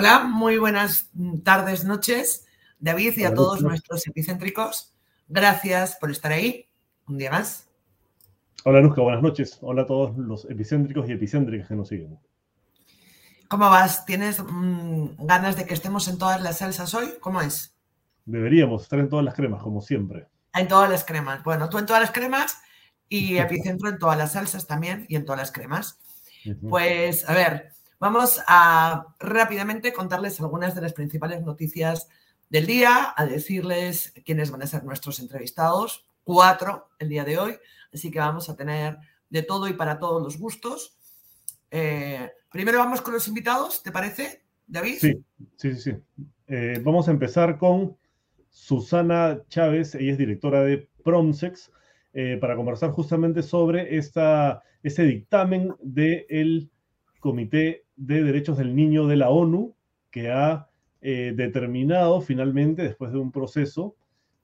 Hola, 0.00 0.20
muy 0.20 0.56
buenas 0.56 1.10
tardes, 1.44 1.84
noches, 1.84 2.46
David 2.78 3.18
y 3.18 3.24
a 3.24 3.34
todos 3.34 3.60
nuestros 3.60 4.06
epicéntricos. 4.06 4.94
Gracias 5.28 5.98
por 6.00 6.10
estar 6.10 6.32
ahí 6.32 6.70
un 7.06 7.18
día 7.18 7.30
más. 7.30 7.68
Hola, 8.64 8.80
Nusca, 8.80 9.02
buenas 9.02 9.22
noches. 9.22 9.58
Hola 9.60 9.82
a 9.82 9.86
todos 9.86 10.16
los 10.16 10.46
epicéntricos 10.46 11.06
y 11.06 11.12
epicéntricas 11.12 11.68
que 11.68 11.74
nos 11.74 11.88
siguen. 11.88 12.18
¿Cómo 13.46 13.68
vas? 13.68 14.06
¿Tienes 14.06 14.42
mm, 14.42 15.26
ganas 15.26 15.58
de 15.58 15.66
que 15.66 15.74
estemos 15.74 16.08
en 16.08 16.16
todas 16.16 16.40
las 16.40 16.56
salsas 16.56 16.94
hoy? 16.94 17.06
¿Cómo 17.20 17.42
es? 17.42 17.76
Deberíamos 18.24 18.84
estar 18.84 19.00
en 19.00 19.10
todas 19.10 19.26
las 19.26 19.34
cremas, 19.34 19.62
como 19.62 19.82
siempre. 19.82 20.28
En 20.54 20.66
todas 20.66 20.88
las 20.88 21.04
cremas. 21.04 21.44
Bueno, 21.44 21.68
tú 21.68 21.76
en 21.76 21.84
todas 21.84 22.00
las 22.00 22.10
cremas 22.10 22.56
y 23.06 23.36
epicentro 23.36 23.90
en 23.90 23.98
todas 23.98 24.16
las 24.16 24.32
salsas 24.32 24.66
también 24.66 25.04
y 25.10 25.16
en 25.16 25.26
todas 25.26 25.40
las 25.40 25.52
cremas. 25.52 26.00
Pues, 26.70 27.28
a 27.28 27.34
ver, 27.34 27.74
vamos 28.00 28.40
a 28.48 29.14
rápidamente 29.20 29.92
contarles 29.92 30.40
algunas 30.40 30.74
de 30.74 30.80
las 30.80 30.94
principales 30.94 31.42
noticias 31.42 32.08
del 32.48 32.66
día, 32.66 33.14
a 33.16 33.26
decirles 33.26 34.12
quiénes 34.24 34.50
van 34.50 34.62
a 34.62 34.66
ser 34.66 34.82
nuestros 34.82 35.20
entrevistados, 35.20 36.06
cuatro 36.24 36.88
el 36.98 37.10
día 37.10 37.24
de 37.24 37.38
hoy, 37.38 37.56
así 37.94 38.10
que 38.10 38.18
vamos 38.18 38.48
a 38.48 38.56
tener 38.56 38.98
de 39.28 39.42
todo 39.42 39.68
y 39.68 39.74
para 39.74 40.00
todos 40.00 40.20
los 40.22 40.38
gustos. 40.38 40.96
Eh, 41.70 42.32
primero 42.50 42.78
vamos 42.78 43.00
con 43.02 43.14
los 43.14 43.28
invitados, 43.28 43.82
¿te 43.82 43.92
parece, 43.92 44.42
David? 44.66 44.98
Sí, 44.98 45.24
sí, 45.56 45.74
sí. 45.76 45.92
Eh, 46.48 46.80
vamos 46.82 47.06
a 47.06 47.12
empezar 47.12 47.58
con 47.58 47.96
Susana 48.48 49.40
Chávez, 49.48 49.94
ella 49.94 50.12
es 50.12 50.18
directora 50.18 50.62
de 50.64 50.88
Promsex, 51.04 51.70
eh, 52.12 52.38
para 52.40 52.56
conversar 52.56 52.90
justamente 52.90 53.42
sobre 53.42 53.96
esta, 53.96 54.64
ese 54.82 55.04
dictamen 55.04 55.76
del 55.80 56.68
Comité 57.20 57.84
de 57.96 58.24
Derechos 58.24 58.58
del 58.58 58.74
Niño 58.74 59.06
de 59.06 59.16
la 59.16 59.30
ONU, 59.30 59.74
que 60.10 60.30
ha 60.30 60.68
determinado 61.00 62.20
finalmente, 62.20 62.82
después 62.82 63.12
de 63.12 63.18
un 63.18 63.32
proceso, 63.32 63.96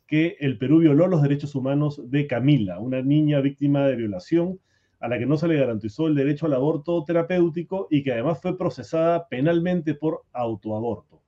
que 0.07 0.37
el 0.41 0.57
Perú 0.57 0.79
violó 0.79 1.09
los 1.09 1.21
derechos 1.21 1.55
humanos 1.55 2.01
de 2.05 2.27
Camila, 2.27 2.79
una 2.79 3.03
niña 3.03 3.41
víctima 3.41 3.87
de 3.87 3.97
violación 3.97 4.61
a 5.01 5.09
la 5.09 5.19
que 5.19 5.27
no 5.27 5.37
se 5.37 5.49
le 5.49 5.59
garantizó 5.59 6.07
el 6.07 6.15
derecho 6.15 6.47
al 6.47 6.55
aborto 6.55 7.05
terapéutico 7.05 7.89
y 7.91 8.03
que 8.03 8.13
además 8.13 8.41
fue 8.41 8.57
procesada 8.57 9.29
penalmente 9.29 9.95
por 9.95 10.23
autoaborto. 10.33 11.21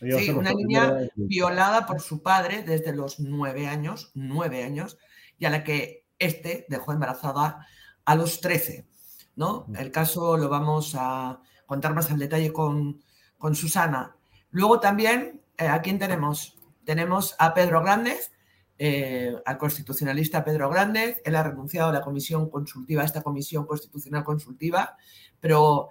Sí, 0.00 0.30
una 0.30 0.52
niña 0.52 0.98
violada 1.14 1.86
por 1.86 2.00
su 2.00 2.22
padre 2.22 2.64
desde 2.64 2.92
los 2.92 3.20
nueve 3.20 3.68
años, 3.68 4.10
nueve 4.14 4.64
años, 4.64 4.98
y 5.38 5.44
a 5.44 5.50
la 5.50 5.62
que 5.62 6.06
este 6.18 6.66
dejó 6.68 6.92
embarazada 6.92 7.64
a 8.04 8.14
los 8.16 8.40
trece. 8.40 8.88
¿No? 9.36 9.66
El 9.76 9.90
caso 9.90 10.36
lo 10.36 10.48
vamos 10.48 10.94
a 10.98 11.40
contar 11.66 11.94
más 11.94 12.10
al 12.10 12.18
detalle 12.18 12.52
con, 12.52 13.02
con 13.38 13.54
Susana. 13.54 14.16
Luego 14.50 14.80
también, 14.80 15.40
eh, 15.56 15.68
¿a 15.68 15.80
quién 15.80 15.98
tenemos? 15.98 16.58
Tenemos 16.84 17.34
a 17.38 17.54
Pedro 17.54 17.82
Grández, 17.82 18.32
eh, 18.78 19.34
al 19.46 19.58
constitucionalista 19.58 20.44
Pedro 20.44 20.68
Grández. 20.68 21.20
Él 21.24 21.36
ha 21.36 21.42
renunciado 21.42 21.90
a 21.90 21.92
la 21.92 22.00
comisión 22.00 22.50
consultiva, 22.50 23.02
a 23.02 23.04
esta 23.04 23.22
comisión 23.22 23.66
constitucional 23.66 24.24
consultiva, 24.24 24.96
pero 25.40 25.88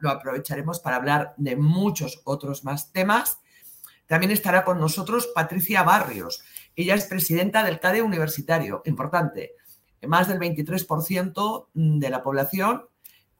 lo 0.00 0.10
aprovecharemos 0.10 0.80
para 0.80 0.96
hablar 0.96 1.34
de 1.36 1.56
muchos 1.56 2.20
otros 2.24 2.64
más 2.64 2.92
temas. 2.92 3.38
También 4.06 4.32
estará 4.32 4.64
con 4.64 4.78
nosotros 4.78 5.28
Patricia 5.34 5.82
Barrios. 5.82 6.42
Ella 6.76 6.94
es 6.94 7.06
presidenta 7.06 7.62
del 7.62 7.80
CADE 7.80 8.02
universitario, 8.02 8.82
importante. 8.84 9.52
Más 10.06 10.28
del 10.28 10.38
23% 10.38 11.68
de 11.74 12.10
la 12.10 12.22
población 12.22 12.84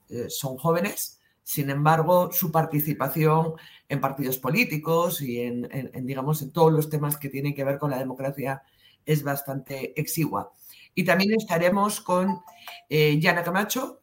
eh, 0.09 0.27
son 0.29 0.57
jóvenes 0.57 1.21
sin 1.45 1.69
embargo, 1.69 2.33
su 2.33 2.51
participación 2.51 3.53
en 3.87 4.01
partidos 4.01 4.39
políticos 4.39 5.21
y 5.21 5.41
en, 5.41 5.69
digamos, 6.07 6.41
en 6.41 6.51
todos 6.53 6.73
los 6.73 6.89
temas 6.89 7.19
que 7.19 7.29
tienen 7.29 7.55
que 7.55 7.65
ver 7.65 7.79
con 7.79 7.91
la 7.91 7.99
democracia 7.99 8.63
es 9.05 9.23
bastante 9.23 9.99
exigua. 10.01 10.53
Y 10.95 11.05
también 11.05 11.35
estaremos 11.35 12.01
con 12.01 12.41
eh, 12.89 13.21
Yana 13.21 13.43
Camacho. 13.43 14.01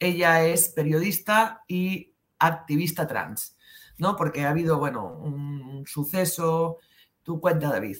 Ella 0.00 0.44
es 0.44 0.68
periodista 0.70 1.62
y 1.68 2.12
activista 2.40 3.06
trans, 3.06 3.56
¿no? 3.96 4.16
Porque 4.16 4.44
ha 4.44 4.50
habido, 4.50 4.78
bueno, 4.78 5.16
un, 5.16 5.84
suceso. 5.86 6.78
Tu 7.22 7.40
cuenta, 7.40 7.68
David. 7.70 7.98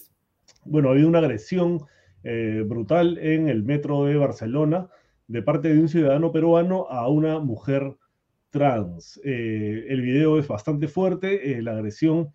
Bueno, 0.65 0.89
ha 0.89 0.93
habido 0.93 1.09
una 1.09 1.21
agresión 1.21 1.87
eh, 2.25 2.65
brutal 2.67 3.17
en 3.19 3.49
el 3.49 3.63
metro 3.63 4.05
de 4.05 4.17
Barcelona 4.17 4.89
de 5.29 5.43
parte 5.43 5.73
de 5.73 5.81
un 5.81 5.89
ciudadano 5.89 6.33
peruano 6.33 6.87
a 6.89 7.09
una 7.09 7.39
mujer 7.39 7.97
trans. 8.51 9.21
Eh, 9.25 9.87
el 9.89 10.01
video 10.01 10.39
es 10.39 10.49
bastante 10.49 10.89
fuerte, 10.89 11.53
eh, 11.53 11.63
la 11.63 11.73
agresión 11.73 12.31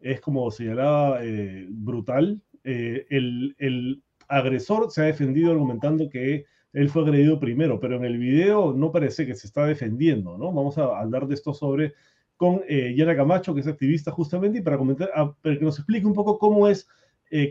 es 0.00 0.20
como 0.20 0.50
señalaba 0.50 1.20
brutal. 1.68 2.40
El, 2.64 4.02
agresor 4.28 4.90
se 4.92 5.02
ha 5.02 5.06
defendido 5.06 5.50
argumentando 5.50 6.08
que 6.08 6.46
él 6.72 6.88
fue 6.88 7.02
agredido 7.02 7.40
primero, 7.40 7.80
pero 7.80 7.96
en 7.96 8.04
el 8.04 8.16
video 8.16 8.72
no 8.72 8.92
parece 8.92 9.26
que 9.26 9.34
se 9.34 9.48
está 9.48 9.66
defendiendo, 9.66 10.38
¿no? 10.38 10.52
Vamos 10.52 10.78
a 10.78 11.00
hablar 11.00 11.26
de 11.26 11.34
esto 11.34 11.52
sobre 11.52 11.94
con 12.36 12.62
Yana 12.68 13.16
Camacho, 13.16 13.54
que 13.54 13.60
es 13.60 13.66
activista 13.66 14.12
justamente, 14.12 14.60
y 14.60 14.62
para 14.62 14.78
comentar, 14.78 15.10
para 15.42 15.58
que 15.58 15.64
nos 15.64 15.78
explique 15.78 16.06
un 16.06 16.14
poco 16.14 16.38
cómo 16.38 16.68
es 16.68 16.88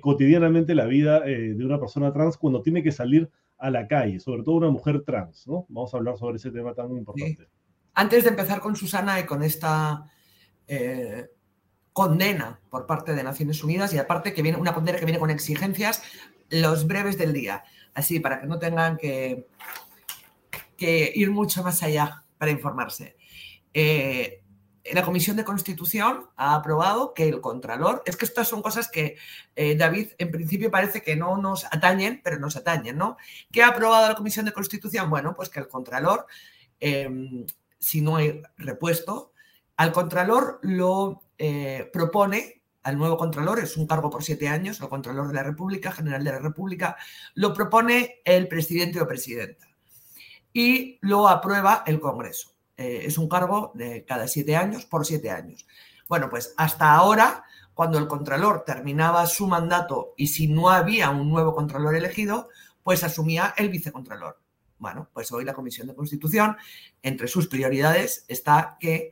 cotidianamente 0.02 0.76
la 0.76 0.86
vida 0.86 1.22
de 1.22 1.66
una 1.66 1.80
persona 1.80 2.12
trans 2.12 2.38
cuando 2.38 2.62
tiene 2.62 2.84
que 2.84 2.92
salir 2.92 3.30
a 3.60 3.70
la 3.70 3.88
calle, 3.88 4.20
sobre 4.20 4.44
todo 4.44 4.56
una 4.56 4.70
mujer 4.70 5.04
trans, 5.04 5.46
¿no? 5.46 5.66
Vamos 5.70 5.94
a 5.94 5.98
hablar 5.98 6.18
sobre 6.18 6.38
ese 6.38 6.50
tema 6.50 6.74
tan 6.74 6.92
importante. 6.96 7.48
Antes 7.94 8.24
de 8.24 8.30
empezar 8.30 8.62
con 8.62 8.76
Susana 8.76 9.20
y 9.20 9.26
con 9.26 9.44
esta 9.44 10.06
eh, 10.66 11.28
condena 11.92 12.62
por 12.70 12.86
parte 12.86 13.14
de 13.14 13.24
Naciones 13.24 13.64
Unidas 13.64 13.94
y 13.94 13.98
aparte 13.98 14.34
que 14.34 14.42
viene 14.42 14.58
una 14.58 14.74
condena 14.74 14.98
que 14.98 15.06
viene 15.06 15.20
con 15.20 15.30
exigencias, 15.30 16.02
los 16.50 16.88
breves 16.88 17.18
del 17.18 17.34
día, 17.34 17.64
así 17.94 18.22
para 18.22 18.40
que 18.40 18.48
no 18.48 18.58
tengan 18.58 18.96
que, 18.96 19.46
que 20.78 21.12
ir 21.14 21.30
mucho 21.30 21.62
más 21.62 21.84
allá 21.84 22.24
para 22.38 22.52
informarse. 22.52 23.18
Eh, 23.74 24.39
la 24.94 25.04
Comisión 25.04 25.38
de 25.38 25.44
Constitución 25.44 26.28
ha 26.36 26.56
aprobado 26.56 27.14
que 27.14 27.28
el 27.28 27.42
Contralor, 27.42 28.04
es 28.06 28.18
que 28.18 28.26
estas 28.26 28.48
son 28.48 28.62
cosas 28.62 28.90
que 28.90 29.18
eh, 29.56 29.76
David 29.76 30.10
en 30.18 30.32
principio 30.32 30.72
parece 30.72 31.02
que 31.02 31.16
no 31.16 31.38
nos 31.38 31.66
atañen, 31.66 32.22
pero 32.24 32.40
nos 32.40 32.56
atañen, 32.56 32.98
¿no? 32.98 33.18
¿Qué 33.52 33.64
ha 33.64 33.70
aprobado 33.70 34.08
la 34.08 34.16
Comisión 34.16 34.46
de 34.46 34.54
Constitución? 34.54 35.10
Bueno, 35.10 35.36
pues 35.36 35.50
que 35.50 35.60
el 35.60 35.68
Contralor 35.68 36.26
em, 36.80 37.46
si 37.80 38.02
no 38.02 38.18
hay 38.18 38.42
repuesto. 38.58 39.32
Al 39.78 39.92
Contralor 39.92 40.60
lo 40.62 41.24
eh, 41.38 41.90
propone, 41.92 42.62
al 42.84 42.98
nuevo 42.98 43.18
Contralor, 43.18 43.60
es 43.60 43.78
un 43.78 43.88
cargo 43.88 44.10
por 44.10 44.24
siete 44.24 44.48
años, 44.48 44.80
el 44.82 44.90
Contralor 44.90 45.30
de 45.30 45.34
la 45.34 45.44
República, 45.44 45.92
General 45.92 46.24
de 46.24 46.32
la 46.32 46.40
República, 46.40 46.98
lo 47.34 47.54
propone 47.54 48.22
el 48.26 48.48
presidente 48.48 49.00
o 49.02 49.08
presidenta 49.08 49.68
y 50.52 50.98
lo 51.02 51.28
aprueba 51.28 51.84
el 51.88 52.00
Congreso. 52.00 52.52
Eh, 52.80 53.06
es 53.08 53.18
un 53.18 53.28
cargo 53.28 53.74
de 53.76 54.06
cada 54.06 54.26
siete 54.26 54.56
años 54.56 54.86
por 54.86 55.06
siete 55.06 55.30
años. 55.30 55.68
Bueno, 56.08 56.30
pues 56.30 56.54
hasta 56.56 56.94
ahora, 56.94 57.44
cuando 57.74 57.98
el 57.98 58.08
Contralor 58.08 58.64
terminaba 58.64 59.26
su 59.26 59.48
mandato 59.48 60.14
y 60.16 60.28
si 60.28 60.48
no 60.48 60.70
había 60.70 61.10
un 61.10 61.30
nuevo 61.30 61.54
Contralor 61.54 61.94
elegido, 61.94 62.48
pues 62.82 63.04
asumía 63.04 63.54
el 63.58 63.68
Vicecontralor. 63.68 64.40
Bueno, 64.78 65.10
pues 65.12 65.30
hoy 65.34 65.44
la 65.44 65.54
Comisión 65.54 65.88
de 65.88 65.94
Constitución, 65.94 66.56
entre 67.04 67.28
sus 67.28 67.48
prioridades 67.48 68.24
está 68.30 68.78
que 68.80 69.12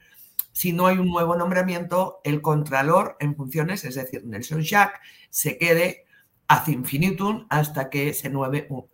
si 0.53 0.71
no 0.71 0.87
hay 0.87 0.97
un 0.97 1.09
nuevo 1.09 1.35
nombramiento, 1.35 2.21
el 2.23 2.41
Contralor 2.41 3.17
en 3.19 3.35
funciones, 3.35 3.83
es 3.83 3.95
decir, 3.95 4.25
Nelson 4.25 4.61
Jack, 4.61 5.01
se 5.29 5.57
quede 5.57 6.05
ad 6.47 6.65
infinitum 6.67 7.45
hasta 7.49 7.89
que 7.89 8.13
se, 8.13 8.31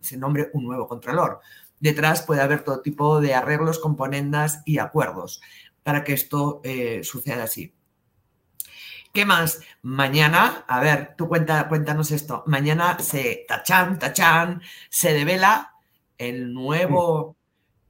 se 0.00 0.16
nombre 0.16 0.50
un 0.52 0.64
nuevo 0.64 0.88
Contralor. 0.88 1.40
Detrás 1.84 2.22
puede 2.22 2.40
haber 2.40 2.64
todo 2.64 2.80
tipo 2.80 3.20
de 3.20 3.34
arreglos, 3.34 3.78
componendas 3.78 4.62
y 4.64 4.78
acuerdos 4.78 5.42
para 5.82 6.02
que 6.02 6.14
esto 6.14 6.62
eh, 6.64 7.04
suceda 7.04 7.44
así. 7.44 7.74
¿Qué 9.12 9.26
más? 9.26 9.60
Mañana, 9.82 10.64
a 10.66 10.80
ver, 10.80 11.14
tú 11.14 11.28
cuenta, 11.28 11.68
cuéntanos 11.68 12.10
esto. 12.10 12.42
Mañana 12.46 12.98
se 13.00 13.44
tachan, 13.46 13.98
tachan, 13.98 14.62
se 14.88 15.12
devela 15.12 15.74
el 16.16 16.54
nuevo 16.54 17.36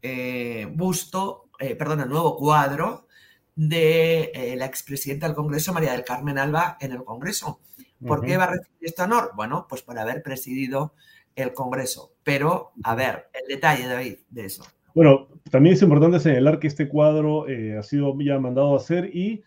eh, 0.02 0.66
busto, 0.74 1.50
eh, 1.60 1.76
perdón, 1.76 2.00
el 2.00 2.08
nuevo 2.08 2.36
cuadro 2.36 3.06
de 3.54 4.32
eh, 4.34 4.56
la 4.56 4.66
expresidenta 4.66 5.28
del 5.28 5.36
Congreso, 5.36 5.72
María 5.72 5.92
del 5.92 6.02
Carmen 6.02 6.36
Alba, 6.40 6.78
en 6.80 6.90
el 6.90 7.04
Congreso. 7.04 7.60
¿Por 8.04 8.26
qué 8.26 8.36
va 8.36 8.44
a 8.44 8.50
recibir 8.50 8.80
este 8.80 9.02
honor? 9.02 9.30
Bueno, 9.36 9.66
pues 9.68 9.82
por 9.82 9.96
haber 9.96 10.20
presidido 10.20 10.94
el 11.36 11.52
Congreso. 11.52 12.12
Pero, 12.22 12.72
a 12.82 12.94
ver, 12.94 13.28
el 13.32 13.48
detalle, 13.48 13.86
David, 13.86 14.16
de 14.30 14.44
eso. 14.44 14.64
Bueno, 14.94 15.28
también 15.50 15.74
es 15.74 15.82
importante 15.82 16.20
señalar 16.20 16.58
que 16.58 16.68
este 16.68 16.88
cuadro 16.88 17.46
ha 17.78 17.82
sido 17.82 18.16
ya 18.20 18.38
mandado 18.38 18.74
a 18.74 18.76
hacer 18.76 19.10
y 19.14 19.42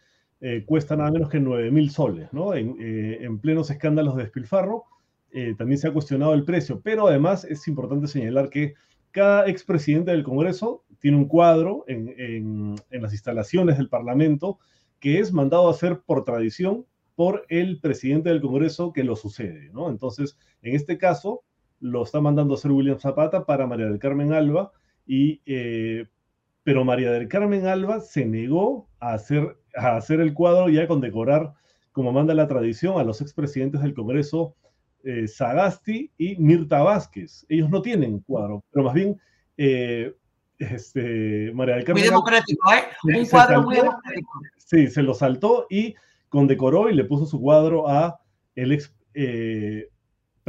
cuesta 0.65 0.97
nada 0.97 1.09
menos 1.11 1.29
que 1.29 1.39
9 1.39 1.71
mil 1.71 1.89
soles, 1.89 2.31
¿no? 2.33 2.53
En, 2.53 2.75
en 2.79 3.39
plenos 3.39 3.69
escándalos 3.69 4.17
de 4.17 4.23
despilfarro. 4.23 4.85
Eh, 5.31 5.55
también 5.57 5.77
se 5.77 5.87
ha 5.87 5.93
cuestionado 5.93 6.33
el 6.33 6.45
precio, 6.45 6.81
pero 6.81 7.07
además 7.07 7.43
es 7.43 7.67
importante 7.67 8.07
señalar 8.07 8.49
que 8.49 8.75
cada 9.11 9.47
expresidente 9.47 10.11
del 10.11 10.23
Congreso 10.23 10.83
tiene 10.99 11.17
un 11.17 11.27
cuadro 11.27 11.83
en, 11.87 12.75
las 12.89 13.11
instalaciones 13.13 13.77
del 13.77 13.89
Parlamento 13.89 14.59
que 14.99 15.19
es 15.19 15.31
mandado 15.33 15.67
a 15.67 15.71
hacer 15.71 16.01
por 16.05 16.23
tradición 16.23 16.85
por 17.15 17.45
el 17.49 17.79
presidente 17.79 18.29
del 18.29 18.41
Congreso 18.41 18.93
que 18.93 19.03
lo 19.03 19.15
sucede, 19.15 19.69
¿no? 19.73 19.89
Entonces, 19.89 20.37
en 20.61 20.75
este 20.75 20.97
caso, 20.97 21.43
lo 21.79 22.03
está 22.03 22.21
mandando 22.21 22.53
a 22.53 22.57
hacer 22.57 22.71
William 22.71 22.99
Zapata 22.99 23.45
para 23.45 23.67
María 23.67 23.85
del 23.85 23.99
Carmen 23.99 24.33
Alba, 24.33 24.71
y, 25.05 25.41
eh, 25.45 26.07
pero 26.63 26.83
María 26.83 27.11
del 27.11 27.27
Carmen 27.27 27.65
Alba 27.65 28.01
se 28.01 28.25
negó 28.25 28.89
a 28.99 29.13
hacer, 29.13 29.57
a 29.75 29.95
hacer 29.95 30.19
el 30.19 30.33
cuadro 30.33 30.69
y 30.69 30.79
a 30.79 30.87
condecorar, 30.87 31.53
como 31.91 32.11
manda 32.11 32.33
la 32.33 32.47
tradición, 32.47 32.99
a 32.99 33.03
los 33.03 33.21
expresidentes 33.21 33.81
del 33.81 33.93
Congreso 33.93 34.55
eh, 35.03 35.27
Sagasti 35.27 36.11
y 36.17 36.35
Mirta 36.37 36.83
Vázquez. 36.83 37.45
Ellos 37.49 37.69
no 37.69 37.81
tienen 37.81 38.19
cuadro, 38.19 38.63
pero 38.71 38.85
más 38.85 38.93
bien 38.93 39.19
eh, 39.55 40.13
este, 40.59 41.51
María 41.53 41.75
del 41.75 41.83
Carmen. 41.85 42.03
Muy 42.03 42.09
democrático, 42.09 42.73
¿eh? 42.73 43.17
Un 43.17 43.25
cuadro 43.25 43.61
muy 43.63 43.75
democrático. 43.75 44.29
Sí, 44.57 44.87
se 44.87 45.03
lo 45.03 45.13
saltó 45.13 45.67
y 45.69 45.95
condecoró 46.29 46.89
y 46.89 46.95
le 46.95 47.05
puso 47.05 47.25
su 47.25 47.39
cuadro 47.39 47.87
a 47.87 48.19
el 48.55 48.71
ex 48.71 48.93
eh, 49.13 49.87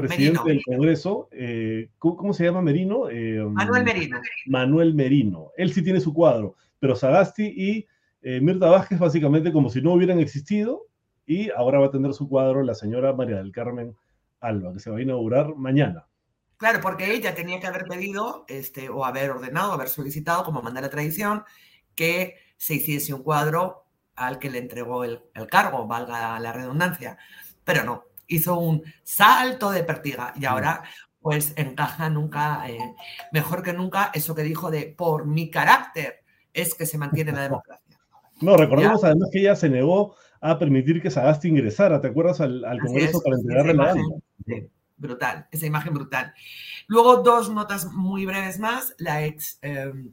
presidente 0.03 0.49
del 0.49 0.62
Congreso. 0.65 1.29
¿cómo, 1.99 2.33
se 2.33 2.45
llama 2.45 2.62
Merino? 2.62 3.09
Manuel 3.50 3.85
Merino. 3.85 4.21
Manuel 4.47 4.95
Merino. 4.95 5.50
Él 5.56 5.73
sí 5.73 5.83
tiene 5.83 6.00
su 6.00 6.15
cuadro, 6.15 6.56
pero 6.79 6.97
Sagasti 6.97 7.45
y 7.45 7.87
Mirta 8.41 8.71
Vázquez 8.71 8.99
básicamente 8.99 9.53
como 9.53 9.71
si 9.71 9.83
no 9.83 9.93
hubieran 9.93 10.21
existido 10.21 10.87
y 11.27 11.50
ahora 11.50 11.79
va 11.79 11.87
a 11.87 11.91
tener 11.91 12.15
su 12.15 12.29
cuadro 12.29 12.62
la 12.62 12.75
señora 12.75 13.12
María 13.12 13.37
del 13.37 13.53
Carmen 13.53 13.95
Alba, 14.41 14.73
que 14.73 14.81
se 14.81 14.91
va 14.91 14.99
a 14.99 15.03
inaugurar 15.03 15.55
mañana. 15.56 16.06
Claro, 16.56 16.81
porque 16.81 17.12
ella 17.15 17.35
tenía 17.35 17.61
que 17.61 17.67
haber 17.67 17.85
pedido 17.85 18.45
este, 18.49 18.89
o 18.89 19.05
haber 19.05 19.31
ordenado, 19.31 19.73
haber 19.73 19.89
solicitado, 19.89 20.43
como 20.43 20.62
manda 20.62 20.81
la 20.81 20.91
tradición, 20.91 21.45
que 21.95 22.37
se 22.56 22.75
hiciese 22.75 23.15
un 23.15 23.23
cuadro 23.23 23.85
al 24.17 24.39
que 24.39 24.50
le 24.50 24.59
entregó 24.59 25.05
el, 25.05 25.21
cargo, 25.49 25.87
valga 25.87 26.41
la 26.41 26.53
redundancia. 26.53 27.19
Pero 27.62 27.85
no, 27.85 28.05
hizo 28.28 28.58
un 28.58 28.82
salto 29.02 29.70
de 29.70 29.82
pertiga 29.82 30.32
y 30.38 30.44
ahora 30.44 30.84
pues 31.20 31.52
encaja 31.56 32.08
nunca, 32.08 32.69
eh, 32.70 32.78
mejor 33.32 33.62
que 33.62 33.72
nunca, 33.72 34.10
eso 34.14 34.34
que 34.34 34.42
dijo 34.42 34.70
de 34.70 34.94
por 34.96 35.26
mi 35.26 35.50
carácter 35.50 36.22
es 36.52 36.75
que 36.75 36.86
se 36.86 36.96
mantiene 36.96 37.32
la 37.32 37.42
democracia. 37.48 37.98
No, 38.40 38.56
recordemos 38.56 39.02
además 39.02 39.28
que 39.32 39.40
ella 39.40 39.56
se 39.56 39.69
negó 39.69 40.14
a 40.40 40.58
permitir 40.58 41.02
que 41.02 41.10
Sagasti 41.10 41.48
ingresara, 41.48 42.00
¿te 42.00 42.08
acuerdas? 42.08 42.40
Al, 42.40 42.62
Congreso 42.80 43.20
para 43.20 43.36
entregarle 43.36 43.75
la 43.75 43.96
brutal, 44.96 45.46
esa 45.50 45.66
imagen 45.66 45.94
brutal. 45.94 46.34
Luego 46.86 47.19
dos 47.19 47.50
notas 47.50 47.86
muy 47.92 48.26
breves 48.26 48.58
más. 48.58 48.94
La 48.98 49.25
ex 49.25 49.58
em, 49.62 50.12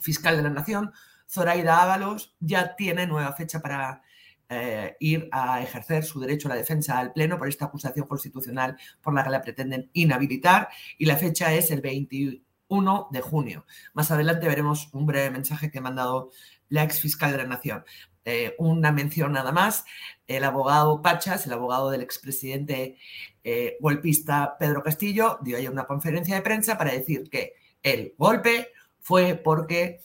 fiscal 0.00 0.36
de 0.36 0.42
la 0.42 0.50
Nación, 0.50 0.92
Zoraida 1.28 1.82
Ábalos, 1.82 2.34
ya 2.40 2.76
tiene 2.76 3.06
nueva 3.06 3.32
fecha 3.32 3.60
para 3.60 4.02
eh, 4.48 4.96
ir 5.00 5.28
a 5.30 5.62
ejercer 5.62 6.04
su 6.04 6.20
derecho 6.20 6.48
a 6.48 6.50
la 6.50 6.56
defensa 6.56 6.98
al 6.98 7.12
Pleno 7.12 7.36
por 7.38 7.48
esta 7.48 7.66
acusación 7.66 8.06
constitucional 8.06 8.76
por 9.02 9.14
la 9.14 9.22
que 9.22 9.30
la 9.30 9.42
pretenden 9.42 9.90
inhabilitar 9.92 10.68
y 10.96 11.04
la 11.04 11.16
fecha 11.16 11.52
es 11.52 11.70
el 11.70 11.82
21 11.82 13.08
de 13.10 13.20
junio. 13.20 13.66
Más 13.92 14.10
adelante 14.10 14.48
veremos 14.48 14.88
un 14.92 15.06
breve 15.06 15.30
mensaje 15.30 15.70
que 15.70 15.78
ha 15.78 15.82
mandado 15.82 16.30
la 16.68 16.84
ex 16.84 17.00
fiscal 17.00 17.32
de 17.32 17.38
la 17.38 17.44
Nación. 17.44 17.84
Eh, 18.24 18.54
una 18.58 18.92
mención 18.92 19.32
nada 19.32 19.52
más, 19.52 19.84
el 20.26 20.44
abogado 20.44 21.00
Pachas, 21.00 21.46
el 21.46 21.52
abogado 21.52 21.90
del 21.90 22.02
expresidente 22.02 22.98
eh, 23.42 23.78
golpista 23.80 24.56
Pedro 24.58 24.82
Castillo, 24.82 25.38
dio 25.42 25.56
ahí 25.56 25.66
una 25.66 25.86
conferencia 25.86 26.34
de 26.34 26.42
prensa 26.42 26.76
para 26.76 26.92
decir 26.92 27.30
que 27.30 27.54
el 27.82 28.14
golpe 28.18 28.68
fue 29.00 29.34
porque 29.34 30.00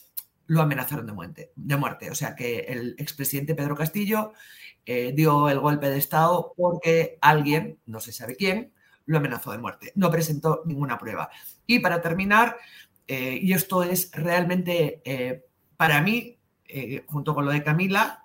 lo 0.47 0.61
amenazaron 0.61 1.05
de 1.05 1.13
muerte, 1.13 1.51
de 1.55 1.77
muerte. 1.77 2.11
O 2.11 2.15
sea 2.15 2.35
que 2.35 2.59
el 2.59 2.95
expresidente 2.97 3.55
Pedro 3.55 3.75
Castillo 3.75 4.33
eh, 4.85 5.13
dio 5.15 5.49
el 5.49 5.59
golpe 5.59 5.89
de 5.89 5.97
Estado 5.97 6.53
porque 6.55 7.17
alguien, 7.21 7.79
no 7.85 7.99
se 7.99 8.11
sabe 8.11 8.35
quién, 8.35 8.73
lo 9.05 9.17
amenazó 9.17 9.51
de 9.51 9.57
muerte. 9.57 9.91
No 9.95 10.09
presentó 10.09 10.63
ninguna 10.65 10.97
prueba. 10.97 11.29
Y 11.67 11.79
para 11.79 12.01
terminar, 12.01 12.57
y 13.05 13.51
esto 13.51 13.83
es 13.83 14.11
realmente 14.13 15.01
para 15.75 16.01
mí 16.01 16.39
eh, 16.75 17.05
junto 17.07 17.35
con 17.35 17.45
lo 17.45 17.51
de 17.51 17.61
Camila, 17.61 18.23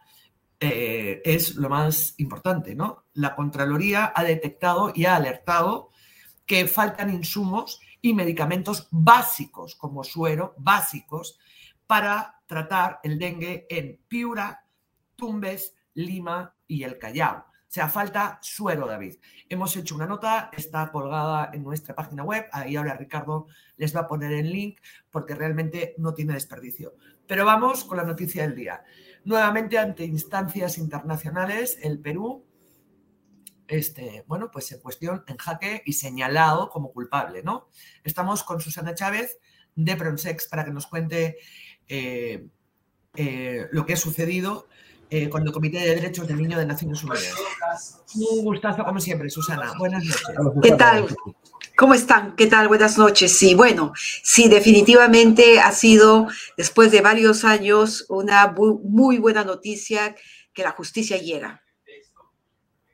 eh, 0.58 1.20
es 1.22 1.56
lo 1.56 1.68
más 1.68 2.14
importante, 2.16 2.74
¿no? 2.74 3.04
La 3.12 3.36
Contraloría 3.36 4.10
ha 4.14 4.24
detectado 4.24 4.90
y 4.94 5.04
ha 5.04 5.16
alertado 5.16 5.90
que 6.46 6.66
faltan 6.66 7.12
insumos 7.12 7.78
y 8.00 8.14
medicamentos 8.14 8.88
básicos, 8.90 9.74
como 9.74 10.02
suero, 10.02 10.54
básicos, 10.56 11.38
para 11.88 12.42
tratar 12.46 13.00
el 13.02 13.18
dengue 13.18 13.66
en 13.70 13.98
Piura, 14.06 14.62
Tumbes, 15.16 15.74
Lima 15.94 16.54
y 16.66 16.84
el 16.84 16.98
Callao. 16.98 17.38
O 17.38 17.70
sea, 17.70 17.88
falta 17.88 18.38
suero, 18.42 18.86
David. 18.86 19.16
Hemos 19.48 19.74
hecho 19.74 19.94
una 19.94 20.06
nota, 20.06 20.50
está 20.56 20.90
colgada 20.92 21.50
en 21.52 21.64
nuestra 21.64 21.94
página 21.94 22.24
web, 22.24 22.46
ahí 22.52 22.76
ahora 22.76 22.94
Ricardo 22.94 23.46
les 23.76 23.96
va 23.96 24.00
a 24.00 24.06
poner 24.06 24.32
el 24.32 24.50
link 24.50 24.80
porque 25.10 25.34
realmente 25.34 25.94
no 25.96 26.12
tiene 26.12 26.34
desperdicio. 26.34 26.94
Pero 27.26 27.46
vamos 27.46 27.84
con 27.84 27.96
la 27.96 28.04
noticia 28.04 28.42
del 28.42 28.54
día. 28.54 28.84
Nuevamente 29.24 29.78
ante 29.78 30.04
instancias 30.04 30.76
internacionales, 30.76 31.78
el 31.82 32.00
Perú, 32.00 32.46
este, 33.66 34.24
bueno, 34.26 34.50
pues 34.50 34.70
en 34.72 34.80
cuestión, 34.80 35.24
en 35.26 35.38
jaque 35.38 35.82
y 35.86 35.94
señalado 35.94 36.68
como 36.68 36.92
culpable, 36.92 37.42
¿no? 37.42 37.68
Estamos 38.04 38.44
con 38.44 38.60
Susana 38.60 38.94
Chávez 38.94 39.38
de 39.78 39.94
Pronsex 39.94 40.48
para 40.48 40.64
que 40.64 40.72
nos 40.72 40.86
cuente 40.86 41.38
eh, 41.88 42.46
eh, 43.16 43.66
lo 43.72 43.86
que 43.86 43.94
ha 43.94 43.96
sucedido 43.96 44.66
eh, 45.10 45.28
con 45.28 45.46
el 45.46 45.52
Comité 45.52 45.78
de 45.78 45.94
Derechos 45.94 46.28
del 46.28 46.36
Niño 46.36 46.58
de 46.58 46.66
Naciones 46.66 47.02
Unidas. 47.02 47.34
Un 48.14 48.44
gustazo, 48.44 48.84
como 48.84 49.00
siempre, 49.00 49.30
Susana. 49.30 49.72
Buenas 49.78 50.04
noches. 50.04 50.22
¿Qué 50.62 50.72
tal? 50.72 51.06
¿Cómo 51.76 51.94
están? 51.94 52.36
¿Qué 52.36 52.46
tal? 52.46 52.68
Buenas 52.68 52.98
noches. 52.98 53.38
Sí, 53.38 53.54
bueno, 53.54 53.92
sí, 53.96 54.48
definitivamente 54.48 55.60
ha 55.60 55.72
sido, 55.72 56.28
después 56.56 56.90
de 56.90 57.00
varios 57.00 57.44
años, 57.44 58.04
una 58.08 58.54
muy 58.82 59.18
buena 59.18 59.44
noticia 59.44 60.14
que 60.52 60.62
la 60.62 60.72
justicia 60.72 61.16
llega. 61.16 61.62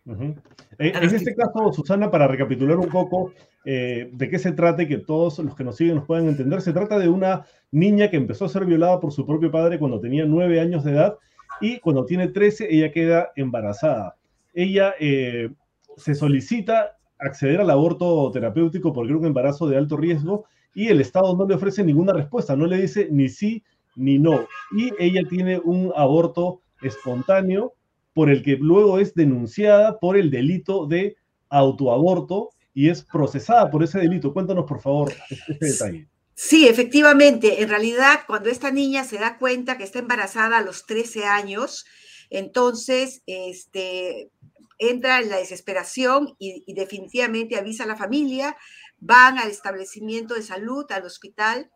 Eh, 0.07 0.35
en 0.79 1.03
este 1.03 1.35
caso, 1.35 1.73
Susana, 1.73 2.11
para 2.11 2.29
recapitular 2.29 2.77
un 2.77 2.91
poco 2.91 3.33
eh, 3.65 4.11
de 4.13 4.29
qué 4.29 4.39
se 4.39 4.53
trata 4.53 4.83
y 4.83 4.89
que 4.89 4.99
todos 4.99 5.39
los 5.39 5.55
que 5.55 5.65
nos 5.65 5.77
siguen 5.77 5.97
nos 5.97 6.07
puedan 6.07 6.29
entender, 6.29 6.61
se 6.61 6.73
trata 6.73 6.99
de 6.99 7.09
una 7.09 7.47
niña 7.71 8.11
que 8.11 8.17
empezó 8.17 8.45
a 8.45 8.49
ser 8.51 8.67
violada 8.67 9.01
por 9.01 9.13
su 9.13 9.27
propio 9.27 9.51
padre 9.51 9.79
cuando 9.79 10.01
tenía 10.01 10.27
nueve 10.27 10.61
años 10.61 10.85
de 10.85 10.93
edad 10.93 11.17
y 11.61 11.79
cuando 11.81 12.05
tiene 12.05 12.29
trece 12.29 12.67
ella 12.71 12.93
queda 12.93 13.31
embarazada. 13.37 14.17
Ella 14.53 14.95
eh, 15.01 15.51
se 15.97 16.15
solicita 16.15 16.99
acceder 17.19 17.61
al 17.61 17.71
aborto 17.71 18.31
terapéutico 18.33 18.93
porque 18.93 19.11
era 19.11 19.19
un 19.19 19.27
embarazo 19.27 19.67
de 19.67 19.77
alto 19.77 19.97
riesgo 19.97 20.45
y 20.75 20.89
el 20.89 21.01
Estado 21.01 21.37
no 21.37 21.47
le 21.47 21.55
ofrece 21.55 21.85
ninguna 21.85 22.13
respuesta, 22.13 22.57
no 22.57 22.67
le 22.67 22.83
dice 22.83 23.09
ni 23.11 23.29
sí 23.29 23.63
ni 23.97 24.19
no. 24.19 24.47
Y 24.77 24.93
ella 24.99 25.23
tiene 25.29 25.59
un 25.59 25.93
aborto 25.97 26.61
espontáneo 26.83 27.75
por 28.13 28.29
el 28.29 28.43
que 28.43 28.57
luego 28.57 28.99
es 28.99 29.15
denunciada 29.15 29.99
por 29.99 30.17
el 30.17 30.31
delito 30.31 30.87
de 30.87 31.17
autoaborto 31.49 32.51
y 32.75 32.89
es 32.91 33.03
procesada 33.03 33.71
por 33.71 33.83
ese 33.83 34.01
delito. 34.01 34.33
Cuéntanos, 34.35 34.67
por 34.67 34.81
favor, 34.81 35.13
este 35.31 35.67
detalle. 35.67 36.09
Sí, 36.35 36.67
efectivamente. 36.67 37.63
En 37.63 37.69
realidad, 37.69 38.21
cuando 38.27 38.51
esta 38.51 38.73
niña 38.73 39.05
se 39.05 39.19
da 39.19 39.39
cuenta 39.39 39.79
que 39.79 39.85
está 39.85 40.01
embarazada 40.01 40.59
a 40.59 40.63
los 40.63 40.85
13 40.85 41.27
años, 41.27 41.87
entonces 42.29 43.23
este, 43.27 44.31
entra 44.79 45.21
en 45.21 45.31
la 45.31 45.37
desesperación 45.37 46.35
y, 46.39 46.73
definitivamente 46.75 47.57
avisa 47.57 47.85
a 47.85 47.87
la 47.87 47.97
familia, 47.97 48.57
van 48.99 49.39
al 49.39 49.51
establecimiento 49.51 50.35
de 50.35 50.43
salud, 50.43 50.91
al 50.91 51.05
hospital, 51.05 51.71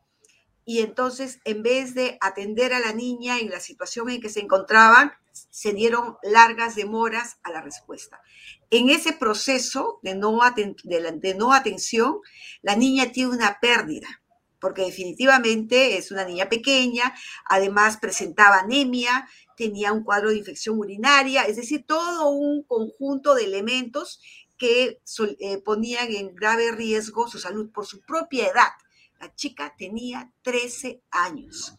y 0.64 0.80
entonces 0.80 1.38
en 1.44 1.62
vez 1.62 1.94
de 1.94 2.18
atender 2.20 2.74
a 2.74 2.80
la 2.80 2.92
niña 2.92 3.38
en 3.38 3.50
la 3.50 3.60
situación 3.60 4.10
en 4.10 4.20
que 4.20 4.28
se 4.28 4.40
encontraban, 4.40 5.12
se 5.50 5.72
dieron 5.72 6.16
largas 6.22 6.74
demoras 6.74 7.38
a 7.42 7.50
la 7.50 7.60
respuesta. 7.60 8.20
En 8.70 8.90
ese 8.90 9.12
proceso 9.12 10.00
de 10.02 10.14
no, 10.14 10.40
de 10.54 11.34
no 11.34 11.52
atención, 11.52 12.20
la 12.62 12.76
niña 12.76 13.12
tiene 13.12 13.30
una 13.30 13.58
pérdida, 13.60 14.22
porque 14.60 14.82
definitivamente 14.82 15.96
es 15.96 16.10
una 16.10 16.24
niña 16.24 16.48
pequeña, 16.48 17.14
además 17.48 17.98
presentaba 17.98 18.60
anemia, 18.60 19.28
tenía 19.56 19.92
un 19.92 20.04
cuadro 20.04 20.30
de 20.30 20.36
infección 20.36 20.78
urinaria, 20.78 21.42
es 21.42 21.56
decir, 21.56 21.84
todo 21.86 22.28
un 22.30 22.62
conjunto 22.62 23.34
de 23.34 23.44
elementos 23.44 24.20
que 24.56 25.00
eh, 25.38 25.58
ponían 25.58 26.10
en 26.12 26.34
grave 26.34 26.72
riesgo 26.72 27.28
su 27.28 27.38
salud 27.38 27.70
por 27.72 27.86
su 27.86 28.00
propia 28.00 28.48
edad. 28.48 28.72
La 29.20 29.34
chica 29.34 29.74
tenía 29.76 30.32
13 30.42 31.02
años. 31.10 31.74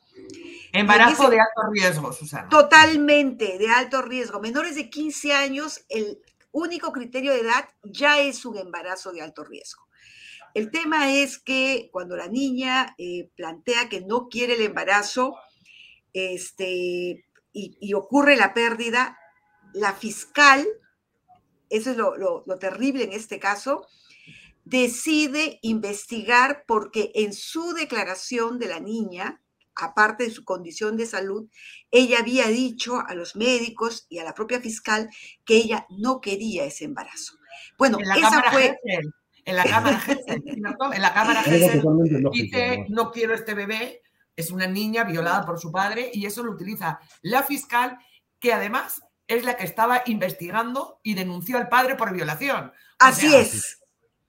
Embarazo 0.72 1.30
de 1.30 1.40
alto 1.40 1.72
riesgo, 1.72 2.14
Susana. 2.14 2.50
Totalmente 2.50 3.58
de 3.58 3.70
alto 3.70 4.02
riesgo. 4.02 4.40
Menores 4.40 4.76
de 4.76 4.90
15 4.90 5.34
años, 5.34 5.86
el 5.90 6.20
único 6.52 6.92
criterio 6.92 7.34
de 7.34 7.42
edad 7.42 7.70
ya 7.84 8.20
es 8.20 8.46
un 8.46 8.58
embarazo 8.58 9.12
de 9.12 9.22
alto 9.22 9.44
riesgo. 9.44 9.88
El 10.54 10.72
tema 10.72 11.14
es 11.14 11.38
que 11.38 11.90
cuando 11.92 12.16
la 12.16 12.28
niña 12.28 12.96
eh, 12.98 13.30
plantea 13.36 13.90
que 13.90 14.02
no 14.02 14.30
quiere 14.30 14.54
el 14.56 14.62
embarazo 14.62 15.36
este, 16.14 17.26
y, 17.52 17.94
ocurre 17.94 18.36
la 18.36 18.54
pérdida, 18.54 19.18
la 19.74 19.94
fiscal, 19.94 20.68
eso 21.70 21.92
es 21.92 21.98
lo, 21.98 22.16
lo 22.18 22.58
terrible 22.58 23.04
en 23.04 23.14
este 23.14 23.40
caso, 23.40 23.86
decide 24.66 25.60
investigar 25.62 26.64
porque 26.68 27.12
en 27.16 27.34
su 27.34 27.74
declaración 27.74 28.60
de 28.60 28.68
la 28.68 28.80
niña, 28.80 29.42
aparte 29.82 30.26
de 30.26 30.32
su 30.32 30.44
condición 30.44 30.98
de 30.98 31.06
salud, 31.06 31.50
ella 31.92 32.20
había 32.20 32.48
dicho 32.48 33.02
a 33.06 33.14
los 33.16 33.36
médicos 33.36 34.06
y 34.10 34.20
a 34.20 34.24
la 34.24 34.34
propia 34.34 34.60
fiscal 34.60 35.10
que 35.46 35.56
ella 35.58 35.86
no 35.90 36.22
quería 36.22 36.66
ese 36.66 36.86
embarazo. 36.86 37.36
Bueno, 37.78 37.98
esa 38.00 38.52
fue... 38.52 38.80
en 39.46 39.56
la 39.56 39.64
cámara 39.64 40.02
En 40.94 41.02
la 41.02 41.14
cámara 41.14 41.44
dice, 41.44 41.82
no 42.90 43.12
quiero 43.12 43.34
este 43.34 43.54
bebé, 43.54 44.02
es 44.36 44.52
una 44.52 44.68
niña 44.68 45.04
violada 45.04 45.46
por 45.46 45.60
su 45.60 45.72
padre 45.72 46.12
y 46.14 46.26
eso 46.26 46.44
lo 46.44 46.52
utiliza 46.52 47.00
la 47.22 47.44
fiscal, 47.44 47.98
que 48.40 48.54
además 48.54 49.02
es 49.28 49.44
la 49.44 49.58
que 49.58 49.66
estaba 49.66 50.02
investigando 50.06 51.00
y 51.04 51.14
denunció 51.14 51.58
al 51.58 51.70
padre 51.70 51.96
por 51.96 52.14
violación. 52.14 52.72
Así 53.00 53.34
es, 53.36 53.80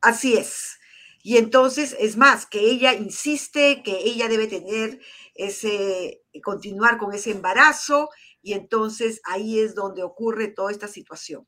así 0.01 0.37
es. 0.37 0.79
Y 1.23 1.37
entonces, 1.37 1.97
es 1.99 2.17
más, 2.17 2.47
que 2.47 2.61
ella 2.61 2.95
insiste 2.95 3.83
que 3.83 3.99
ella 3.99 4.29
debe 4.29 4.47
tener 4.47 5.01
ese, 5.41 6.23
continuar 6.43 6.99
con 6.99 7.15
ese 7.15 7.31
embarazo 7.31 8.11
y 8.43 8.53
entonces 8.53 9.21
ahí 9.25 9.59
es 9.59 9.75
donde 9.75 10.03
ocurre 10.03 10.49
toda 10.49 10.71
esta 10.71 10.89
situación. 10.89 11.47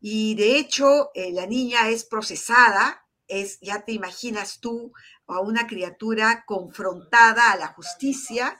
Y 0.00 0.34
de 0.34 0.56
hecho, 0.56 1.10
eh, 1.14 1.30
la 1.32 1.46
niña 1.46 1.90
es 1.90 2.04
procesada, 2.04 3.06
es, 3.28 3.60
ya 3.60 3.84
te 3.84 3.92
imaginas 3.92 4.60
tú, 4.60 4.92
a 5.26 5.40
una 5.40 5.66
criatura 5.66 6.44
confrontada 6.46 7.52
a 7.52 7.56
la 7.56 7.68
justicia 7.68 8.58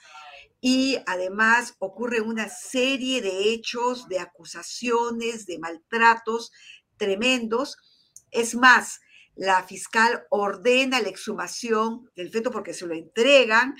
y 0.60 0.98
además 1.06 1.74
ocurre 1.78 2.20
una 2.20 2.48
serie 2.48 3.22
de 3.22 3.52
hechos, 3.52 4.08
de 4.08 4.18
acusaciones, 4.18 5.46
de 5.46 5.58
maltratos 5.58 6.52
tremendos. 6.98 7.78
Es 8.30 8.54
más, 8.54 9.00
la 9.34 9.62
fiscal 9.62 10.26
ordena 10.28 11.00
la 11.00 11.08
exhumación 11.08 12.10
del 12.14 12.30
feto 12.30 12.50
porque 12.50 12.74
se 12.74 12.86
lo 12.86 12.94
entregan 12.94 13.74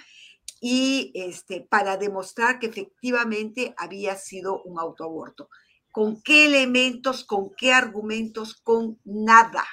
y 0.61 1.11
este, 1.14 1.62
para 1.62 1.97
demostrar 1.97 2.59
que 2.59 2.67
efectivamente 2.67 3.75
había 3.79 4.14
sido 4.17 4.62
un 4.62 4.79
autoaborto. 4.79 5.49
¿Con 5.90 6.23
qué 6.23 6.47
elementos, 6.47 7.25
con 7.25 7.50
qué 7.57 7.73
argumentos? 7.73 8.55
Con 8.62 9.00
nada. 9.05 9.64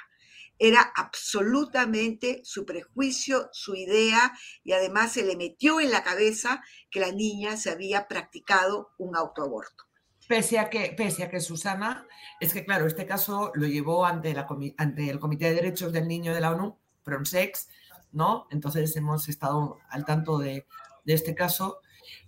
Era 0.58 0.92
absolutamente 0.96 2.40
su 2.42 2.64
prejuicio, 2.64 3.48
su 3.52 3.76
idea, 3.76 4.32
y 4.64 4.72
además 4.72 5.12
se 5.12 5.24
le 5.24 5.36
metió 5.36 5.80
en 5.80 5.92
la 5.92 6.02
cabeza 6.02 6.64
que 6.90 6.98
la 6.98 7.12
niña 7.12 7.56
se 7.56 7.70
había 7.70 8.08
practicado 8.08 8.90
un 8.98 9.14
autoaborto. 9.14 9.84
Pese 10.26 10.58
a 10.58 10.68
que, 10.68 10.92
pese 10.96 11.22
a 11.22 11.30
que 11.30 11.40
Susana, 11.40 12.06
es 12.40 12.52
que 12.52 12.64
claro, 12.64 12.86
este 12.86 13.06
caso 13.06 13.52
lo 13.54 13.66
llevó 13.66 14.04
ante, 14.04 14.34
la, 14.34 14.46
ante 14.78 15.08
el 15.08 15.20
Comité 15.20 15.46
de 15.46 15.54
Derechos 15.54 15.92
del 15.92 16.08
Niño 16.08 16.34
de 16.34 16.40
la 16.40 16.50
ONU, 16.50 16.76
PRONSEX, 17.04 17.68
¿no? 18.12 18.46
Entonces 18.50 18.94
hemos 18.96 19.28
estado 19.28 19.78
al 19.88 20.04
tanto 20.04 20.38
de, 20.38 20.66
este 21.06 21.34
caso, 21.34 21.80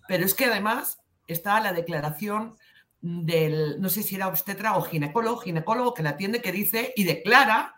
pero 0.08 0.24
es 0.24 0.34
que 0.34 0.46
además 0.46 1.00
está 1.26 1.60
la 1.60 1.74
declaración 1.74 2.56
del, 3.02 3.80
no 3.80 3.90
sé 3.90 4.02
si 4.02 4.14
era 4.14 4.28
obstetra 4.28 4.76
o 4.76 4.82
ginecólogo, 4.82 5.38
ginecólogo 5.38 5.92
que 5.92 6.02
la 6.02 6.10
atiende, 6.10 6.40
que 6.40 6.52
dice 6.52 6.94
y 6.96 7.04
declara 7.04 7.74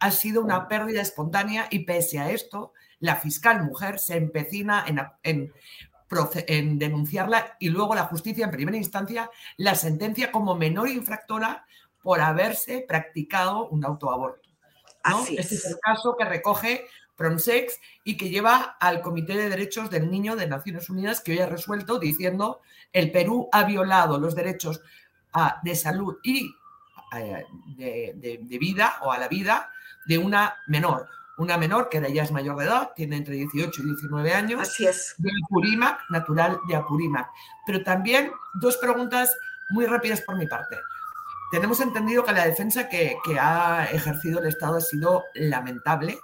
ha 0.00 0.10
sido 0.10 0.42
una 0.42 0.66
pérdida 0.66 1.00
espontánea 1.00 1.68
y 1.70 1.80
pese 1.80 2.18
a 2.18 2.30
esto, 2.32 2.72
la 2.98 3.16
fiscal 3.16 3.62
mujer 3.62 4.00
se 4.00 4.16
empecina 4.16 4.84
en, 4.86 5.00
en, 5.22 5.52
en, 6.48 6.78
denunciarla 6.78 7.56
y 7.60 7.68
luego 7.68 7.94
la 7.94 8.04
justicia 8.04 8.44
en 8.44 8.50
primera 8.50 8.76
instancia 8.76 9.30
la 9.56 9.76
sentencia 9.76 10.32
como 10.32 10.56
menor 10.56 10.88
infractora 10.88 11.66
por 12.02 12.20
haberse 12.20 12.84
practicado 12.86 13.68
un 13.68 13.84
autoaborto. 13.84 14.50
Este 15.36 15.54
es 15.54 15.66
el 15.66 15.78
caso 15.80 16.16
que 16.16 16.24
recoge 16.24 16.86
Pronsex 17.16 17.78
y 18.04 18.16
que 18.16 18.30
lleva 18.30 18.76
al 18.80 19.00
Comité 19.00 19.36
de 19.36 19.48
Derechos 19.48 19.90
del 19.90 20.10
Niño 20.10 20.36
de 20.36 20.46
Naciones 20.46 20.90
Unidas 20.90 21.20
que 21.20 21.32
hoy 21.32 21.38
ha 21.40 21.46
resuelto 21.46 21.98
diciendo 21.98 22.60
el 22.92 23.10
Perú 23.10 23.48
ha 23.52 23.64
violado 23.64 24.18
los 24.18 24.34
derechos 24.34 24.80
de 25.62 25.74
salud 25.74 26.18
y 26.22 26.54
eh, 27.14 27.44
de, 27.76 28.58
vida 28.58 28.94
o 29.02 29.12
a 29.12 29.18
la 29.18 29.28
vida 29.28 29.70
de 30.06 30.18
una 30.18 30.54
menor. 30.66 31.08
Una 31.38 31.56
menor 31.56 31.88
que 31.88 32.00
ya 32.12 32.22
es 32.22 32.30
mayor 32.30 32.56
de 32.58 32.66
edad, 32.66 32.90
tiene 32.94 33.16
entre 33.16 33.34
18 33.34 33.82
y 33.82 33.84
19 33.86 34.32
años. 34.32 34.60
Así 34.60 34.86
es. 34.86 35.14
De 35.18 35.30
Apurímac, 35.44 35.98
natural 36.10 36.58
de 36.68 36.76
Apurímac. 36.76 37.28
Pero 37.66 37.82
también 37.82 38.30
dos 38.54 38.76
preguntas 38.76 39.34
muy 39.70 39.86
rápidas 39.86 40.20
por 40.20 40.36
mi 40.36 40.46
parte. 40.46 40.76
Tenemos 41.50 41.80
entendido 41.80 42.24
que 42.24 42.32
la 42.32 42.46
defensa 42.46 42.88
que, 42.88 43.18
ha 43.38 43.84
ejercido 43.92 44.40
el 44.40 44.46
Estado 44.46 44.76
ha 44.76 44.80
sido 44.80 45.24
lamentable. 45.34 46.18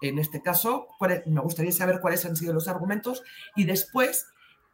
En 0.00 0.18
este 0.18 0.42
caso, 0.42 0.88
me 1.26 1.40
gustaría 1.40 1.72
saber 1.72 2.00
cuáles 2.00 2.24
han 2.24 2.36
sido 2.36 2.52
los 2.52 2.68
argumentos 2.68 3.22
y 3.56 3.64
después, 3.64 4.26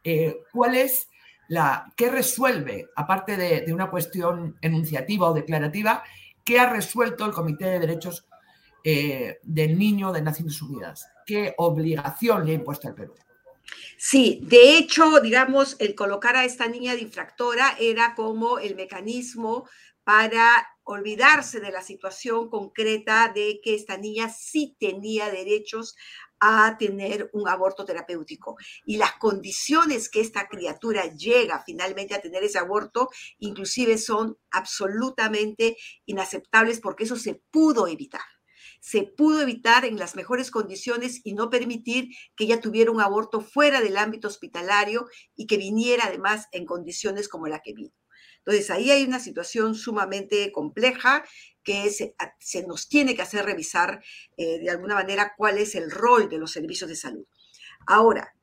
eh, 0.03 0.37
cuál 0.51 0.75
es 0.75 1.09
la, 1.47 1.91
qué 1.95 2.09
resuelve, 2.09 2.89
aparte 2.95 3.37
de, 3.37 3.73
una 3.73 3.89
cuestión 3.89 4.57
enunciativa 4.61 5.29
o 5.29 5.33
declarativa, 5.33 6.03
qué 6.43 6.59
ha 6.59 6.69
resuelto 6.69 7.25
el 7.25 7.31
Comité 7.31 7.65
de 7.65 7.79
Derechos 7.79 8.27
eh, 8.83 9.39
del 9.43 9.77
Niño 9.77 10.11
de 10.11 10.21
Naciones 10.21 10.61
Unidas. 10.61 11.07
¿Qué 11.25 11.55
obligación 11.57 12.45
le 12.45 12.51
ha 12.51 12.55
impuesto 12.55 12.87
al 12.87 12.95
Perú? 12.95 13.15
Sí, 13.97 14.41
de 14.43 14.77
hecho, 14.77 15.21
digamos, 15.21 15.75
el 15.79 15.95
colocar 15.95 16.35
a 16.35 16.45
esta 16.45 16.67
niña 16.67 16.93
de 16.93 17.01
infractora 17.01 17.75
era 17.79 18.13
como 18.13 18.59
el 18.59 18.75
mecanismo 18.75 19.67
para 20.03 20.74
olvidarse 20.85 21.59
de 21.59 21.71
la 21.71 21.81
situación 21.81 22.49
concreta 22.49 23.31
de 23.33 23.59
que 23.63 23.75
esta 23.75 23.97
niña 23.97 24.29
sí 24.29 24.77
tenía 24.79 25.29
derechos 25.29 25.95
a 26.39 26.77
tener 26.77 27.29
un 27.33 27.47
aborto 27.47 27.85
terapéutico. 27.85 28.55
Y 28.85 28.97
las 28.97 29.13
condiciones 29.13 30.09
que 30.09 30.21
esta 30.21 30.47
criatura 30.47 31.05
llega 31.15 31.63
finalmente 31.65 32.13
a 32.13 32.21
tener 32.21 32.43
ese 32.43 32.59
aborto, 32.59 33.09
inclusive 33.39 33.97
son 33.97 34.37
absolutamente 34.51 35.75
inaceptables 36.05 36.79
porque 36.79 37.05
eso 37.05 37.15
se 37.15 37.41
pudo 37.51 37.87
evitar 37.87 38.21
se 38.85 39.01
pudo 39.01 39.41
evitar 39.41 39.83
en 39.83 39.97
las 39.97 40.15
mejores 40.15 40.51
condiciones 40.51 41.21
y 41.23 41.33
no 41.33 41.49
permitir 41.49 42.09
que 42.35 42.43
ella 42.43 42.61
tuviera 42.61 42.91
un 42.91 43.01
aborto 43.01 43.41
fuera 43.41 43.81
del 43.81 43.97
ámbito 43.97 44.27
hospitalario 44.27 45.07
y 45.35 45.47
que 45.47 45.57
viniera 45.57 46.03
además 46.05 46.47
en 46.51 46.67
condiciones 46.67 47.27
como 47.27 47.47
la 47.47 47.61
que 47.61 47.73
vino. 47.73 47.95
Entonces 48.45 48.69
ahí 48.69 48.91
hay 48.91 49.03
una 49.03 49.19
situación 49.19 49.73
sumamente 49.73 50.51
compleja 50.51 51.25
que 51.63 51.89
se, 51.89 52.67
nos 52.67 52.87
tiene 52.87 53.15
que 53.15 53.23
hacer 53.23 53.43
revisar 53.43 54.03
eh, 54.37 54.59
de 54.59 54.69
alguna 54.69 54.93
manera 54.93 55.33
cuál 55.35 55.57
es 55.57 55.73
el 55.73 55.89
rol 55.89 56.29
de 56.29 56.37
los 56.37 56.51
servicios 56.51 56.89
de 56.89 56.95
salud. 56.95 57.25
Ahora, 57.87 58.35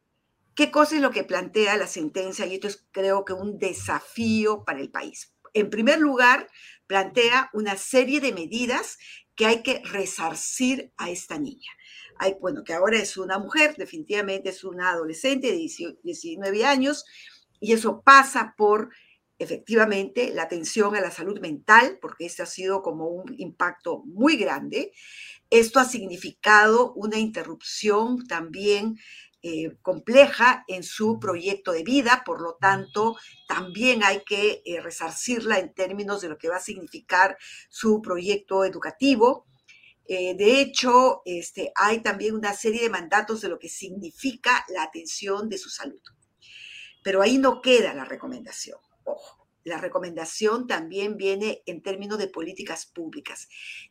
¿qué 0.57 0.73
cosa 0.73 0.97
es 0.97 1.03
lo 1.03 1.13
que 1.13 1.23
plantea 1.23 1.77
la 1.77 1.87
sentencia? 1.87 2.47
Y 2.47 2.55
esto 2.55 2.67
es 2.67 2.85
creo 2.91 3.25
que 3.25 3.33
un 3.33 3.59
desafío 3.59 4.65
para 4.65 4.81
el 4.81 4.91
país. 4.91 5.35
En 5.55 5.71
primer 5.71 6.01
lugar, 6.01 6.49
plantea 6.89 7.51
una 7.53 7.77
serie 7.77 8.21
de 8.21 8.33
medidas 8.33 8.99
que 9.37 9.47
hay 9.47 9.63
que 9.63 9.83
resarcir 9.85 10.93
a 10.97 11.11
esta 11.11 11.39
niña. 11.39 11.71
Hay, 12.19 12.35
bueno, 12.41 12.65
que 12.65 12.75
ahora 12.75 12.99
es 12.99 13.17
una 13.17 13.39
mujer, 13.39 13.77
definitivamente 13.77 14.51
es 14.51 14.65
una 14.65 14.91
adolescente 14.91 15.53
de 15.53 15.97
19 16.03 16.65
años, 16.65 17.05
y 17.61 17.73
eso 17.73 18.03
pasa 18.03 18.55
por 18.57 18.91
efectivamente 19.43 20.33
la 20.33 20.43
atención 20.43 20.95
a 20.97 21.01
la 21.01 21.11
salud 21.11 21.41
mental, 21.41 21.99
porque 22.01 22.27
este 22.27 22.43
ha 22.43 22.47
sido 22.47 22.83
como 22.83 23.09
un 23.09 23.35
impacto 23.39 24.03
muy 24.05 24.37
grande. 24.37 24.93
Esto 25.51 25.81
ha 25.81 25.85
significado 25.85 26.93
una 26.95 27.19
interrupción 27.19 28.27
también 28.27 28.99
eh, 29.45 29.77
compleja 29.83 30.65
en 30.69 30.85
su 30.85 31.19
proyecto 31.19 31.73
de 31.73 31.83
vida, 31.83 32.23
por 32.25 32.41
lo 32.41 32.55
tanto, 32.61 33.17
también 33.49 34.05
hay 34.05 34.23
que 34.25 34.63
eh, 34.65 34.81
resarcirla 34.81 35.59
en 35.59 35.75
términos 35.75 36.21
de 36.21 36.29
lo 36.29 36.39
que 36.39 36.49
va 36.49 36.59
a 36.59 36.61
significar 36.61 37.37
su 37.69 38.01
proyecto 38.01 38.65
educativo. 38.65 39.47
Eh, 40.07 40.37
de 40.37 40.61
hecho, 40.61 41.23
este, 41.25 41.73
hay 41.75 42.05
también 42.05 42.37
una 42.37 42.55
serie 42.55 42.83
de 42.83 42.91
mandatos 42.91 43.41
de 43.41 43.49
lo 43.49 43.59
que 43.59 43.69
significa 43.69 44.65
la 44.69 44.85
atención 44.85 45.49
de 45.49 45.59
su 45.59 45.71
salud. 45.71 46.01
Pero 47.03 47.21
ahí 47.21 47.37
no 47.39 47.61
queda 47.61 47.95
la 47.95 48.05
recomendación. 48.05 48.79
Ojo, 49.05 49.47
la 49.65 49.79
recomendación 49.79 50.67
también 50.67 51.17
viene 51.17 51.63
en 51.67 51.83
términos 51.83 52.19
de 52.19 52.29
políticas 52.29 52.87
públicas 52.87 53.49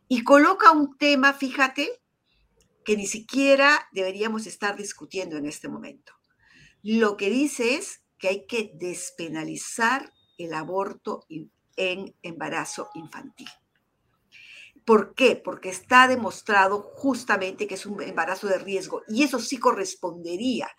y 0.07 0.23
coloca 0.23 0.71
un 0.71 0.97
tema, 0.97 1.33
fíjate, 1.33 2.01
que 2.83 2.97
ni 2.97 3.07
siquiera 3.07 3.87
deberíamos 3.91 4.47
estar 4.47 4.75
discutiendo 4.75 5.37
en 5.37 5.45
este 5.45 5.69
momento. 5.69 6.13
Lo 6.83 7.15
que 7.15 7.29
dice 7.29 7.75
es 7.75 8.03
que 8.17 8.27
hay 8.27 8.47
que 8.47 8.71
despenalizar 8.75 10.11
el 10.37 10.53
aborto 10.53 11.25
en 11.77 12.15
embarazo 12.21 12.89
infantil. 12.95 13.49
¿Por 14.85 15.13
qué? 15.13 15.35
Porque 15.35 15.69
está 15.69 16.07
demostrado 16.07 16.81
justamente 16.81 17.67
que 17.67 17.75
es 17.75 17.85
un 17.85 18.01
embarazo 18.01 18.47
de 18.47 18.57
riesgo 18.57 19.03
y 19.07 19.23
eso 19.23 19.39
sí 19.39 19.57
correspondería 19.57 20.69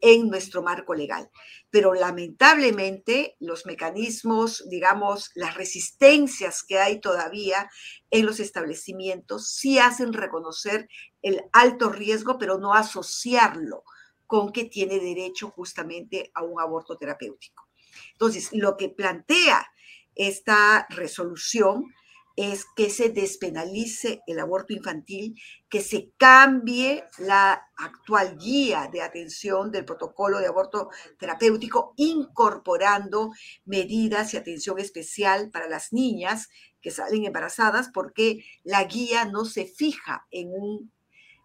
en 0.00 0.28
nuestro 0.28 0.62
marco 0.62 0.94
legal. 0.94 1.30
Pero 1.70 1.94
lamentablemente 1.94 3.36
los 3.38 3.66
mecanismos, 3.66 4.64
digamos, 4.68 5.30
las 5.34 5.54
resistencias 5.54 6.62
que 6.62 6.78
hay 6.78 7.00
todavía 7.00 7.70
en 8.10 8.26
los 8.26 8.40
establecimientos 8.40 9.50
sí 9.50 9.78
hacen 9.78 10.12
reconocer 10.12 10.88
el 11.22 11.42
alto 11.52 11.90
riesgo, 11.90 12.38
pero 12.38 12.58
no 12.58 12.74
asociarlo 12.74 13.84
con 14.26 14.52
que 14.52 14.64
tiene 14.64 14.98
derecho 15.00 15.50
justamente 15.50 16.30
a 16.34 16.42
un 16.42 16.60
aborto 16.60 16.96
terapéutico. 16.96 17.68
Entonces, 18.12 18.50
lo 18.52 18.76
que 18.76 18.88
plantea 18.88 19.66
esta 20.14 20.86
resolución 20.90 21.92
es 22.40 22.64
que 22.74 22.88
se 22.88 23.10
despenalice 23.10 24.22
el 24.26 24.38
aborto 24.38 24.72
infantil, 24.72 25.38
que 25.68 25.82
se 25.82 26.10
cambie 26.16 27.04
la 27.18 27.68
actual 27.76 28.38
guía 28.38 28.88
de 28.90 29.02
atención 29.02 29.70
del 29.70 29.84
protocolo 29.84 30.38
de 30.38 30.46
aborto 30.46 30.88
terapéutico, 31.18 31.92
incorporando 31.98 33.32
medidas 33.66 34.32
y 34.32 34.38
atención 34.38 34.78
especial 34.78 35.50
para 35.50 35.68
las 35.68 35.92
niñas 35.92 36.48
que 36.80 36.90
salen 36.90 37.26
embarazadas, 37.26 37.90
porque 37.92 38.42
la 38.64 38.84
guía 38.84 39.26
no 39.26 39.44
se 39.44 39.66
fija 39.66 40.26
en 40.30 40.48
un, 40.50 40.90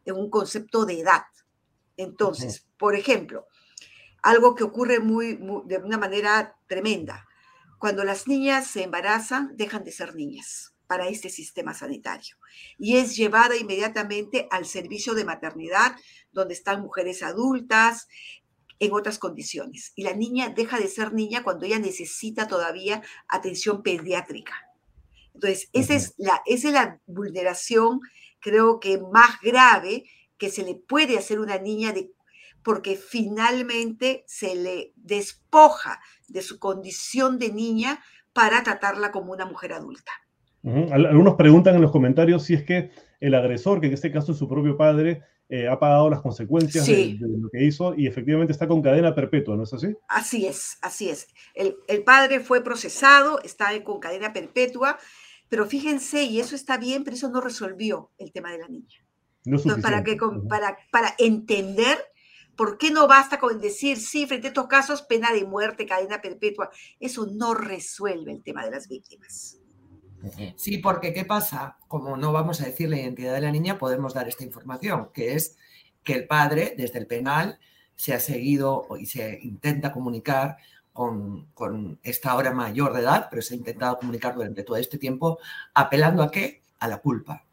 en 0.06 0.16
un 0.16 0.30
concepto 0.30 0.86
de 0.86 1.02
edad. 1.02 1.24
Entonces, 1.98 2.70
por 2.78 2.96
ejemplo, 2.96 3.48
algo 4.24 4.56
que 4.56 4.64
ocurre 4.64 5.02
muy, 5.02 5.38
de 5.66 5.78
una 5.78 5.98
manera 5.98 6.56
tremenda. 6.68 7.28
Cuando 7.80 8.06
las 8.06 8.30
niñas 8.30 8.66
se 8.66 8.84
embarazan, 8.84 9.58
dejan 9.58 9.84
de 9.84 9.92
ser 9.92 10.16
niñas 10.16 10.72
para 10.88 11.08
este 11.08 11.30
sistema 11.30 11.74
sanitario 11.74 12.38
y 12.78 12.98
es 12.98 13.16
llevada 13.16 13.56
inmediatamente 13.56 14.48
al 14.52 14.66
servicio 14.66 15.14
de 15.14 15.26
maternidad 15.26 15.96
donde 16.32 16.54
están 16.54 16.82
mujeres 16.82 17.24
adultas 17.24 18.08
en 18.80 18.94
otras 18.94 19.20
condiciones. 19.20 19.94
Y 19.96 20.04
la 20.04 20.14
niña 20.14 20.50
deja 20.50 20.80
de 20.80 20.88
ser 20.88 21.14
niña 21.14 21.44
cuando 21.44 21.66
ella 21.66 21.80
necesita 21.80 22.48
todavía 22.48 23.02
atención 23.28 23.84
pediátrica. 23.84 24.54
Entonces, 25.34 25.70
esa 25.74 25.96
es 25.96 26.14
la, 26.18 26.42
esa 26.46 26.68
es 26.70 26.74
la 26.74 27.02
vulneración, 27.06 28.00
creo 28.40 28.80
que 28.80 29.00
más 29.00 29.40
grave 29.42 30.06
que 30.38 30.50
se 30.50 30.64
le 30.64 30.76
puede 30.76 31.18
hacer 31.18 31.38
a 31.38 31.42
una 31.42 31.58
niña 31.58 31.92
de, 31.92 32.12
porque 32.64 32.96
finalmente 32.96 34.24
se 34.28 34.56
le 34.56 34.94
despoja 34.96 36.02
de 36.28 36.42
su 36.42 36.60
condición 36.60 37.38
de 37.38 37.52
niña 37.52 38.04
para 38.34 38.64
tratarla 38.64 39.12
como 39.12 39.32
una 39.32 39.46
mujer 39.46 39.74
adulta. 39.74 40.12
Algunos 40.92 41.36
preguntan 41.36 41.76
en 41.76 41.82
los 41.82 41.92
comentarios 41.92 42.44
si 42.44 42.56
es 42.56 42.64
que 42.64 42.90
el 43.20 43.36
agresor, 43.36 43.80
que 43.80 43.88
en 43.88 43.94
este 43.94 44.12
caso 44.12 44.32
es 44.32 44.38
su 44.38 44.48
propio 44.48 44.76
padre, 44.78 45.22
eh, 45.48 45.68
ha 45.68 45.78
pagado 45.78 46.10
las 46.10 46.22
consecuencias 46.22 46.88
de, 46.88 47.20
lo 47.20 47.50
que 47.52 47.64
hizo 47.64 47.94
y 47.96 48.08
efectivamente 48.08 48.52
está 48.52 48.68
con 48.68 48.82
cadena 48.82 49.14
perpetua, 49.14 49.56
¿no 49.56 49.64
es 49.64 49.74
así? 49.74 49.96
Así 50.08 50.48
es, 50.48 50.80
así 50.82 51.10
es. 51.10 51.28
El, 51.54 52.04
padre 52.04 52.40
fue 52.40 52.64
procesado, 52.64 53.40
está 53.44 53.68
con 53.84 54.00
cadena 54.00 54.34
perpetua, 54.34 54.98
pero 55.48 55.68
fíjense, 55.68 56.24
y 56.24 56.40
eso 56.40 56.56
está 56.56 56.78
bien, 56.78 57.04
pero 57.04 57.16
eso 57.16 57.30
no 57.30 57.42
resolvió 57.42 58.10
el 58.18 58.32
tema 58.32 58.52
de 58.52 58.58
la 58.58 58.68
niña. 58.68 59.06
No 59.44 59.60
para, 59.80 60.04
que, 60.04 60.18
para, 60.50 60.76
para 60.92 61.14
entender 61.20 62.00
por 62.56 62.80
qué 62.80 62.90
no 62.90 63.08
basta 63.08 63.40
con 63.40 63.62
decir, 63.62 63.98
sí, 63.98 64.26
frente 64.26 64.48
a 64.48 64.50
estos 64.50 64.66
casos, 64.66 65.04
pena 65.04 65.32
de 65.32 65.46
muerte, 65.46 65.86
cadena 65.86 66.22
perpetua. 66.22 66.72
Eso 67.00 67.28
no 67.28 67.54
resuelve 67.54 68.32
el 68.32 68.42
tema 68.42 68.66
de 68.66 68.72
las 68.72 68.88
víctimas. 68.88 69.60
Sí, 70.56 70.78
porque 70.80 71.14
¿qué 71.14 71.26
pasa? 71.26 71.78
Como 71.88 72.18
no 72.18 72.32
vamos 72.32 72.62
a 72.62 72.66
decir 72.66 72.90
la 72.90 73.00
identidad 73.00 73.34
de 73.34 73.42
la 73.42 73.52
niña, 73.52 73.78
podemos 73.78 74.14
dar 74.14 74.28
esta 74.28 74.44
información, 74.44 75.10
que 75.14 75.34
es 75.34 75.58
que 76.04 76.14
el 76.14 76.28
padre, 76.28 76.76
desde 76.78 77.00
el 77.00 77.08
penal, 77.08 77.60
se 77.96 78.14
ha 78.14 78.20
seguido 78.20 78.88
y 79.00 79.06
se 79.06 79.40
intenta 79.42 79.92
comunicar 79.92 80.58
con, 80.94 82.00
esta 82.04 82.32
ahora 82.32 82.52
mayor 82.52 82.94
de 82.94 83.02
edad, 83.02 83.28
pero 83.30 83.42
se 83.42 83.54
ha 83.54 83.58
intentado 83.58 83.98
comunicar 83.98 84.36
durante 84.36 84.64
todo 84.64 84.78
este 84.78 84.98
tiempo, 84.98 85.40
apelando 85.74 86.24
a 86.24 86.32
qué? 86.32 86.62
A 86.80 86.88
la 86.88 87.00
culpa. 87.00 87.44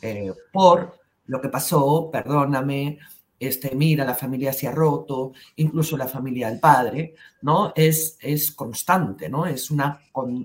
Eh, 0.00 0.32
por 0.52 0.98
lo 1.26 1.40
que 1.40 1.48
pasó, 1.48 2.10
perdóname, 2.12 2.98
este, 3.38 3.74
mira, 3.74 4.04
la 4.04 4.14
familia 4.14 4.52
se 4.52 4.68
ha 4.68 4.72
roto, 4.72 5.32
incluso 5.56 5.96
la 5.96 6.06
familia 6.06 6.48
del 6.48 6.60
padre, 6.60 7.14
¿no? 7.42 7.72
Es, 7.74 8.18
es 8.20 8.52
constante, 8.52 9.28
¿no? 9.28 9.46
Es 9.46 9.70
una, 9.70 10.00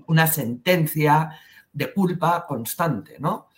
una 0.06 0.26
sentencia 0.26 1.30
de 1.72 1.92
culpa 1.92 2.44
constante, 2.46 3.16
¿no? 3.18 3.48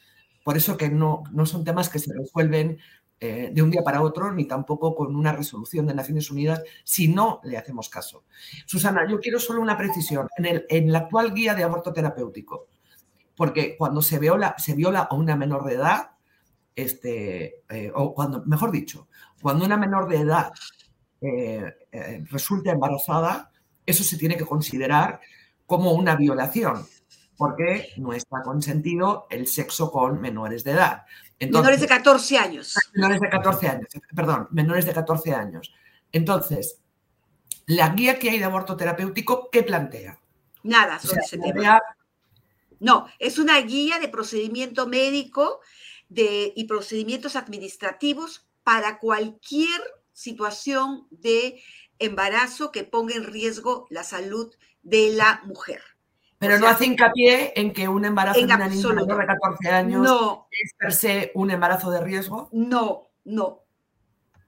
Por 0.45 0.57
eso 0.57 0.77
que 0.77 0.89
no, 0.89 1.25
no 1.33 1.47
son 1.47 1.65
temas 1.65 1.89
que 1.89 1.99
se 1.99 2.13
resuelven 2.13 2.79
eh, 3.21 3.51
de 3.53 3.63
un 3.63 3.71
día 3.71 3.83
para 3.83 4.03
otro, 4.03 4.33
ni 4.33 4.45
tampoco 4.45 4.95
con 4.95 5.17
una 5.17 5.33
resolución 5.33 5.87
de 5.87 5.95
Naciones 5.95 6.31
Unidas, 6.31 6.63
si 6.85 7.09
no 7.09 7.41
le 7.45 7.57
hacemos 7.57 7.89
caso. 7.89 8.25
Susana, 8.67 9.09
yo 9.09 9.19
quiero 9.21 9.39
solo 9.39 9.63
una 9.63 9.79
precisión. 9.79 10.29
En, 10.37 10.45
el, 10.45 10.67
en 10.69 10.93
la 10.93 10.99
actual 10.99 11.33
guía 11.33 11.55
de 11.55 11.65
aborto 11.65 11.93
terapéutico, 11.93 12.69
porque 13.37 13.77
cuando 13.79 14.03
se 14.03 14.19
viola, 14.19 14.55
se 14.59 14.75
viola 14.75 15.09
a 15.11 15.15
una 15.15 15.37
menor 15.37 15.65
de 15.65 15.75
edad, 15.75 16.11
este, 16.77 17.63
eh, 17.71 17.91
o 17.95 18.13
cuando, 18.13 18.45
mejor 18.45 18.71
dicho, 18.71 19.09
cuando 19.41 19.65
una 19.65 19.77
menor 19.77 20.09
de 20.09 20.19
edad 20.19 20.53
eh, 21.21 21.73
resulta 22.31 22.73
embarazada, 22.73 23.51
eso 23.87 24.05
se 24.05 24.19
tiene 24.19 24.37
que 24.37 24.45
considerar 24.45 25.21
como 25.67 25.93
una 25.93 26.17
violación 26.17 26.85
porque 27.37 27.93
no 27.97 28.13
está 28.13 28.43
consentido 28.43 29.27
el 29.31 29.47
sexo 29.47 29.91
con 29.91 30.21
menores 30.21 30.65
de 30.65 30.73
edad. 30.73 31.05
menores 31.41 31.81
de 31.81 31.87
14 31.87 32.39
años. 32.39 32.75
Menores 32.95 33.21
de 33.21 33.29
14 33.29 33.69
años, 33.69 33.89
perdón, 34.15 34.49
menores 34.51 34.87
de 34.87 34.95
14 34.95 35.35
años. 35.35 35.73
Entonces, 36.13 36.79
la 37.67 37.89
guía 37.91 38.19
que 38.19 38.31
hay 38.31 38.39
de 38.39 38.45
aborto 38.45 38.77
terapéutico, 38.77 39.49
¿qué 39.51 39.63
plantea? 39.63 40.19
Nada 40.63 40.99
sobre 40.99 41.23
ese 41.23 41.39
tema. 41.39 41.81
No, 42.81 43.07
es 43.19 43.39
una 43.39 43.61
guía 43.61 43.99
de 43.99 44.09
procedimiento 44.09 44.87
médico 44.87 45.61
de, 46.09 46.53
y 46.55 46.65
procedimientos 46.65 47.37
administrativos 47.37 48.47
para 48.63 48.99
cualquier 48.99 49.81
situación 50.13 51.07
de 51.11 51.63
embarazo 51.99 52.73
que 52.73 52.85
ponga 52.85 53.15
en 53.15 53.25
riesgo 53.25 53.87
la 53.91 54.05
salud 54.05 54.55
de 54.83 55.11
la 55.15 55.43
mujer. 55.45 55.83
Pero 56.47 56.59
no 56.59 56.69
hace 56.69 56.87
hincapié 56.87 57.53
en 57.59 57.73
que 57.73 57.89
un 57.89 58.05
embarazo 58.05 58.39
de 58.39 58.47
una 58.47 58.69
niña 58.69 58.95
de 58.95 59.27
14 59.27 59.69
años 59.71 60.47
es 60.51 60.73
per 60.77 60.93
se 60.93 61.33
un 61.35 61.51
embarazo 61.51 61.91
de 61.91 62.01
riesgo. 62.01 62.49
No, 62.53 63.11
no. 63.25 63.61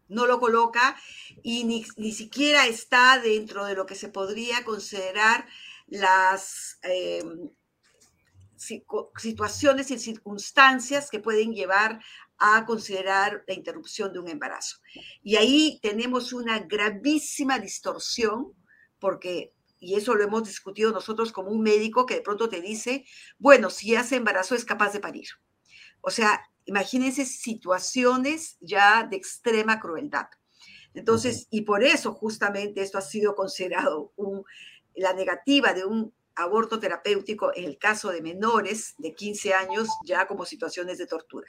No 0.08 0.26
lo 0.26 0.38
coloca 0.38 0.96
y 1.42 1.64
ni, 1.64 2.12
siquiera 2.12 2.66
está 2.66 3.18
dentro 3.18 3.64
de 3.64 3.74
lo 3.74 3.86
que 3.86 3.96
se 3.96 4.08
podría 4.08 4.64
considerar 4.64 5.46
las 5.88 6.78
em, 6.82 7.50
situaciones 8.56 9.90
y 9.90 9.98
circunstancias 9.98 11.10
que 11.10 11.18
pueden 11.18 11.52
llevar 11.52 12.00
a 12.38 12.64
considerar 12.66 13.42
la 13.48 13.54
interrupción 13.54 14.12
de 14.12 14.20
un 14.20 14.28
embarazo. 14.28 14.76
Y 15.22 15.36
ahí 15.36 15.80
tenemos 15.82 16.32
una 16.32 16.60
gravísima 16.60 17.58
distorsión 17.58 18.52
porque 18.98 19.55
y 19.86 19.94
eso 19.94 20.16
lo 20.16 20.24
hemos 20.24 20.42
discutido 20.42 20.90
nosotros 20.90 21.30
como 21.30 21.50
un 21.50 21.62
médico 21.62 22.06
que 22.06 22.16
de 22.16 22.20
pronto 22.20 22.48
te 22.48 22.60
dice, 22.60 23.04
bueno, 23.38 23.70
si 23.70 23.92
ya 23.92 24.02
se 24.02 24.16
embarazó 24.16 24.56
es 24.56 24.64
capaz 24.64 24.92
de 24.92 24.98
parir. 24.98 25.28
O 26.00 26.10
sea, 26.10 26.40
imagínense 26.64 27.24
situaciones 27.24 28.56
ya 28.60 29.04
de 29.04 29.16
extrema 29.16 29.78
crueldad. 29.78 30.26
Entonces, 30.92 31.46
y 31.50 31.62
por 31.62 31.84
eso 31.84 32.12
justamente 32.14 32.82
esto 32.82 32.98
ha 32.98 33.02
sido 33.02 33.36
considerado 33.36 34.12
la 34.96 35.12
negativa 35.12 35.72
de 35.72 35.84
un 35.84 36.12
aborto 36.34 36.80
terapéutico 36.80 37.52
en 37.54 37.64
el 37.64 37.78
caso 37.78 38.10
de 38.10 38.22
menores 38.22 38.96
de 38.98 39.14
15 39.14 39.54
años 39.54 39.88
ya 40.04 40.26
como 40.26 40.44
situaciones 40.44 40.98
de 40.98 41.06
tortura. 41.06 41.48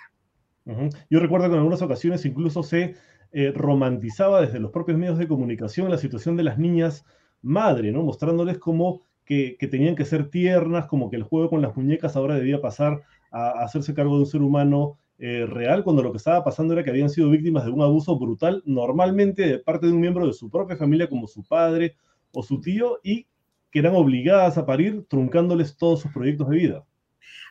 Yo 1.10 1.20
recuerdo 1.20 1.48
que 1.48 1.54
en 1.54 1.60
algunas 1.60 1.82
ocasiones 1.82 2.24
incluso 2.26 2.62
se 2.62 2.96
eh, 3.32 3.52
romantizaba 3.56 4.42
desde 4.42 4.60
los 4.60 4.72
propios 4.72 5.00
medios 5.00 5.18
de 5.18 5.28
comunicación 5.28 5.90
la 5.90 5.98
situación 5.98 6.38
de 6.38 6.44
las 6.44 6.60
niñas 6.60 7.04
madre, 7.42 7.92
¿no? 7.92 8.04
Mostrándoles 8.04 8.58
como 8.58 9.02
que, 9.26 9.58
tenían 9.70 9.96
que 9.96 10.06
ser 10.06 10.30
tiernas, 10.30 10.88
como 10.88 11.10
que 11.10 11.18
el 11.18 11.24
juego 11.24 11.50
con 11.50 11.62
las 11.62 11.76
muñecas 11.76 12.16
ahora 12.16 12.36
debía 12.36 12.62
pasar 12.62 13.02
a, 13.32 13.64
hacerse 13.64 13.94
cargo 13.94 14.16
de 14.16 14.22
un 14.22 14.26
ser 14.26 14.42
humano 14.42 14.98
eh, 15.20 15.46
real, 15.46 15.84
cuando 15.84 16.04
lo 16.04 16.12
que 16.12 16.18
estaba 16.18 16.44
pasando 16.44 16.74
era 16.74 16.84
que 16.84 16.92
habían 16.92 17.10
sido 17.10 17.30
víctimas 17.30 17.66
de 17.66 17.72
un 17.72 17.82
abuso 17.82 18.18
brutal, 18.18 18.64
normalmente 18.66 19.48
de 19.48 19.60
parte 19.60 19.88
de 19.88 19.94
un 19.94 20.00
miembro 20.00 20.28
de 20.28 20.34
su 20.34 20.50
propia 20.50 20.78
familia, 20.78 21.10
como 21.10 21.28
su 21.28 21.44
padre 21.44 21.96
o 22.32 22.44
su 22.44 22.62
tío, 22.62 23.00
y 23.04 23.28
que 23.72 23.80
eran 23.80 23.96
obligadas 23.96 24.58
a 24.58 24.66
parir, 24.66 25.06
truncándoles 25.10 25.76
todos 25.76 26.02
sus 26.02 26.12
proyectos 26.12 26.50
de 26.50 26.56
vida. 26.56 26.86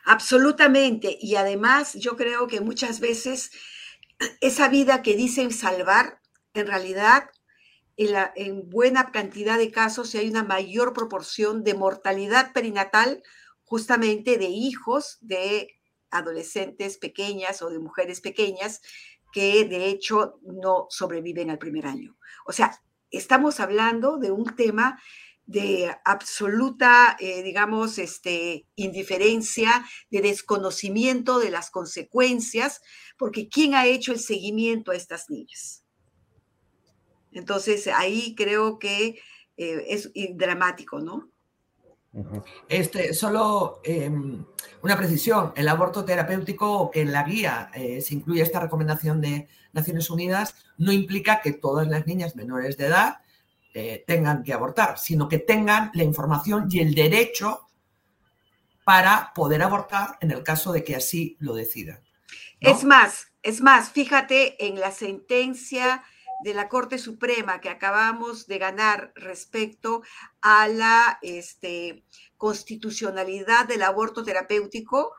Absolutamente. 0.05 1.17
Y 1.19 1.35
además 1.35 1.93
yo 1.95 2.15
creo 2.15 2.47
que 2.47 2.61
muchas 2.61 2.99
veces 2.99 3.51
esa 4.41 4.69
vida 4.69 5.01
que 5.01 5.15
dicen 5.15 5.51
salvar, 5.51 6.21
en 6.53 6.65
realidad 6.65 7.25
en, 7.97 8.69
buena 8.69 9.11
cantidad 9.11 9.57
de 9.57 9.71
casos 9.71 10.13
hay 10.15 10.29
una 10.29 10.43
mayor 10.43 10.93
proporción 10.93 11.63
de 11.63 11.73
mortalidad 11.73 12.53
perinatal 12.53 13.23
justamente 13.63 14.37
de 14.37 14.45
hijos 14.45 15.17
de 15.21 15.75
adolescentes 16.11 16.97
pequeñas 16.97 17.61
o 17.61 17.69
de 17.69 17.79
mujeres 17.79 18.21
pequeñas 18.21 18.81
que 19.33 19.65
de 19.65 19.87
hecho 19.87 20.39
no 20.43 20.87
sobreviven 20.89 21.49
al 21.49 21.57
primer 21.57 21.85
año. 21.85 22.17
O 22.45 22.53
sea, 22.53 22.79
estamos 23.11 23.59
hablando 23.59 24.17
de 24.17 24.31
un 24.31 24.55
tema 24.55 25.01
de 25.45 25.95
absoluta, 26.03 27.15
eh, 27.19 27.41
digamos, 27.41 27.97
este, 27.97 28.65
indiferencia, 28.75 29.85
de 30.11 30.21
desconocimiento 30.21 31.39
de 31.39 31.49
las 31.49 31.71
consecuencias, 31.71 32.81
porque 33.17 33.47
¿quién 33.47 33.73
ha 33.73 33.85
hecho 33.85 34.11
el 34.11 34.19
seguimiento 34.19 34.91
a 34.91 34.95
estas 34.95 35.29
niñas? 35.29 35.86
Entonces, 37.37 37.87
ahí 37.87 38.33
creo 38.35 38.79
que 38.79 39.19
eh, 39.57 39.85
es 39.87 40.11
dramático, 40.35 40.99
¿no? 40.99 41.29
Este, 42.67 43.13
solo 43.13 43.79
em, 43.83 44.43
una 44.81 44.97
precisión, 44.97 45.53
el 45.55 45.67
aborto 45.67 46.03
terapéutico 46.03 46.89
que 46.89 47.01
en 47.01 47.11
la 47.11 47.21
guía 47.23 47.69
eh, 47.75 48.01
se 48.01 48.15
incluye 48.15 48.41
esta 48.41 48.59
recomendación 48.59 49.21
de 49.21 49.47
Naciones 49.71 50.09
Unidas 50.09 50.55
no 50.77 50.91
implica 50.91 51.41
que 51.41 51.53
todas 51.53 51.87
las 51.87 52.07
niñas 52.07 52.35
menores 52.35 52.75
de 52.77 52.87
edad 52.87 53.17
eh, 53.75 54.03
tengan 54.07 54.43
que 54.43 54.53
abortar, 54.53 54.97
sino 54.97 55.29
que 55.29 55.37
tengan 55.37 55.91
la 55.93 56.03
información 56.03 56.67
y 56.71 56.79
el 56.79 56.95
derecho 56.95 57.67
para 58.83 59.31
poder 59.35 59.61
abortar 59.61 60.17
en 60.19 60.31
el 60.31 60.41
caso 60.41 60.71
de 60.71 60.83
que 60.83 60.95
así 60.95 61.37
lo 61.39 61.53
decidan. 61.53 61.99
Es 62.59 62.83
más, 62.83 63.27
es 63.43 63.61
más, 63.61 63.91
fíjate 63.91 64.65
en 64.65 64.79
la 64.79 64.91
sentencia 64.91 66.03
de 66.43 66.53
la 66.53 66.69
Corte 66.69 66.97
Suprema 66.97 67.59
que 67.61 67.69
acabamos 67.69 68.47
de 68.47 68.57
ganar 68.59 69.11
respecto 69.15 70.03
a 70.41 70.67
la 70.67 71.19
este, 71.21 72.03
constitucionalidad 72.37 73.67
del 73.67 73.83
aborto 73.83 74.23
terapéutico, 74.23 75.13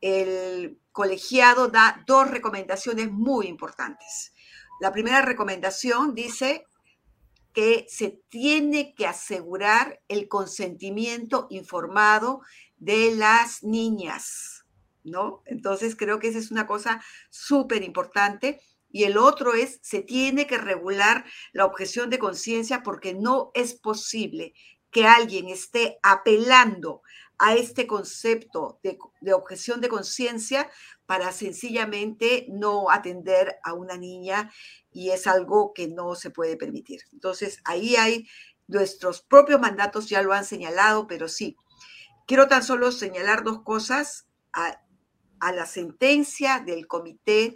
el 0.00 0.78
colegiado 0.92 1.68
da 1.68 2.02
dos 2.06 2.30
recomendaciones 2.30 3.10
muy 3.10 3.46
importantes. 3.46 4.32
La 4.80 4.92
primera 4.92 5.22
recomendación 5.22 6.14
dice 6.14 6.66
que 7.52 7.86
se 7.88 8.20
tiene 8.28 8.94
que 8.94 9.06
asegurar 9.06 10.00
el 10.08 10.28
consentimiento 10.28 11.46
informado 11.50 12.42
de 12.78 13.14
las 13.14 13.62
niñas, 13.62 14.64
¿no? 15.04 15.42
Entonces 15.46 15.96
creo 15.96 16.18
que 16.18 16.28
esa 16.28 16.38
es 16.38 16.50
una 16.50 16.66
cosa 16.66 17.02
súper 17.28 17.82
importante. 17.82 18.60
Y 18.90 19.04
el 19.04 19.16
otro 19.18 19.54
es, 19.54 19.78
se 19.82 20.02
tiene 20.02 20.46
que 20.46 20.58
regular 20.58 21.24
la 21.52 21.64
objeción 21.64 22.10
de 22.10 22.18
conciencia 22.18 22.82
porque 22.82 23.14
no 23.14 23.50
es 23.54 23.74
posible 23.74 24.54
que 24.90 25.06
alguien 25.06 25.48
esté 25.48 25.98
apelando 26.02 27.02
a 27.38 27.54
este 27.54 27.86
concepto 27.86 28.80
de, 28.82 28.98
de 29.20 29.32
objeción 29.32 29.80
de 29.80 29.88
conciencia 29.88 30.68
para 31.06 31.32
sencillamente 31.32 32.46
no 32.50 32.90
atender 32.90 33.56
a 33.64 33.72
una 33.72 33.96
niña 33.96 34.50
y 34.92 35.10
es 35.10 35.26
algo 35.26 35.72
que 35.72 35.88
no 35.88 36.14
se 36.14 36.30
puede 36.30 36.56
permitir. 36.56 37.00
Entonces, 37.12 37.60
ahí 37.64 37.96
hay 37.96 38.28
nuestros 38.70 39.20
propios 39.20 39.60
mandatos, 39.60 40.08
ya 40.08 40.22
lo 40.22 40.32
han 40.32 40.44
señalado, 40.44 41.06
pero 41.06 41.28
sí. 41.28 41.56
Quiero 42.26 42.46
tan 42.46 42.62
solo 42.62 42.92
señalar 42.92 43.42
dos 43.42 43.62
cosas 43.62 44.28
a, 44.52 44.80
la 45.52 45.66
sentencia 45.66 46.60
del 46.60 46.86
Comité 46.86 47.54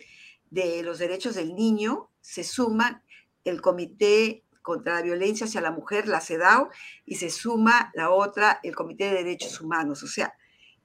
de 0.55 0.85
los 0.85 0.99
Derechos 1.01 1.35
del 1.35 1.57
Niño, 1.57 2.11
se 2.21 2.45
suma 2.45 3.03
el 3.43 3.61
Comité 3.61 4.45
contra 4.62 4.95
la 4.95 5.03
Violencia 5.03 5.47
hacia 5.47 5.61
la 5.61 5.73
Mujer, 5.73 6.07
la 6.07 6.21
CEDAW, 6.21 6.69
y 7.05 7.17
se 7.17 7.29
suma 7.29 7.90
la 7.95 8.11
otra, 8.11 8.61
el 8.62 8.75
Comité 8.75 9.07
de 9.07 9.25
Derechos 9.25 9.61
Humanos. 9.61 10.05
O 10.05 10.07
sea, 10.07 10.33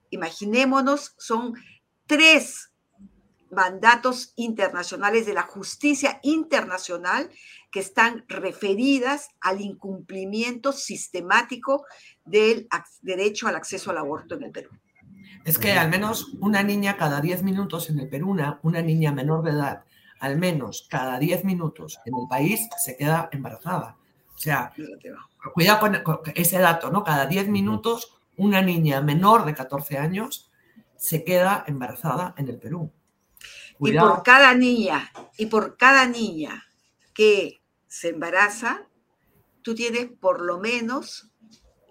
imaginémonos, 0.09 1.13
son 1.19 1.53
tres 2.07 2.71
mandatos 3.51 4.33
internacionales 4.35 5.27
de 5.27 5.33
la 5.33 5.43
justicia 5.43 6.19
internacional 6.23 7.29
que 7.71 7.79
están 7.79 8.25
referidas 8.27 9.29
al 9.39 9.61
incumplimiento 9.61 10.71
sistemático 10.71 11.85
del 12.25 12.67
derecho 13.01 13.47
al 13.47 13.55
acceso 13.55 13.91
al 13.91 13.99
aborto 13.99 14.35
en 14.35 14.43
el 14.43 14.51
Perú. 14.51 14.71
Es 15.45 15.57
que 15.57 15.73
al 15.73 15.89
menos 15.89 16.33
una 16.39 16.63
niña 16.63 16.97
cada 16.97 17.21
10 17.21 17.43
minutos 17.43 17.89
en 17.89 17.99
el 17.99 18.09
Perú, 18.09 18.31
una, 18.31 18.59
una 18.63 18.81
niña 18.81 19.11
menor 19.11 19.43
de 19.43 19.51
edad, 19.51 19.83
al 20.19 20.37
menos 20.37 20.87
cada 20.89 21.17
10 21.17 21.45
minutos 21.45 21.99
en 22.05 22.13
el 22.15 22.27
país 22.27 22.67
se 22.77 22.97
queda 22.97 23.29
embarazada. 23.31 23.97
O 24.35 24.37
sea, 24.37 24.71
cuidado 25.53 25.79
con, 25.79 26.21
ese 26.35 26.59
dato, 26.59 26.89
¿no? 26.91 27.03
Cada 27.03 27.25
10 27.25 27.49
minutos 27.49 28.19
una 28.37 28.61
niña 28.61 29.01
menor 29.01 29.45
de 29.45 29.53
14 29.53 29.97
años 29.97 30.49
se 30.95 31.23
queda 31.23 31.63
embarazada 31.67 32.33
en 32.37 32.47
el 32.47 32.57
Perú. 32.57 32.91
Y 33.79 33.93
por 33.93 34.23
cada 34.23 34.53
niña, 34.53 35.11
y 35.37 35.45
por 35.45 35.77
cada 35.77 36.05
niña 36.05 36.65
que 37.13 37.61
se 37.87 38.09
embaraza, 38.09 38.87
tú 39.61 39.73
tienes 39.73 40.09
por 40.19 40.41
lo 40.41 40.59
menos 40.59 41.28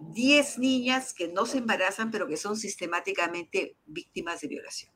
10 0.00 0.58
niñas 0.58 1.14
que 1.14 1.28
no 1.28 1.46
se 1.46 1.58
embarazan, 1.58 2.10
pero 2.10 2.26
que 2.26 2.36
son 2.36 2.56
sistemáticamente 2.56 3.76
víctimas 3.86 4.40
de 4.40 4.48
violación. 4.48 4.92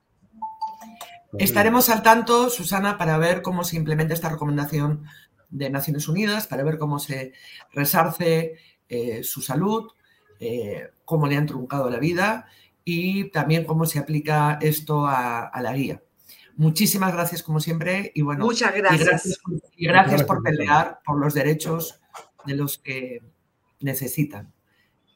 Estaremos 1.39 1.89
al 1.89 2.03
tanto, 2.03 2.51
Susana, 2.51 2.99
para 2.99 3.19
ver 3.19 3.43
cómo 3.43 3.65
se 3.65 3.77
implementa 3.77 4.15
esta 4.15 4.29
recomendación 4.29 5.05
de 5.49 5.71
Naciones 5.71 6.09
Unidas, 6.09 6.47
para 6.47 6.65
ver 6.65 6.79
cómo 6.79 6.99
se 6.99 7.33
resarce 7.73 8.57
eh, 8.89 9.23
su 9.23 9.41
salud, 9.41 9.91
eh, 10.41 10.91
cómo 11.05 11.27
le 11.27 11.37
han 11.37 11.47
truncado 11.47 11.89
la 11.89 11.99
vida 11.99 12.47
y 12.85 13.31
también 13.31 13.65
cómo 13.65 13.87
se 13.87 13.99
aplica 13.99 14.59
esto 14.61 15.07
a 15.07 15.59
la 15.63 15.73
guía. 15.73 16.03
Muchísimas 16.57 17.13
gracias, 17.13 17.43
como 17.43 17.61
siempre. 17.61 18.13
Y 18.15 18.23
bueno, 18.23 18.45
Muchas 18.45 18.75
gracias. 18.75 19.41
Y 19.77 19.87
gracias, 19.87 20.25
por 20.25 20.43
pelear 20.43 21.01
por 21.05 21.19
los 21.19 21.35
derechos 21.35 22.01
de 22.45 22.55
los 22.55 22.79
que 22.79 23.21
necesitan 23.81 24.53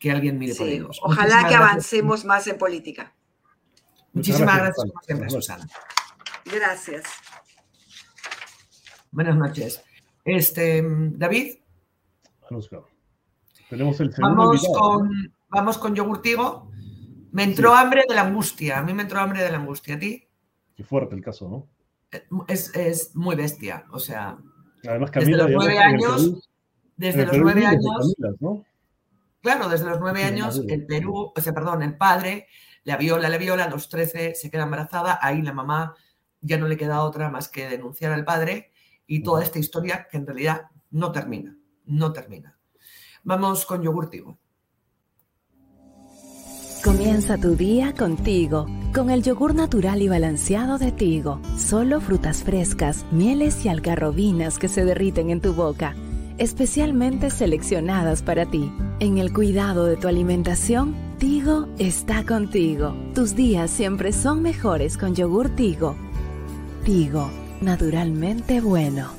que 0.07 0.13
alguien 0.13 0.39
mire 0.39 0.55
por 0.55 0.69
ellos. 0.69 1.01
Ojalá 1.03 1.49
que 1.49 1.55
avancemos 1.55 2.25
más 2.25 2.47
en 2.47 2.59
política. 2.59 3.15
Muchísimas 4.13 4.57
gracias, 4.57 4.87
como 4.87 5.03
siempre, 5.03 5.31
Susana. 5.31 5.67
Gracias. 6.45 7.05
Buenas 9.11 9.37
noches. 9.37 9.83
Este, 10.25 10.83
David. 10.85 11.57
Tenemos 13.69 14.01
el 14.01 14.11
vamos 14.19 14.65
con, 14.73 15.11
vamos 15.49 15.79
con 15.79 15.95
yogurtigo. 15.95 16.71
Me 17.33 17.43
entró 17.43 17.75
hambre 17.75 18.05
de 18.09 18.15
la 18.15 18.23
angustia. 18.23 18.79
A 18.79 18.83
mí 18.83 18.95
me 18.95 19.03
entró 19.03 19.19
hambre 19.19 19.43
de 19.43 19.51
la 19.51 19.59
angustia. 19.59 19.97
¿A 19.97 19.99
ti? 19.99 20.29
Qué 20.77 20.85
fuerte 20.85 21.17
el 21.17 21.23
caso, 21.23 21.49
¿no? 21.49 21.69
Eh, 22.13 22.25
es, 22.49 23.17
muy 23.17 23.35
bestia, 23.35 23.87
o 23.91 23.99
sea. 23.99 24.39
Además, 24.89 25.11
Camila, 25.11 25.45
desde 25.45 25.53
los 25.53 25.65
nueve 25.65 25.79
años, 25.79 26.49
desde 26.97 27.27
los 27.27 27.39
nueve 27.39 27.67
años, 27.67 28.15
claro, 29.47 29.69
desde 29.69 29.87
los 29.87 30.01
nueve 30.01 30.25
años, 30.25 30.61
el 30.67 30.87
Perú, 30.87 31.33
o 31.37 31.41
sea, 31.41 31.55
perdón, 31.55 31.81
el 31.85 31.97
padre 31.97 32.49
la 32.83 32.97
viola, 32.97 33.29
le 33.29 33.39
viola, 33.39 33.65
a 33.65 33.71
los 33.71 33.89
trece 33.89 34.35
se 34.35 34.51
queda 34.51 34.65
embarazada, 34.65 35.21
ahí 35.23 35.41
la 35.41 35.53
mamá 35.53 35.95
ya 36.41 36.59
no 36.59 36.67
le 36.67 36.77
queda 36.77 37.03
otra 37.05 37.31
más 37.31 37.49
que 37.49 37.69
denunciar 37.69 38.11
al 38.11 38.25
padre 38.25 38.73
y 39.07 39.23
toda 39.23 39.45
esta 39.45 39.61
historia 39.61 40.09
que 40.11 40.17
en 40.17 40.27
realidad 40.27 40.63
no 40.91 41.13
termina, 41.13 41.57
no 41.85 42.13
termina. 42.13 42.59
Vamos 43.23 43.67
con 43.67 43.83
yogurtivo. 43.83 44.41
Comienza 46.83 47.39
tu 47.39 47.55
día 47.55 47.93
contigo, 47.93 48.67
con 48.93 49.11
el 49.11 49.23
yogur 49.23 49.55
natural 49.55 50.03
y 50.03 50.09
balanceado 50.09 50.77
de 50.79 50.91
Tigo. 50.91 51.41
Solo 51.57 52.01
frutas 52.01 52.43
frescas, 52.43 53.05
mieles 53.13 53.65
y 53.65 53.69
algarrobinas 53.69 54.59
que 54.59 54.69
se 54.69 54.85
derriten 54.85 55.31
en 55.31 55.41
tu 55.41 55.53
boca, 55.55 55.95
especialmente 56.39 57.31
seleccionadas 57.31 58.23
para 58.23 58.47
ti. 58.47 58.73
En 59.01 59.19
el 59.19 59.33
cuidado 59.33 59.87
de 59.87 59.97
tu 59.97 60.09
alimentación, 60.09 60.95
Tigo 61.19 61.69
está 61.79 62.25
contigo. 62.25 62.95
Tus 63.15 63.35
días 63.35 63.71
siempre 63.71 64.13
son 64.13 64.43
mejores 64.43 64.99
con 64.99 65.15
yogur 65.15 65.49
Tigo. 65.51 65.97
Tigo, 66.85 67.31
naturalmente 67.61 68.61
bueno. 68.61 69.11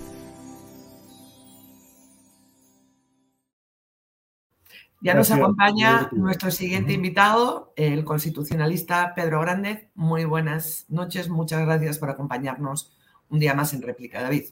Ya 4.99 5.13
nos 5.13 5.29
acompaña 5.29 6.09
nuestro 6.11 6.49
siguiente 6.49 6.91
invitado, 6.91 7.71
el 7.75 8.03
constitucionalista 8.03 9.13
Pedro 9.15 9.41
Grande. 9.41 9.89
Muy 9.93 10.25
buenas 10.25 10.85
noches, 10.89 11.29
muchas 11.29 11.61
gracias 11.65 11.99
por 11.99 12.09
acompañarnos 12.09 12.91
un 13.29 13.39
día 13.39 13.53
más 13.53 13.73
en 13.73 13.83
réplica, 13.83 14.21
David. 14.21 14.45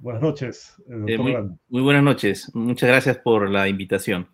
Buenas 0.00 0.22
noches, 0.22 0.82
eh, 0.88 0.94
doctor 0.96 1.28
eh, 1.28 1.56
muy, 1.68 1.82
buenas 1.82 2.02
noches, 2.02 2.50
muchas 2.54 2.88
gracias 2.88 3.18
por 3.18 3.50
la 3.50 3.68
invitación. 3.68 4.26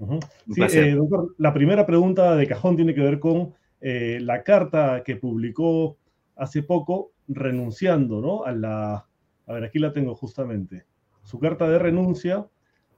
Eh, 0.00 0.94
doctor, 0.96 1.32
la 1.38 1.54
primera 1.54 1.86
pregunta 1.86 2.34
de 2.34 2.48
cajón 2.48 2.74
tiene 2.74 2.92
que 2.92 3.02
ver 3.02 3.20
con 3.20 3.54
la 3.80 4.42
carta 4.42 5.04
que 5.04 5.14
publicó 5.14 5.96
hace 6.34 6.64
poco 6.64 7.12
renunciando 7.28 8.20
¿no? 8.20 8.44
a 8.44 8.50
la, 8.50 9.06
a 9.46 9.52
ver, 9.52 9.62
aquí 9.62 9.78
la 9.78 9.92
tengo 9.92 10.16
justamente, 10.16 10.86
su 11.22 11.38
carta 11.38 11.68
de 11.68 11.78
renuncia 11.78 12.48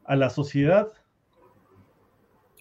a 0.05 0.17
la 0.17 0.31
sociedad 0.31 0.89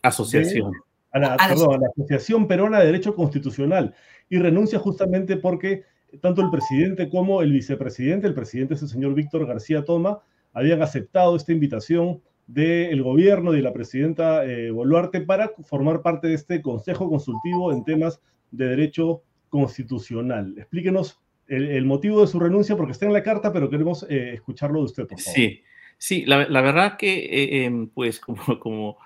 Asociación. 0.02 0.73
a 1.12 1.19
la, 1.19 1.38
perdón, 1.38 1.76
a 1.76 1.78
la 1.78 1.88
Asociación 1.88 2.49
Peruana 2.49 2.80
de 2.82 2.88
Derecho 2.88 3.15
Constitucional 3.15 3.95
y 4.28 4.39
renuncia 4.39 4.78
justamente 4.78 5.38
porque 5.38 5.86
tanto 6.21 6.41
el 6.41 6.49
presidente 6.49 7.10
como 7.10 7.41
el 7.41 7.52
vicepresidente, 7.52 8.28
el 8.28 8.34
presidente 8.34 8.76
es 8.76 8.82
el 8.82 8.89
señor 8.89 9.13
Víctor 9.13 9.45
García 9.45 9.84
Toma, 9.86 10.19
habían 10.54 10.82
aceptado 10.82 11.36
esta 11.36 11.52
invitación 11.52 12.21
del 12.47 13.02
gobierno 13.02 13.54
y 13.54 13.58
de 13.58 13.62
la 13.62 13.73
presidenta 13.73 14.45
eh, 14.45 14.69
Boluarte 14.71 15.21
para 15.21 15.52
formar 15.63 16.02
parte 16.02 16.28
de 16.28 16.36
este 16.36 16.62
consejo 16.62 17.10
consultivo 17.10 17.71
en 17.71 17.84
temas 17.84 18.21
de 18.52 18.67
derecho 18.67 19.21
constitucional. 19.49 20.54
Explíquenos 20.58 21.19
el, 21.47 21.86
motivo 21.86 22.21
de 22.21 22.28
su 22.28 22.39
renuncia, 22.39 22.76
porque 22.76 22.93
está 22.93 23.06
en 23.06 23.13
la 23.13 23.21
carta, 23.21 23.52
pero 23.54 23.69
queremos 23.69 24.06
eh, 24.10 24.34
escucharlo 24.34 24.80
de 24.80 24.86
usted, 24.86 25.08
por 25.08 25.19
favor. 25.19 25.36
Sí, 25.36 25.62
sí, 25.97 26.26
la, 26.26 26.62
verdad 26.62 26.97
que, 26.97 27.26
eh, 27.26 27.65
em, 27.65 27.88
pues, 27.89 28.19
como, 28.19 28.60
como 28.60 28.97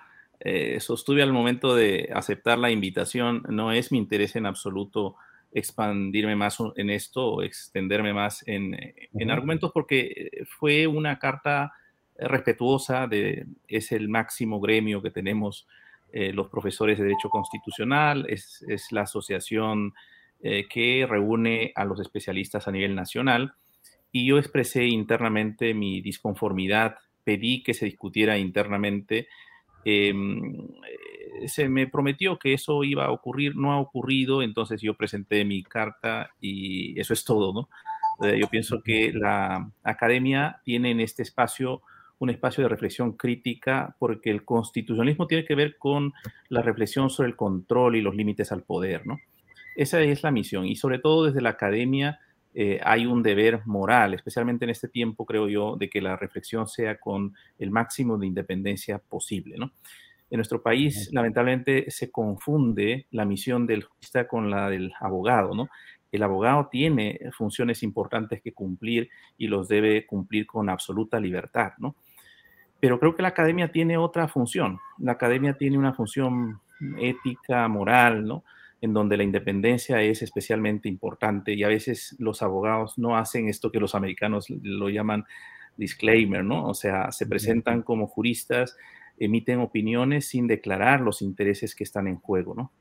sostuve 0.79 1.23
al 1.23 1.33
momento 1.33 1.75
de 1.75 2.09
aceptar 2.13 2.57
la 2.57 2.71
invitación, 2.71 3.43
no 3.49 3.73
es 3.73 3.91
mi 3.91 3.97
interés 3.97 4.35
en 4.35 4.45
absoluto 4.45 5.15
expandirme 5.57 6.35
más 6.35 6.57
en 6.75 6.89
esto 6.89 7.25
o 7.25 7.41
extenderme 7.41 8.13
más 8.13 8.43
en, 8.47 8.77
en 9.13 9.31
argumentos, 9.31 9.71
porque 9.73 10.45
fue 10.59 10.87
una 10.87 11.19
carta 11.19 11.73
respetuosa 12.19 13.07
de, 13.07 13.45
es 13.67 13.91
el 13.91 14.09
máximo 14.09 14.59
gremio 14.59 15.01
que 15.01 15.11
tenemos 15.11 15.67
eh, 16.11 16.31
los 16.33 16.47
profesores 16.47 16.97
de 16.97 17.05
Derecho 17.05 17.29
Constitucional, 17.29 18.25
es, 18.29 18.63
la 18.91 19.01
asociación 19.01 19.93
eh, 20.41 20.67
que 20.69 21.05
reúne 21.07 21.71
a 21.75 21.85
los 21.85 21.99
especialistas 21.99 22.67
a 22.67 22.71
nivel 22.71 22.95
nacional 22.95 23.53
y 24.11 24.25
yo 24.27 24.37
expresé 24.37 24.85
internamente 24.85 25.73
mi 25.73 26.01
disconformidad, 26.01 26.95
pedí 27.23 27.61
que 27.61 27.73
se 27.73 27.85
discutiera 27.85 28.37
internamente. 28.37 29.27
Em, 29.83 30.55
eh, 30.55 31.16
se 31.47 31.69
me 31.69 31.87
prometió 31.87 32.37
que 32.39 32.53
eso 32.53 32.83
iba 32.83 33.05
a 33.05 33.11
ocurrir, 33.11 33.55
no 33.55 33.73
ha 33.73 33.79
ocurrido, 33.79 34.41
entonces 34.41 34.81
yo 34.81 34.93
presenté 34.93 35.45
mi 35.45 35.63
carta 35.63 36.31
y 36.39 36.99
eso 36.99 37.13
es 37.13 37.23
todo, 37.23 37.53
¿no? 37.53 37.69
yo 38.19 38.47
pienso 38.47 38.81
que 38.81 39.13
la 39.13 39.69
academia 39.83 40.59
tiene 40.63 40.89
en 40.89 41.01
este 41.01 41.21
espacio 41.21 41.83
un 42.19 42.29
espacio 42.29 42.63
de 42.63 42.69
reflexión 42.69 43.13
crítica, 43.13 43.95
porque 43.99 44.31
el 44.31 44.43
constitucionalismo 44.43 45.27
tiene 45.27 45.45
que 45.45 45.55
ver 45.55 45.77
con 45.77 46.13
la 46.49 46.61
reflexión 46.61 47.09
sobre 47.09 47.29
el 47.29 47.35
control 47.35 47.95
y 47.95 48.01
los 48.01 48.15
límites 48.15 48.51
al 48.51 48.63
poder, 48.63 49.05
¿no? 49.05 49.19
Esa 49.75 50.01
es 50.01 50.23
la 50.23 50.31
misión 50.31 50.65
y 50.65 50.75
sobre 50.75 50.97
todo 50.97 51.25
desde 51.25 51.41
la 51.41 51.49
academia 51.49 52.19
eh, 52.55 52.79
hay 52.83 53.05
un 53.05 53.21
deber 53.21 53.61
moral, 53.65 54.15
especialmente 54.15 54.65
en 54.65 54.71
este 54.71 54.87
tiempo, 54.87 55.27
creo 55.27 55.47
yo, 55.47 55.75
de 55.75 55.89
que 55.89 56.01
la 56.01 56.15
reflexión 56.15 56.67
sea 56.67 56.99
con 56.99 57.35
el 57.59 57.69
máximo 57.69 58.17
de 58.17 58.25
independencia 58.25 58.97
posible, 58.97 59.57
¿no? 59.57 59.71
En 60.29 60.37
nuestro 60.37 60.61
país, 60.61 61.09
lamentablemente, 61.13 61.89
se 61.89 62.11
confunde 62.11 63.07
la 63.11 63.25
misión 63.25 63.65
del 63.65 63.83
jurista 63.83 64.27
con 64.27 64.49
la 64.49 64.69
del 64.69 64.93
abogado, 64.99 65.55
¿no? 65.55 65.69
El 66.11 66.23
abogado 66.23 66.67
tiene 66.71 67.19
funciones 67.31 67.83
importantes 67.83 68.41
que 68.41 68.53
cumplir 68.53 69.09
y 69.37 69.47
los 69.47 69.67
debe 69.67 70.05
cumplir 70.05 70.45
con 70.45 70.69
absoluta 70.69 71.19
libertad, 71.19 71.73
¿no? 71.77 71.95
Pero 72.79 72.99
creo 72.99 73.15
que 73.15 73.21
la 73.21 73.29
academia 73.29 73.71
tiene 73.71 73.97
otra 73.97 74.27
función. 74.27 74.79
La 74.99 75.13
academia 75.13 75.53
tiene 75.53 75.77
una 75.77 75.93
función 75.93 76.61
ética, 76.99 77.67
moral, 77.67 78.25
¿no? 78.25 78.43
En 78.81 78.93
donde 78.93 79.17
la 79.17 79.23
independencia 79.23 80.01
es 80.01 80.21
especialmente 80.21 80.87
importante 80.87 81.53
y 81.53 81.63
a 81.63 81.67
veces 81.67 82.15
los 82.19 82.43
abogados 82.43 82.97
no 82.97 83.17
hacen 83.17 83.49
esto 83.49 83.71
que 83.71 83.79
los 83.79 83.95
americanos 83.95 84.47
lo 84.49 84.89
llaman 84.89 85.25
disclaimer, 85.77 86.43
¿no? 86.43 86.67
O 86.67 86.73
sea, 86.73 87.11
se 87.11 87.25
presentan 87.25 87.81
como 87.81 88.07
juristas, 88.07 88.77
emiten 89.17 89.59
opiniones 89.59 90.27
sin 90.27 90.47
declarar 90.47 91.01
los 91.01 91.21
intereses 91.21 91.75
que 91.75 91.83
están 91.83 92.07
en 92.07 92.17
juego, 92.17 92.55
¿no? 92.55 92.71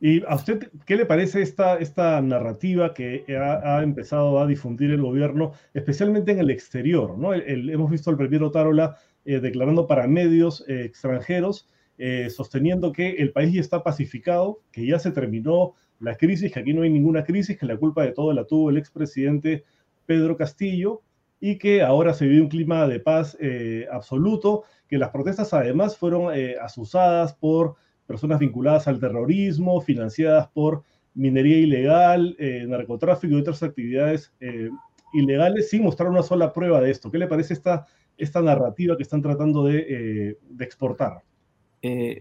¿Y 0.00 0.22
a 0.26 0.34
usted 0.34 0.70
qué 0.84 0.96
le 0.96 1.06
parece 1.06 1.40
esta, 1.40 1.78
esta 1.78 2.20
narrativa 2.20 2.92
que 2.92 3.24
ha, 3.38 3.82
empezado 3.82 4.38
a 4.38 4.46
difundir 4.46 4.90
el 4.90 5.00
gobierno, 5.00 5.52
especialmente 5.72 6.32
en 6.32 6.40
el 6.40 6.50
exterior? 6.50 7.16
¿no? 7.16 7.32
hemos 7.32 7.90
visto 7.90 8.10
al 8.10 8.16
premier 8.16 8.42
Otárola 8.42 8.96
eh, 9.24 9.40
declarando 9.40 9.86
para 9.86 10.06
medios 10.06 10.64
eh, 10.68 10.84
extranjeros, 10.84 11.68
eh, 11.96 12.28
sosteniendo 12.28 12.92
que 12.92 13.12
el 13.12 13.32
país 13.32 13.54
ya 13.54 13.60
está 13.60 13.82
pacificado, 13.82 14.60
que 14.72 14.84
ya 14.84 14.98
se 14.98 15.12
terminó 15.12 15.74
la 16.00 16.16
crisis, 16.16 16.52
que 16.52 16.60
aquí 16.60 16.74
no 16.74 16.82
hay 16.82 16.90
ninguna 16.90 17.24
crisis, 17.24 17.56
que 17.56 17.64
la 17.64 17.78
culpa 17.78 18.02
de 18.02 18.12
todo 18.12 18.32
la 18.32 18.44
tuvo 18.44 18.68
el 18.68 18.76
expresidente 18.76 19.64
Pedro 20.04 20.36
Castillo 20.36 21.00
y 21.46 21.58
que 21.58 21.82
ahora 21.82 22.14
se 22.14 22.26
vive 22.26 22.40
un 22.40 22.48
clima 22.48 22.86
de 22.86 23.00
paz 23.00 23.36
absoluto, 23.90 24.62
que 24.88 24.96
las 24.96 25.10
protestas 25.10 25.52
además 25.52 25.96
fueron 25.96 26.32
asusadas 26.60 27.34
por 27.34 27.74
personas 28.06 28.38
vinculadas 28.38 28.88
al 28.88 29.00
terrorismo, 29.00 29.80
financiadas 29.80 30.48
por 30.48 30.84
minería 31.14 31.58
ilegal, 31.58 32.36
eh, 32.38 32.64
narcotráfico 32.66 33.34
y 33.34 33.40
otras 33.40 33.62
actividades 33.62 34.32
eh, 34.40 34.68
ilegales, 35.12 35.70
sin 35.70 35.82
mostrar 35.84 36.10
una 36.10 36.22
sola 36.22 36.52
prueba 36.52 36.80
de 36.80 36.90
esto. 36.90 37.10
¿Qué 37.10 37.18
le 37.18 37.28
parece 37.28 37.54
esta, 37.54 37.86
esta 38.16 38.42
narrativa 38.42 38.96
que 38.96 39.04
están 39.04 39.22
tratando 39.22 39.64
de, 39.64 39.86
eh, 39.88 40.38
exportar? 40.60 41.22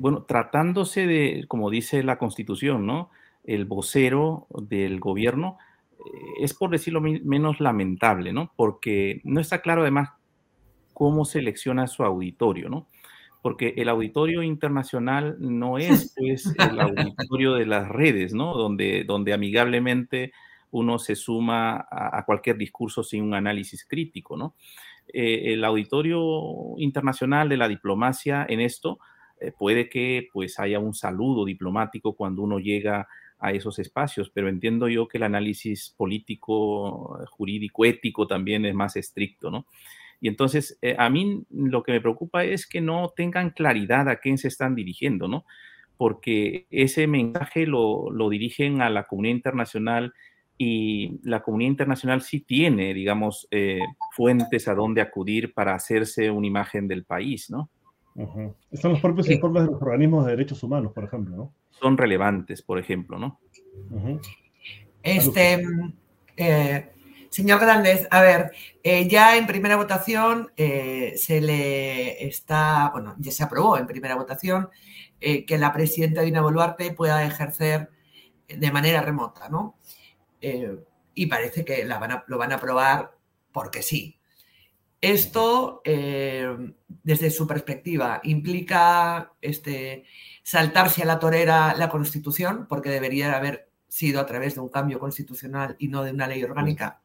bueno, 0.02 0.24
tratándose 0.24 1.08
de, 1.08 1.46
como 1.48 1.70
dice 1.70 2.04
la 2.04 2.18
Constitución, 2.18 2.86
¿no? 2.86 3.12
El 3.46 3.64
vocero 3.64 4.46
del 4.50 5.00
gobierno 5.00 5.58
es, 6.40 6.54
por 6.54 6.70
decirlo 6.70 7.02
menos, 7.02 7.60
lamentable, 7.60 8.34
¿no? 8.34 8.52
Porque 8.56 9.22
no 9.24 9.40
está 9.40 9.62
claro 9.62 9.82
además 9.82 10.10
cómo 10.94 11.26
selecciona 11.26 11.88
su 11.88 12.04
auditorio, 12.04 12.70
¿no? 12.70 12.88
porque 13.44 13.74
el 13.76 13.90
auditorio 13.90 14.42
internacional 14.42 15.36
no 15.38 15.78
es 15.78 16.14
pues, 16.18 16.56
el 16.58 16.80
auditorio 16.80 17.54
de 17.56 17.66
las 17.66 17.90
redes, 17.90 18.34
¿no? 18.34 18.56
Donde, 18.56 19.04
donde 19.04 19.34
amigablemente 19.34 20.32
uno 20.72 20.98
se 20.98 21.16
suma 21.16 21.86
a, 21.92 22.24
cualquier 22.26 22.58
discurso 22.58 23.04
sin 23.04 23.22
un 23.22 23.36
análisis 23.36 23.86
crítico, 23.86 24.38
¿no? 24.38 24.56
Eh, 25.14 25.54
el 25.54 25.64
auditorio 25.66 26.74
internacional 26.78 27.50
de 27.50 27.58
la 27.58 27.68
diplomacia 27.68 28.46
en 28.48 28.62
esto 28.62 29.00
eh, 29.40 29.52
puede 29.52 29.90
que 29.90 30.30
pues 30.32 30.58
haya 30.58 30.80
un 30.80 30.94
saludo 30.94 31.44
diplomático 31.44 32.14
cuando 32.16 32.42
uno 32.42 32.60
llega 32.60 33.02
a 33.02 33.08
esos 33.52 33.80
espacios, 33.80 34.30
pero 34.30 34.50
entiendo 34.50 34.88
yo 34.88 35.08
que 35.08 35.18
el 35.18 35.24
análisis 35.24 35.94
político, 35.98 37.20
jurídico, 37.30 37.86
ético 37.86 38.28
también 38.28 38.66
es 38.66 38.74
más 38.74 38.96
estricto, 38.96 39.52
¿no? 39.52 39.66
Y 40.24 40.30
entonces, 40.30 40.78
eh, 40.82 40.96
a 40.98 41.10
mí 41.10 41.44
lo 41.50 41.84
que 41.84 41.92
me 41.92 42.00
preocupa 42.00 42.46
es 42.46 42.66
que 42.66 42.80
no 42.80 43.12
tengan 43.14 43.50
claridad 43.50 44.08
a 44.08 44.16
quién 44.16 44.38
se 44.38 44.48
están 44.48 44.74
dirigiendo, 44.74 45.28
¿no? 45.28 45.44
Porque 45.98 46.66
ese 46.72 47.08
mensaje 47.08 47.68
lo, 47.68 48.10
dirigen 48.30 48.82
a 48.82 48.90
la 48.90 49.06
comunidad 49.06 49.36
internacional 49.36 50.14
y 50.58 51.20
la 51.24 51.44
comunidad 51.44 51.72
internacional 51.72 52.22
sí 52.22 52.40
tiene, 52.40 52.94
digamos, 52.94 53.50
eh, 53.52 53.82
fuentes 54.16 54.70
a 54.70 54.76
donde 54.76 55.02
acudir 55.02 55.54
para 55.54 55.76
hacerse 55.76 56.32
una 56.32 56.48
imagen 56.48 56.88
del 56.88 57.04
país, 57.04 57.50
¿no? 57.50 57.70
Están 58.72 58.92
los 58.92 59.02
propios 59.02 59.30
informes 59.30 59.64
de 59.64 59.72
los 59.72 59.82
organismos 59.82 60.26
de 60.26 60.32
derechos 60.32 60.62
humanos, 60.64 60.94
por 60.94 61.04
ejemplo, 61.04 61.36
¿no? 61.36 61.54
Son 61.80 61.98
relevantes, 61.98 62.62
por 62.62 62.80
ejemplo, 62.80 63.20
¿no? 63.20 63.40
Este, 65.02 65.64
eh, 66.38 66.94
Señor 67.34 67.60
Grandes, 67.60 68.08
a 68.12 68.22
ver, 68.22 68.52
eh, 68.84 69.08
ya 69.08 69.36
en 69.38 69.48
primera 69.48 69.76
votación 69.76 70.52
eh, 70.56 71.16
se 71.18 71.42
le 71.42 72.28
está, 72.28 72.92
bueno, 72.94 73.16
ya 73.18 73.32
se 73.32 73.42
aprobó 73.42 73.76
en 73.76 73.88
primera 73.88 74.14
votación 74.14 74.70
eh, 75.20 75.44
que 75.44 75.58
la 75.58 75.74
presidenta 75.74 76.22
Dina 76.22 76.44
Boluarte 76.44 76.94
pueda 76.94 77.26
ejercer 77.26 77.90
de 78.48 78.72
manera 78.72 79.02
remota, 79.02 79.50
¿no? 79.50 79.80
y 81.16 81.26
parece 81.26 81.66
que 81.66 81.86
lo 81.86 82.38
van 82.38 82.52
a 82.52 82.56
aprobar 82.56 83.16
porque 83.52 83.82
sí. 83.82 84.20
Esto, 85.00 85.82
desde 85.86 87.30
su 87.32 87.48
perspectiva, 87.48 88.20
implica 88.24 89.32
este, 89.42 90.04
saltarse 90.44 91.02
a 91.02 91.06
la 91.06 91.20
torera 91.20 91.74
la 91.76 91.90
Constitución, 91.90 92.68
porque 92.70 92.90
debería 92.90 93.36
haber 93.36 93.70
sido 93.88 94.20
a 94.20 94.26
través 94.26 94.56
de 94.56 94.62
un 94.62 94.70
cambio 94.70 95.00
constitucional 95.00 95.76
y 95.80 95.88
no 95.88 96.04
de 96.04 96.12
una 96.12 96.28
ley 96.28 96.44
orgánica. 96.44 97.00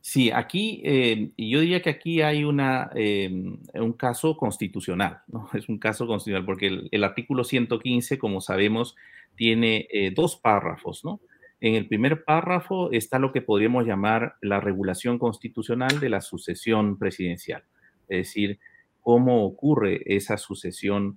Sí, 0.00 0.30
aquí 0.30 0.80
eh, 0.84 1.32
yo 1.36 1.60
diría 1.60 1.82
que 1.82 1.90
aquí 1.90 2.22
hay 2.22 2.44
una, 2.44 2.90
em, 2.94 3.58
un 3.74 3.92
caso 3.94 4.36
constitucional, 4.36 5.22
¿no? 5.26 5.48
Es 5.54 5.68
un 5.68 5.78
caso 5.78 6.06
constitucional 6.06 6.44
porque 6.44 6.88
el, 6.90 7.02
artículo 7.02 7.42
115, 7.42 8.16
como 8.16 8.40
sabemos, 8.40 8.94
tiene 9.34 9.88
eh, 9.90 10.12
dos 10.14 10.36
párrafos, 10.36 11.04
¿no? 11.04 11.20
En 11.60 11.74
el 11.74 11.88
primer 11.88 12.22
párrafo 12.24 12.92
está 12.92 13.18
lo 13.18 13.32
que 13.32 13.42
podríamos 13.42 13.84
llamar 13.84 14.36
la 14.42 14.60
regulación 14.60 15.18
constitucional 15.18 15.98
de 15.98 16.10
la 16.10 16.20
sucesión 16.20 16.98
presidencial, 16.98 17.64
es 18.08 18.28
decir, 18.28 18.60
cómo 19.00 19.44
ocurre 19.44 20.02
esa 20.04 20.36
sucesión 20.36 21.16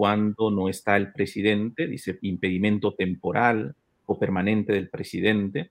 cuando 0.00 0.50
no 0.50 0.70
está 0.70 0.96
el 0.96 1.12
presidente, 1.12 1.86
dice 1.86 2.18
impedimento 2.22 2.94
temporal 2.94 3.74
o 4.06 4.18
permanente 4.18 4.72
del 4.72 4.88
presidente 4.88 5.70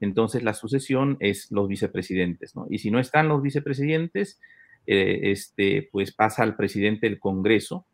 entonces 0.00 0.42
la 0.42 0.54
sucesión 0.54 1.16
es 1.20 1.50
los 1.50 1.68
vicepresidentes, 1.68 2.54
¿no? 2.54 2.66
Y 2.70 2.78
si 2.78 2.90
no 2.90 2.98
están 2.98 3.28
los 3.28 3.42
vicepresidentes, 3.42 4.40
eh, 4.86 5.32
este, 5.32 5.88
pues 5.90 6.12
pasa 6.12 6.42
al 6.42 6.56
presidente 6.56 7.08
del 7.08 7.18
Congreso 7.18 7.86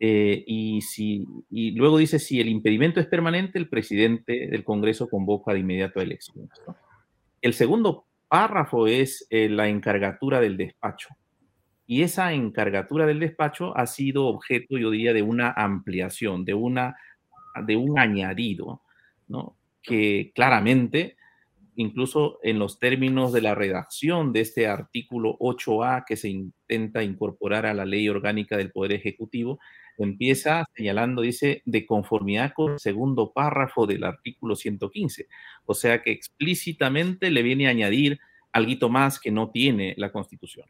Eh, 0.00 0.44
y, 0.46 0.80
si, 0.82 1.26
y 1.50 1.72
luego 1.72 1.98
dice, 1.98 2.20
si 2.20 2.38
el 2.40 2.48
impedimento 2.48 3.00
es 3.00 3.08
permanente, 3.08 3.58
el 3.58 3.68
presidente 3.68 4.46
del 4.46 4.62
Congreso 4.62 5.08
convoca 5.08 5.52
de 5.52 5.58
inmediato 5.58 5.98
a 5.98 6.04
elecciones. 6.04 6.50
El 7.42 7.52
segundo 7.52 8.04
párrafo 8.28 8.86
es 8.86 9.26
eh, 9.30 9.48
la 9.48 9.66
encargatura 9.66 10.40
del 10.40 10.56
despacho. 10.56 11.08
Y 11.90 12.02
esa 12.02 12.34
encargatura 12.34 13.06
del 13.06 13.18
despacho 13.18 13.74
ha 13.74 13.86
sido 13.86 14.26
objeto, 14.26 14.76
yo 14.76 14.90
diría, 14.90 15.14
de 15.14 15.22
una 15.22 15.50
ampliación, 15.50 16.44
de, 16.44 16.52
una, 16.52 16.98
de 17.64 17.76
un 17.76 17.98
añadido, 17.98 18.82
¿no? 19.26 19.56
que 19.82 20.30
claramente, 20.34 21.16
incluso 21.76 22.40
en 22.42 22.58
los 22.58 22.78
términos 22.78 23.32
de 23.32 23.40
la 23.40 23.54
redacción 23.54 24.34
de 24.34 24.42
este 24.42 24.66
artículo 24.66 25.38
8A 25.38 26.04
que 26.06 26.16
se 26.16 26.28
intenta 26.28 27.02
incorporar 27.02 27.64
a 27.64 27.72
la 27.72 27.86
ley 27.86 28.06
orgánica 28.10 28.58
del 28.58 28.70
Poder 28.70 28.92
Ejecutivo, 28.92 29.58
empieza 29.96 30.66
señalando, 30.76 31.22
dice, 31.22 31.62
de 31.64 31.86
conformidad 31.86 32.52
con 32.52 32.74
el 32.74 32.80
segundo 32.80 33.32
párrafo 33.32 33.86
del 33.86 34.04
artículo 34.04 34.56
115. 34.56 35.26
O 35.64 35.72
sea 35.72 36.02
que 36.02 36.10
explícitamente 36.10 37.30
le 37.30 37.42
viene 37.42 37.66
a 37.66 37.70
añadir 37.70 38.20
algo 38.52 38.90
más 38.90 39.18
que 39.18 39.30
no 39.30 39.50
tiene 39.50 39.94
la 39.96 40.12
Constitución. 40.12 40.66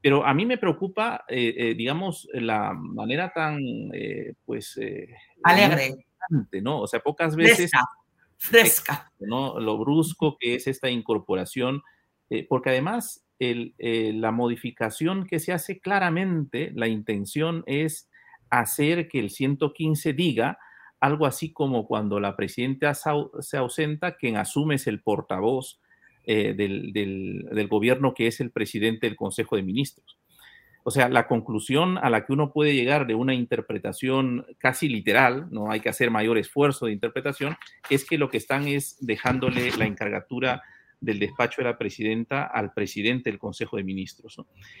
Pero 0.00 0.24
a 0.24 0.32
mí 0.32 0.46
me 0.46 0.58
preocupa, 0.58 1.24
eh, 1.28 1.54
eh, 1.56 1.74
digamos, 1.74 2.28
la 2.32 2.72
manera 2.72 3.32
tan, 3.32 3.60
eh, 3.92 4.34
pues... 4.44 4.78
Alegre. 5.42 6.06
¿no? 6.62 6.80
O 6.80 6.86
sea, 6.86 7.00
pocas 7.00 7.34
veces... 7.34 7.70
Fresca. 7.70 7.88
Fresca. 8.36 9.12
¿no? 9.18 9.58
Lo 9.58 9.78
brusco 9.78 10.36
que 10.38 10.54
es 10.54 10.66
esta 10.66 10.88
incorporación, 10.88 11.82
porque 12.48 12.70
además 12.70 13.24
la 13.38 14.30
modificación 14.30 15.26
que 15.26 15.40
se 15.40 15.52
hace 15.52 15.80
claramente, 15.80 16.70
la 16.74 16.86
intención 16.86 17.64
es 17.66 18.08
hacer 18.50 19.08
que 19.08 19.18
el 19.18 19.30
115 19.30 20.12
diga 20.12 20.58
algo 21.00 21.26
así 21.26 21.52
como 21.52 21.86
cuando 21.86 22.20
la 22.20 22.36
presidenta 22.36 22.92
se 22.94 23.56
ausenta, 23.56 24.16
quien 24.16 24.36
asume 24.36 24.76
es 24.76 24.86
el 24.86 25.00
portavoz 25.00 25.80
eh, 26.30 26.52
del, 26.52 27.68
gobierno 27.68 28.12
que 28.12 28.26
es 28.26 28.40
el 28.40 28.50
presidente 28.50 29.06
del 29.06 29.16
Consejo 29.16 29.56
de 29.56 29.62
Ministros. 29.62 30.18
O 30.84 30.90
sea, 30.90 31.08
la 31.08 31.26
conclusión 31.26 31.96
a 31.96 32.10
la 32.10 32.26
que 32.26 32.34
uno 32.34 32.52
puede 32.52 32.74
llegar 32.74 33.06
de 33.06 33.14
una 33.14 33.32
interpretación 33.32 34.44
casi 34.58 34.90
literal, 34.90 35.48
no 35.50 35.70
hay 35.70 35.80
que 35.80 35.88
hacer 35.88 36.10
mayor 36.10 36.36
esfuerzo 36.36 36.84
de 36.84 36.92
interpretación, 36.92 37.56
es 37.88 38.04
que 38.04 38.18
lo 38.18 38.28
que 38.28 38.36
están 38.36 38.68
es 38.68 38.98
dejándole 39.00 39.70
la 39.78 39.86
encargatura 39.86 40.62
del 41.00 41.18
despacho 41.18 41.62
de 41.62 41.68
la 41.68 41.78
presidenta 41.78 42.42
al 42.42 42.74
presidente 42.74 43.30
del 43.30 43.38
Consejo 43.38 43.78
de 43.78 43.84
Ministros. 43.84 44.36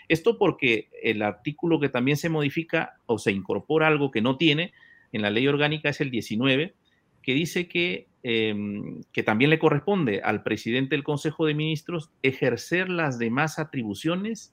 Esto 0.06 0.36
porque 0.36 0.90
el 1.02 1.22
artículo 1.22 1.80
que 1.80 1.88
también 1.88 2.18
se 2.18 2.28
modifica 2.28 2.98
o 3.06 3.18
se 3.18 3.32
incorpora 3.32 3.86
algo 3.86 4.10
que 4.10 4.20
no 4.20 4.36
tiene 4.36 4.74
en 5.12 5.22
la 5.22 5.30
ley 5.30 5.48
orgánica 5.48 5.88
es 5.88 6.02
el 6.02 6.10
19, 6.10 6.74
que 7.22 7.34
dice 7.34 7.68
que 7.68 8.08
Em, 8.24 9.04
que 9.12 9.22
también 9.22 9.48
le 9.48 9.60
corresponde 9.60 10.20
al 10.22 10.42
presidente 10.42 10.96
del 10.96 11.04
Consejo 11.04 11.46
de 11.46 11.54
Ministros 11.54 12.10
ejercer 12.22 12.88
las 12.88 13.16
demás 13.18 13.60
atribuciones 13.60 14.52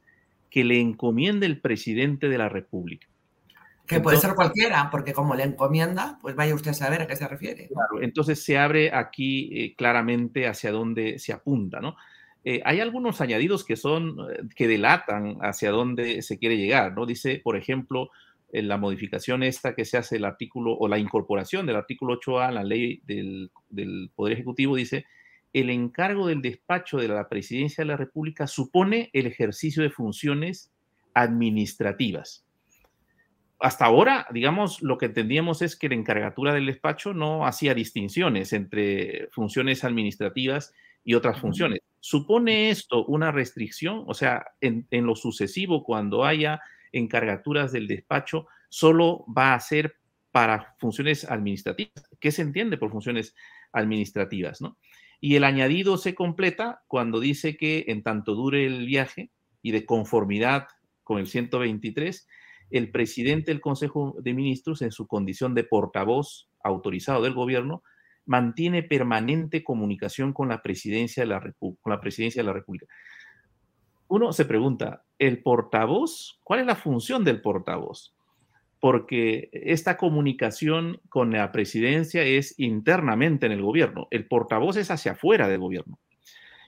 que 0.52 0.64
le 0.64 0.80
encomiende 0.80 1.48
el 1.48 1.60
presidente 1.60 2.30
de 2.30 2.38
la 2.38 2.48
República. 2.48 3.08
Que 3.88 4.00
puede 4.00 4.18
ser 4.18 4.36
cualquiera, 4.36 4.90
porque 4.92 5.14
como 5.14 5.36
le 5.36 5.44
encomienda, 5.44 6.20
pues 6.22 6.36
vaya 6.36 6.54
usted 6.54 6.72
a 6.72 6.74
saber 6.76 7.02
a 7.02 7.08
qué 7.08 7.16
se 7.16 7.28
refiere. 7.28 7.68
Claro, 7.68 8.02
entonces 8.02 8.44
se 8.44 8.58
abre 8.58 8.94
aquí 8.94 9.50
eh, 9.52 9.76
claramente 9.76 10.48
hacia 10.48 10.72
dónde 10.72 11.18
se 11.20 11.34
apunta, 11.34 11.82
¿no? 11.82 11.96
Eh, 12.44 12.62
hay 12.64 12.80
algunos 12.80 13.20
añadidos 13.20 13.66
que 13.66 13.76
son, 13.76 14.16
eh, 14.32 14.44
que 14.56 14.68
delatan 14.68 15.38
hacia 15.42 15.72
dónde 15.72 16.22
se 16.22 16.38
quiere 16.38 16.58
llegar, 16.58 16.94
¿no? 16.94 17.06
Dice, 17.06 17.42
por 17.44 17.58
ejemplo, 17.58 18.10
la 18.64 18.78
modificación 18.78 19.44
esta 19.44 19.76
que 19.76 19.86
se 19.86 19.98
hace 19.98 20.18
el 20.18 20.26
artículo 20.26 20.74
o 20.78 20.88
la 20.88 20.98
incorporación 20.98 21.66
del 21.66 21.76
artículo 21.76 22.20
8A 22.20 22.48
a 22.48 22.52
la 22.52 22.64
ley 22.64 23.02
del, 23.06 23.52
Poder 24.16 24.34
Ejecutivo 24.34 24.76
dice, 24.76 25.06
el 25.54 25.70
encargo 25.70 26.28
del 26.28 26.42
despacho 26.42 26.98
de 26.98 27.08
la 27.08 27.28
Presidencia 27.30 27.84
de 27.84 27.90
la 27.90 27.98
República 27.98 28.48
supone 28.48 29.10
el 29.14 29.28
ejercicio 29.28 29.84
de 29.84 29.90
funciones 29.90 30.72
administrativas. 31.14 32.46
Hasta 33.60 33.86
ahora, 33.86 34.28
digamos, 34.32 34.82
lo 34.82 34.98
que 34.98 35.08
entendíamos 35.08 35.62
es 35.62 35.76
que 35.76 35.90
la 35.90 35.96
encargatura 35.96 36.54
del 36.54 36.66
despacho 36.66 37.14
no 37.14 37.48
hacía 37.48 37.74
distinciones 37.74 38.52
entre 38.54 39.30
funciones 39.32 39.84
administrativas 39.84 40.74
y 41.06 41.14
otras 41.14 41.40
funciones. 41.40 41.80
¿Supone 42.00 42.70
esto 42.70 43.06
una 43.06 43.32
restricción? 43.32 44.04
O 44.08 44.14
sea, 44.14 44.46
en, 44.60 44.88
en 44.92 45.06
lo 45.06 45.16
sucesivo, 45.16 45.84
cuando 45.84 46.26
haya 46.26 46.60
encargaturas 46.96 47.72
del 47.72 47.88
despacho 47.88 48.48
solo 48.70 49.26
va 49.28 49.54
a 49.54 49.60
ser 49.60 49.98
para 50.32 50.76
funciones 50.80 51.30
administrativas. 51.30 52.10
¿Qué 52.20 52.32
se 52.32 52.42
entiende 52.42 52.78
por 52.78 52.92
funciones 52.92 53.36
administrativas? 53.72 54.62
¿no? 54.62 54.78
Y 55.22 55.36
el 55.36 55.44
añadido 55.44 55.98
se 55.98 56.16
completa 56.16 56.84
cuando 56.88 57.20
dice 57.20 57.58
que 57.58 57.86
en 57.88 58.04
tanto 58.04 58.34
dure 58.36 58.66
el 58.66 58.86
viaje 58.86 59.32
y 59.62 59.72
de 59.72 59.86
conformidad 59.86 60.68
con 61.04 61.20
el 61.20 61.28
123, 61.28 62.28
el 62.72 62.92
presidente 62.92 63.52
del 63.52 63.62
Consejo 63.62 64.16
de 64.20 64.34
Ministros, 64.34 64.82
en 64.82 64.92
su 64.92 65.08
condición 65.08 65.54
de 65.54 65.64
portavoz 65.64 66.50
autorizado 66.64 67.22
del 67.24 67.34
gobierno, 67.34 67.84
mantiene 68.26 68.82
permanente 68.82 69.64
comunicación 69.64 70.34
con 70.34 70.50
la 70.50 70.64
presidencia 70.64 71.24
de 71.24 71.28
la, 71.28 71.54
con 71.60 71.78
la, 71.86 72.02
presidencia 72.02 72.42
de 72.42 72.48
la 72.48 72.54
República 72.54 72.88
uno 74.08 74.34
se 74.34 74.46
pregunta, 74.46 75.05
¿el 75.20 75.42
portavoz? 75.42 76.40
¿Cuál 76.44 76.62
es 76.62 76.66
la 76.66 76.76
función 76.76 77.24
del 77.24 77.42
portavoz? 77.42 78.14
Porque 78.80 79.50
esta 79.52 79.98
comunicación 79.98 81.00
con 81.10 81.32
la 81.32 81.52
presidencia 81.52 82.24
es 82.24 82.60
internamente 82.60 83.46
en 83.46 83.52
el 83.52 83.62
gobierno. 83.62 84.08
El 84.12 84.28
portavoz 84.28 84.78
es 84.78 84.92
hacia 84.92 85.14
afuera 85.14 85.48
del 85.48 85.60
gobierno. 85.60 86.00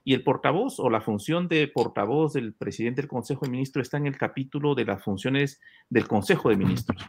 Y 0.04 0.14
el 0.14 0.24
portavoz 0.24 0.80
o 0.80 0.90
la 0.90 1.02
función 1.02 1.50
de 1.50 1.68
portavoz 1.68 2.34
del 2.34 2.54
presidente 2.54 3.02
del 3.02 3.10
Consejo 3.10 3.46
de 3.46 3.52
Ministros 3.52 3.88
está 3.88 3.98
en 3.98 4.08
el 4.08 4.18
capítulo 4.18 4.74
de 4.74 4.86
las 4.86 5.04
funciones 5.04 5.60
del 5.90 6.08
Consejo 6.08 6.50
de 6.50 6.56
Ministros. 6.56 7.06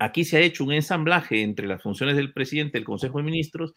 Aquí 0.00 0.24
se 0.24 0.36
ha 0.36 0.40
hecho 0.40 0.64
un 0.64 0.72
ensamblaje 0.72 1.42
entre 1.42 1.66
las 1.66 1.82
funciones 1.82 2.16
del 2.16 2.32
presidente 2.32 2.78
del 2.78 2.84
Consejo 2.84 3.18
de 3.18 3.24
Ministros 3.24 3.74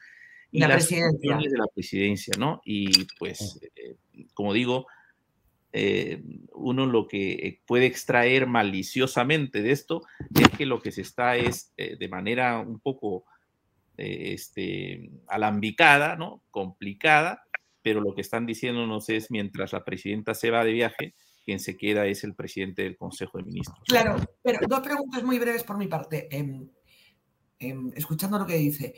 y 0.52 0.60
las 0.60 0.88
funciones 0.88 1.52
de 1.52 1.58
la 1.58 1.68
presidencia, 1.74 2.34
¿no? 2.38 2.62
Y 2.66 3.06
pues, 3.18 3.60
eh, 3.76 3.96
como 4.34 4.54
digo, 4.54 4.88
eh, 5.76 6.24
uno 6.54 6.86
lo 6.86 7.08
que 7.08 7.62
puede 7.66 7.88
extraer 7.88 8.46
maliciosamente 8.46 9.64
de 9.64 9.72
esto 9.72 10.04
es 10.40 10.50
que 10.50 10.68
lo 10.68 10.80
que 10.80 10.92
se 10.92 11.02
está 11.02 11.36
es 11.36 11.74
eh, 11.78 11.98
de 11.98 12.08
manera 12.08 12.60
un 12.60 12.80
poco 12.80 13.26
eh, 13.98 14.34
este, 14.34 15.10
alambicada, 15.28 16.16
¿no? 16.16 16.44
complicada, 16.52 17.44
pero 17.82 18.02
lo 18.02 18.14
que 18.14 18.22
están 18.22 18.46
diciéndonos 18.46 19.10
es 19.10 19.32
mientras 19.32 19.74
la 19.74 19.84
presidenta 19.84 20.36
se 20.36 20.52
va 20.52 20.64
de 20.64 20.74
viaje, 20.74 21.16
quien 21.44 21.60
se 21.60 21.76
queda 21.76 22.06
es 22.06 22.24
el 22.24 22.36
presidente 22.36 22.84
del 22.84 22.96
Consejo 22.96 23.40
de 23.40 23.46
Ministros. 23.46 23.84
Claro, 23.88 24.18
pero 24.44 24.60
dos 24.68 24.82
preguntas 24.82 25.24
muy 25.24 25.40
breves 25.40 25.64
por 25.64 25.78
mi 25.78 25.88
parte. 25.88 26.28
Em, 26.30 26.70
em, 27.58 27.92
escuchando 27.96 28.38
lo 28.38 28.46
que 28.46 28.58
dice, 28.58 28.94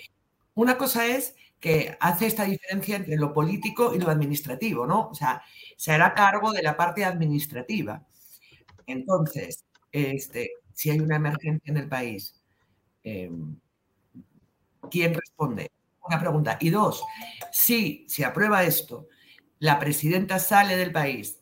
una 0.56 0.78
cosa 0.78 1.08
es 1.08 1.36
que 1.60 1.98
hace 2.00 2.28
esta 2.28 2.46
diferencia 2.46 2.96
entre 2.98 3.18
lo 3.18 3.34
político 3.34 3.94
y 3.96 4.00
lo 4.00 4.10
administrativo, 4.10 4.86
¿no? 4.88 5.10
O 5.10 5.16
sea, 5.16 5.42
se 5.78 5.92
hará 5.92 6.14
cargo 6.14 6.52
de 6.52 6.64
la 6.64 6.78
parte 6.78 7.06
administrativa. 7.06 8.06
Entonces, 8.88 9.66
este, 9.92 10.52
si 10.74 10.90
hay 10.92 11.00
una 11.00 11.18
emergencia 11.18 11.72
en 11.72 11.78
el 11.78 11.90
país, 11.90 12.42
em, 13.04 13.58
¿quién 14.92 15.14
responde? 15.14 15.72
Una 16.08 16.20
pregunta. 16.20 16.58
Y 16.62 16.70
dos, 16.70 17.04
si 17.52 18.06
se 18.08 18.26
aprueba 18.26 18.64
esto, 18.64 19.08
la 19.60 19.80
presidenta 19.80 20.40
sale 20.40 20.78
del 20.78 20.92
país, 20.92 21.40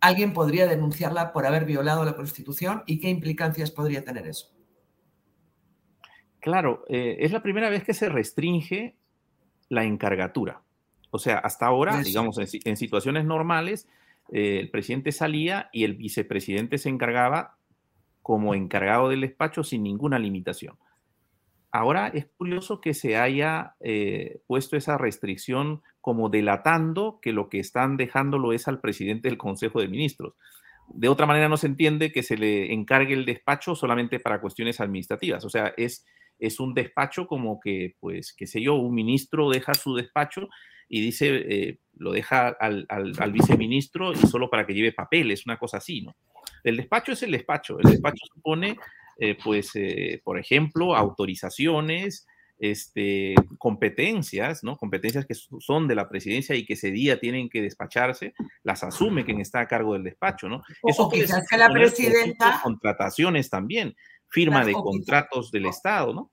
¿alguien 0.00 0.32
podría 0.32 0.66
denunciarla 0.66 1.32
por 1.32 1.46
haber 1.46 1.64
violado 1.66 2.04
la 2.04 2.16
Constitución 2.16 2.82
y 2.86 3.00
qué 3.00 3.10
implicancias 3.10 3.70
podría 3.70 4.04
tener 4.04 4.26
eso? 4.26 4.55
Claro, 6.46 6.84
eh, 6.88 7.16
es 7.18 7.32
la 7.32 7.42
primera 7.42 7.68
vez 7.68 7.82
que 7.82 7.92
se 7.92 8.08
restringe 8.08 8.94
la 9.68 9.82
encargatura. 9.82 10.62
O 11.10 11.18
sea, 11.18 11.38
hasta 11.38 11.66
ahora, 11.66 12.00
digamos, 12.04 12.38
en, 12.38 12.76
situaciones 12.76 13.24
normales, 13.24 13.88
eh, 14.30 14.60
el 14.60 14.70
presidente 14.70 15.10
salía 15.10 15.68
y 15.72 15.82
el 15.82 15.94
vicepresidente 15.94 16.78
se 16.78 16.88
encargaba 16.88 17.56
como 18.22 18.54
encargado 18.54 19.08
del 19.08 19.22
despacho 19.22 19.64
sin 19.64 19.82
ninguna 19.82 20.20
limitación. 20.20 20.76
Ahora 21.72 22.12
es 22.14 22.26
curioso 22.26 22.80
que 22.80 22.94
se 22.94 23.16
haya 23.16 23.74
eh, 23.80 24.38
puesto 24.46 24.76
esa 24.76 24.96
restricción 24.96 25.82
como 26.00 26.28
delatando 26.28 27.18
que 27.20 27.32
lo 27.32 27.48
que 27.48 27.58
están 27.58 27.96
dejándolo 27.96 28.52
es 28.52 28.68
al 28.68 28.80
presidente 28.80 29.28
del 29.28 29.36
Consejo 29.36 29.80
de 29.80 29.88
Ministros. 29.88 30.34
De 30.94 31.08
otra 31.08 31.26
manera 31.26 31.48
no 31.48 31.56
se 31.56 31.66
entiende 31.66 32.12
que 32.12 32.22
se 32.22 32.36
le 32.36 32.72
encargue 32.72 33.14
el 33.14 33.26
despacho 33.26 33.74
solamente 33.74 34.20
para 34.20 34.40
cuestiones 34.40 34.80
administrativas. 34.80 35.44
O 35.44 35.50
sea, 35.50 35.74
es 35.76 36.06
es 36.38 36.60
un 36.60 36.74
despacho 36.74 37.26
como 37.26 37.60
que, 37.60 37.96
pues, 38.00 38.34
qué 38.36 38.46
sé 38.46 38.60
yo, 38.60 38.74
un 38.74 38.94
ministro 38.94 39.50
deja 39.50 39.74
su 39.74 39.94
despacho 39.94 40.48
y 40.88 41.00
dice, 41.00 41.44
eh, 41.48 41.78
lo 41.96 42.12
deja 42.12 42.48
al, 42.48 43.32
viceministro 43.32 44.12
y 44.12 44.16
solo 44.16 44.48
para 44.50 44.66
que 44.66 44.74
lleve 44.74 44.92
papeles, 44.92 45.46
una 45.46 45.58
cosa 45.58 45.78
así, 45.78 46.02
¿no? 46.02 46.16
El 46.62 46.76
despacho 46.76 47.12
es 47.12 47.22
el 47.22 47.32
despacho. 47.32 47.78
El 47.78 47.90
despacho 47.90 48.24
supone 48.34 48.76
eh, 49.18 49.36
pues, 49.42 49.70
eh, 49.74 50.20
por 50.24 50.38
ejemplo, 50.38 50.94
autorizaciones, 50.94 52.26
este, 52.58 53.34
competencias, 53.58 54.62
¿no? 54.62 54.76
Competencias 54.76 55.26
que 55.26 55.34
son 55.34 55.88
de 55.88 55.94
la 55.94 56.08
presidencia 56.08 56.54
y 56.54 56.64
que 56.64 56.74
ese 56.74 56.90
día 56.90 57.18
tienen 57.18 57.48
que 57.48 57.62
despacharse, 57.62 58.34
las 58.62 58.82
asume 58.82 59.24
quien 59.24 59.40
está 59.40 59.60
a 59.60 59.68
cargo 59.68 59.94
del 59.94 60.04
despacho, 60.04 60.48
¿no? 60.48 60.62
Eso 60.82 61.08
quizás 61.10 61.46
que 61.48 61.56
la 61.56 61.70
presidenta... 61.70 62.60
Contrataciones 62.62 63.48
también, 63.48 63.94
firma 64.28 64.64
de 64.64 64.72
contratos 64.72 65.50
del 65.50 65.66
Estado, 65.66 66.12
¿no? 66.12 66.30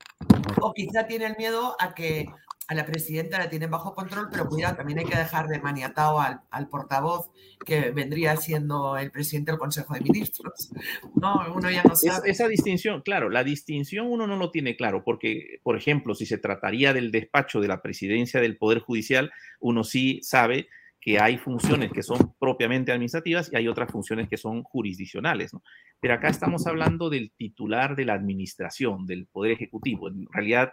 O 0.62 0.74
quizá 0.74 1.08
tiene 1.08 1.26
el 1.26 1.36
miedo 1.38 1.76
a 1.80 1.94
que 1.94 2.28
a 2.68 2.76
la 2.76 2.86
presidenta 2.86 3.38
la 3.38 3.50
tienen 3.50 3.70
bajo 3.70 3.94
control, 3.94 4.30
pero 4.32 4.48
cuidado, 4.48 4.78
también 4.78 5.00
hay 5.00 5.06
que 5.06 5.18
dejar 5.18 5.48
de 5.48 5.60
maniatado 5.60 6.20
al, 6.22 6.42
al, 6.50 6.70
portavoz 6.70 7.30
que 7.66 7.92
vendría 7.92 8.38
siendo 8.38 8.98
el 8.98 9.12
presidente 9.12 9.52
del 9.52 9.60
Consejo 9.60 9.94
de 9.94 10.02
Ministros. 10.02 10.72
No, 11.16 11.44
uno 11.54 11.70
ya 11.70 11.84
no 11.84 11.96
sabe. 11.96 12.30
esa 12.30 12.48
distinción, 12.48 13.02
claro, 13.02 13.30
la 13.30 13.44
distinción 13.44 14.08
uno 14.08 14.28
no 14.28 14.38
lo 14.38 14.50
tiene 14.50 14.78
claro, 14.78 15.04
porque, 15.04 15.60
por 15.64 15.76
ejemplo, 15.76 16.16
si 16.16 16.26
se 16.26 16.38
trataría 16.38 16.94
del 16.94 17.12
despacho 17.12 17.60
de 17.60 17.68
la 17.68 17.82
presidencia 17.82 18.40
del 18.40 18.58
Poder 18.58 18.80
Judicial, 18.80 19.32
uno 19.60 19.84
sí 19.84 20.20
sabe 20.24 20.70
que 21.04 21.20
hay 21.20 21.38
funciones 21.38 21.92
que 21.92 22.02
son 22.02 22.34
propiamente 22.40 22.94
administrativas 22.94 23.52
y 23.52 23.58
hay 23.58 23.68
otras 23.68 23.92
funciones 23.92 24.30
que 24.30 24.38
son 24.38 24.64
jurisdiccionales. 24.64 25.54
¿no? 25.54 25.62
Pero 26.00 26.14
acá 26.14 26.30
estamos 26.30 26.66
hablando 26.66 27.10
del 27.10 27.32
titular 27.32 27.98
de 27.98 28.06
la 28.06 28.14
administración, 28.14 29.06
del 29.06 29.26
Poder 29.26 29.52
Ejecutivo. 29.52 30.08
En 30.08 30.28
realidad, 30.32 30.72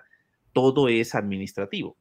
todo 0.52 0.88
es 0.88 1.16
administrativo. 1.16 1.96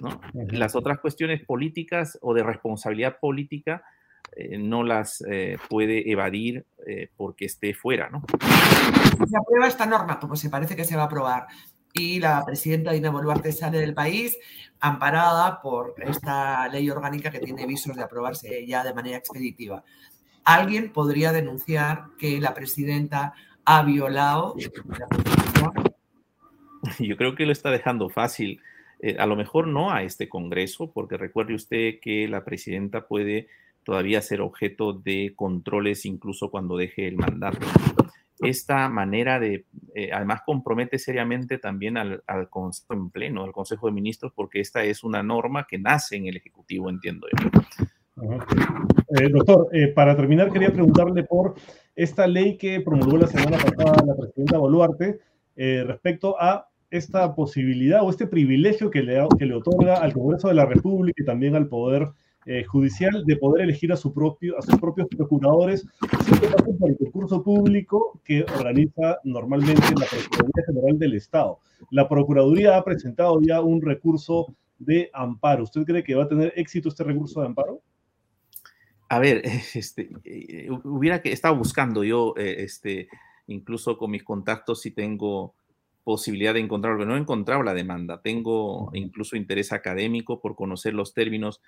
¿no? 0.00 0.22
Las 0.52 0.74
otras 0.74 1.00
cuestiones 1.00 1.44
políticas 1.44 2.18
o 2.22 2.32
de 2.32 2.42
responsabilidad 2.42 3.18
política 3.20 3.84
eh, 4.34 4.56
no 4.56 4.82
las 4.82 5.22
eh, 5.28 5.58
puede 5.68 6.10
evadir 6.10 6.64
eh, 6.86 7.10
porque 7.14 7.44
esté 7.44 7.74
fuera. 7.74 8.08
¿no? 8.08 8.24
Se 9.28 9.36
aprueba 9.36 9.68
esta 9.68 9.84
norma, 9.84 10.18
como 10.18 10.34
se 10.34 10.48
parece 10.48 10.76
que 10.76 10.84
se 10.84 10.96
va 10.96 11.02
a 11.02 11.06
aprobar, 11.06 11.46
y 11.98 12.20
la 12.20 12.44
presidenta 12.44 12.92
Dina 12.92 13.10
Boluarte 13.10 13.52
sale 13.52 13.78
del 13.78 13.94
país 13.94 14.36
amparada 14.80 15.60
por 15.62 15.94
esta 15.98 16.68
ley 16.68 16.90
orgánica 16.90 17.30
que 17.30 17.40
tiene 17.40 17.66
visos 17.66 17.96
de 17.96 18.02
aprobarse 18.02 18.66
ya 18.66 18.84
de 18.84 18.94
manera 18.94 19.16
expeditiva. 19.16 19.82
Alguien 20.44 20.92
podría 20.92 21.32
denunciar 21.32 22.08
que 22.18 22.40
la 22.40 22.54
presidenta 22.54 23.34
ha 23.64 23.82
violado 23.82 24.54
la 24.56 25.06
Constitución 25.06 25.96
yo 26.98 27.16
creo 27.16 27.34
que 27.34 27.46
lo 27.46 27.52
está 27.52 27.70
dejando 27.70 28.08
fácil. 28.08 28.60
Eh, 29.00 29.16
a 29.18 29.26
lo 29.26 29.36
mejor 29.36 29.66
no 29.66 29.92
a 29.92 30.02
este 30.02 30.28
Congreso, 30.28 30.90
porque 30.92 31.16
recuerde 31.16 31.54
usted 31.54 31.98
que 32.00 32.28
la 32.28 32.44
presidenta 32.44 33.06
puede 33.06 33.48
todavía 33.84 34.20
ser 34.22 34.40
objeto 34.40 34.92
de 34.92 35.32
controles 35.36 36.06
incluso 36.06 36.50
cuando 36.50 36.76
deje 36.76 37.06
el 37.06 37.16
mandato. 37.16 37.66
Esta 38.40 38.88
manera 38.88 39.40
de, 39.40 39.64
eh, 39.94 40.10
además 40.12 40.42
compromete 40.44 40.98
seriamente 40.98 41.58
también 41.58 41.96
al, 41.96 42.22
Consejo 42.50 42.94
en 42.94 43.10
pleno, 43.10 43.44
al 43.44 43.52
Consejo 43.52 43.86
de 43.86 43.92
Ministros, 43.92 44.32
porque 44.34 44.60
esta 44.60 44.84
es 44.84 45.02
una 45.04 45.22
norma 45.22 45.66
que 45.68 45.78
nace 45.78 46.16
en 46.16 46.26
el 46.26 46.36
Ejecutivo, 46.36 46.90
entiendo 46.90 47.26
yo. 47.32 47.50
Eh, 49.10 49.28
doctor, 49.28 49.68
para 49.94 50.16
terminar 50.16 50.50
quería 50.50 50.72
preguntarle 50.72 51.24
por 51.24 51.54
esta 51.94 52.26
ley 52.26 52.56
que 52.56 52.80
promulgó 52.80 53.18
la 53.18 53.26
semana 53.26 53.58
pasada 53.58 54.04
la 54.06 54.16
presidenta 54.16 54.58
Boluarte 54.58 55.18
respecto 55.54 56.40
a 56.40 56.68
esta 56.90 57.34
posibilidad 57.34 58.02
o 58.02 58.10
este 58.10 58.26
privilegio 58.26 58.90
que 58.90 59.02
le, 59.02 59.26
que 59.38 59.46
le 59.46 59.54
otorga 59.54 59.96
al 59.96 60.12
Congreso 60.12 60.48
de 60.48 60.54
la 60.54 60.66
República 60.66 61.22
y 61.22 61.26
también 61.26 61.56
al 61.56 61.68
Poder 61.68 62.08
eh, 62.46 62.64
Judicial 62.64 63.24
de 63.26 63.36
poder 63.36 63.64
elegir 63.64 63.92
a, 63.92 63.96
su 63.96 64.14
propio, 64.14 64.56
a 64.56 64.62
sus 64.62 64.78
propios 64.78 65.08
procuradores 65.08 65.84
sin 66.24 66.38
que 66.38 66.46
pasen 66.46 66.78
por 66.78 66.90
el 66.90 66.96
concurso 66.96 67.42
público 67.42 68.20
que 68.24 68.44
organiza 68.44 69.18
normalmente 69.24 69.82
la 69.98 70.06
Procuraduría 70.06 70.64
General 70.66 70.98
del 70.98 71.14
Estado. 71.14 71.58
La 71.90 72.08
Procuraduría 72.08 72.76
ha 72.76 72.84
presentado 72.84 73.40
ya 73.42 73.60
un 73.60 73.82
recurso 73.82 74.54
de 74.78 75.10
amparo. 75.12 75.64
¿Usted 75.64 75.82
cree 75.84 76.04
que 76.04 76.14
va 76.14 76.24
a 76.24 76.28
tener 76.28 76.52
éxito 76.56 76.88
este 76.88 77.04
recurso 77.04 77.40
de 77.40 77.46
amparo? 77.46 77.80
A 79.08 79.18
ver, 79.18 79.42
este, 79.74 80.10
eh, 80.24 80.68
hubiera 80.84 81.22
que 81.22 81.32
estaba 81.32 81.56
buscando 81.56 82.04
yo, 82.04 82.34
eh, 82.36 82.56
este, 82.58 83.08
incluso 83.46 83.96
con 83.98 84.10
mis 84.10 84.22
contactos, 84.22 84.82
si 84.82 84.90
tengo 84.90 85.54
posibilidad 86.04 86.54
de 86.54 86.60
encontrarlo, 86.60 86.98
pero 86.98 87.10
no 87.10 87.16
he 87.16 87.20
encontrado 87.20 87.64
la 87.64 87.74
demanda. 87.74 88.20
Tengo 88.22 88.90
incluso 88.94 89.34
interés 89.34 89.72
académico 89.72 90.40
por 90.40 90.54
conocer 90.54 90.94
los 90.94 91.12
términos. 91.12 91.60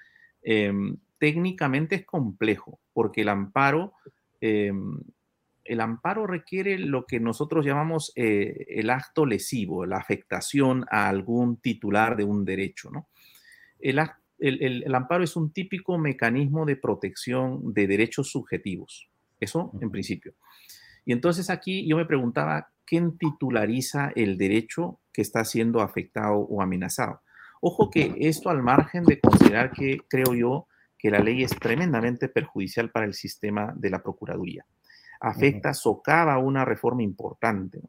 Em, 0.50 0.96
técnicamente 1.18 1.94
es 1.94 2.06
complejo 2.06 2.80
porque 2.94 3.20
el 3.20 3.28
amparo, 3.28 3.92
em, 4.40 4.98
el 5.62 5.80
amparo 5.82 6.26
requiere 6.26 6.78
lo 6.78 7.04
que 7.04 7.20
nosotros 7.20 7.66
llamamos 7.66 8.12
eh, 8.16 8.64
el 8.70 8.88
acto 8.88 9.26
lesivo, 9.26 9.84
la 9.84 9.98
afectación 9.98 10.86
a 10.90 11.10
algún 11.10 11.58
titular 11.58 12.16
de 12.16 12.24
un 12.24 12.46
derecho. 12.46 12.90
¿no? 12.90 13.08
El, 13.78 14.00
el 14.38 14.94
amparo 14.94 15.22
es 15.22 15.36
un 15.36 15.52
típico 15.52 15.98
mecanismo 15.98 16.64
de 16.64 16.76
protección 16.76 17.74
de 17.74 17.86
derechos 17.86 18.30
subjetivos. 18.30 19.10
Eso 19.38 19.70
en 19.82 19.90
principio. 19.90 20.32
Y 21.04 21.12
entonces 21.12 21.50
aquí 21.50 21.86
yo 21.86 21.98
me 21.98 22.06
preguntaba, 22.06 22.70
quién 22.86 23.18
titulariza 23.18 24.12
el 24.16 24.38
derecho 24.38 24.98
que 25.12 25.20
está 25.20 25.44
siendo 25.44 25.82
afectado 25.82 26.38
o 26.38 26.62
amenazado. 26.62 27.20
Ojo 27.60 27.90
que 27.90 28.14
esto 28.20 28.50
al 28.50 28.62
margen 28.62 29.04
de 29.04 29.20
considerar 29.20 29.72
que 29.72 29.98
creo 30.08 30.34
yo 30.34 30.66
que 30.98 31.10
la 31.10 31.20
ley 31.20 31.42
es 31.42 31.50
tremendamente 31.50 32.28
perjudicial 32.28 32.90
para 32.90 33.06
el 33.06 33.14
sistema 33.14 33.72
de 33.76 33.90
la 33.90 34.02
Procuraduría. 34.02 34.66
Afecta, 35.20 35.74
socava 35.74 36.38
una 36.38 36.64
reforma 36.64 37.02
importante. 37.02 37.80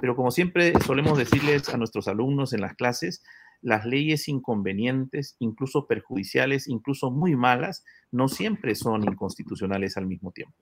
Pero 0.00 0.14
como 0.14 0.30
siempre 0.30 0.72
solemos 0.84 1.18
decirles 1.18 1.68
a 1.68 1.76
nuestros 1.76 2.08
alumnos 2.08 2.52
en 2.52 2.60
las 2.60 2.74
clases, 2.74 3.22
las 3.62 3.84
leyes 3.84 4.28
inconvenientes, 4.28 5.36
incluso 5.38 5.86
perjudiciales, 5.86 6.68
incluso 6.68 7.10
muy 7.10 7.36
malas, 7.36 7.84
no 8.10 8.28
siempre 8.28 8.74
son 8.74 9.04
inconstitucionales 9.04 9.96
al 9.96 10.06
mismo 10.06 10.32
tiempo. 10.32 10.56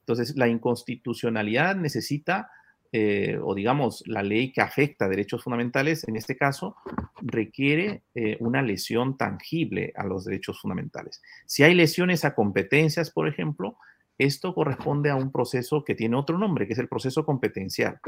Entonces, 0.00 0.36
la 0.36 0.48
inconstitucionalidad 0.48 1.76
necesita 1.76 2.50
eh, 2.98 3.38
o 3.42 3.54
digamos 3.54 4.02
la 4.06 4.22
ley 4.22 4.52
que 4.52 4.62
afecta 4.62 5.06
derechos 5.06 5.44
fundamentales, 5.44 6.08
en 6.08 6.16
este 6.16 6.34
caso, 6.34 6.76
requiere 7.20 8.04
eh, 8.14 8.38
una 8.40 8.62
lesión 8.62 9.18
tangible 9.18 9.92
a 9.96 10.04
los 10.06 10.24
derechos 10.24 10.62
fundamentales. 10.62 11.20
Si 11.44 11.62
hay 11.62 11.74
lesiones 11.74 12.24
a 12.24 12.34
competencias, 12.34 13.10
por 13.10 13.28
ejemplo, 13.28 13.76
esto 14.16 14.54
corresponde 14.54 15.10
a 15.10 15.14
un 15.14 15.30
proceso 15.30 15.84
que 15.84 15.94
tiene 15.94 16.16
otro 16.16 16.38
nombre, 16.38 16.66
que 16.66 16.72
es 16.72 16.78
el 16.78 16.88
proceso 16.88 17.26
competencial. 17.26 18.00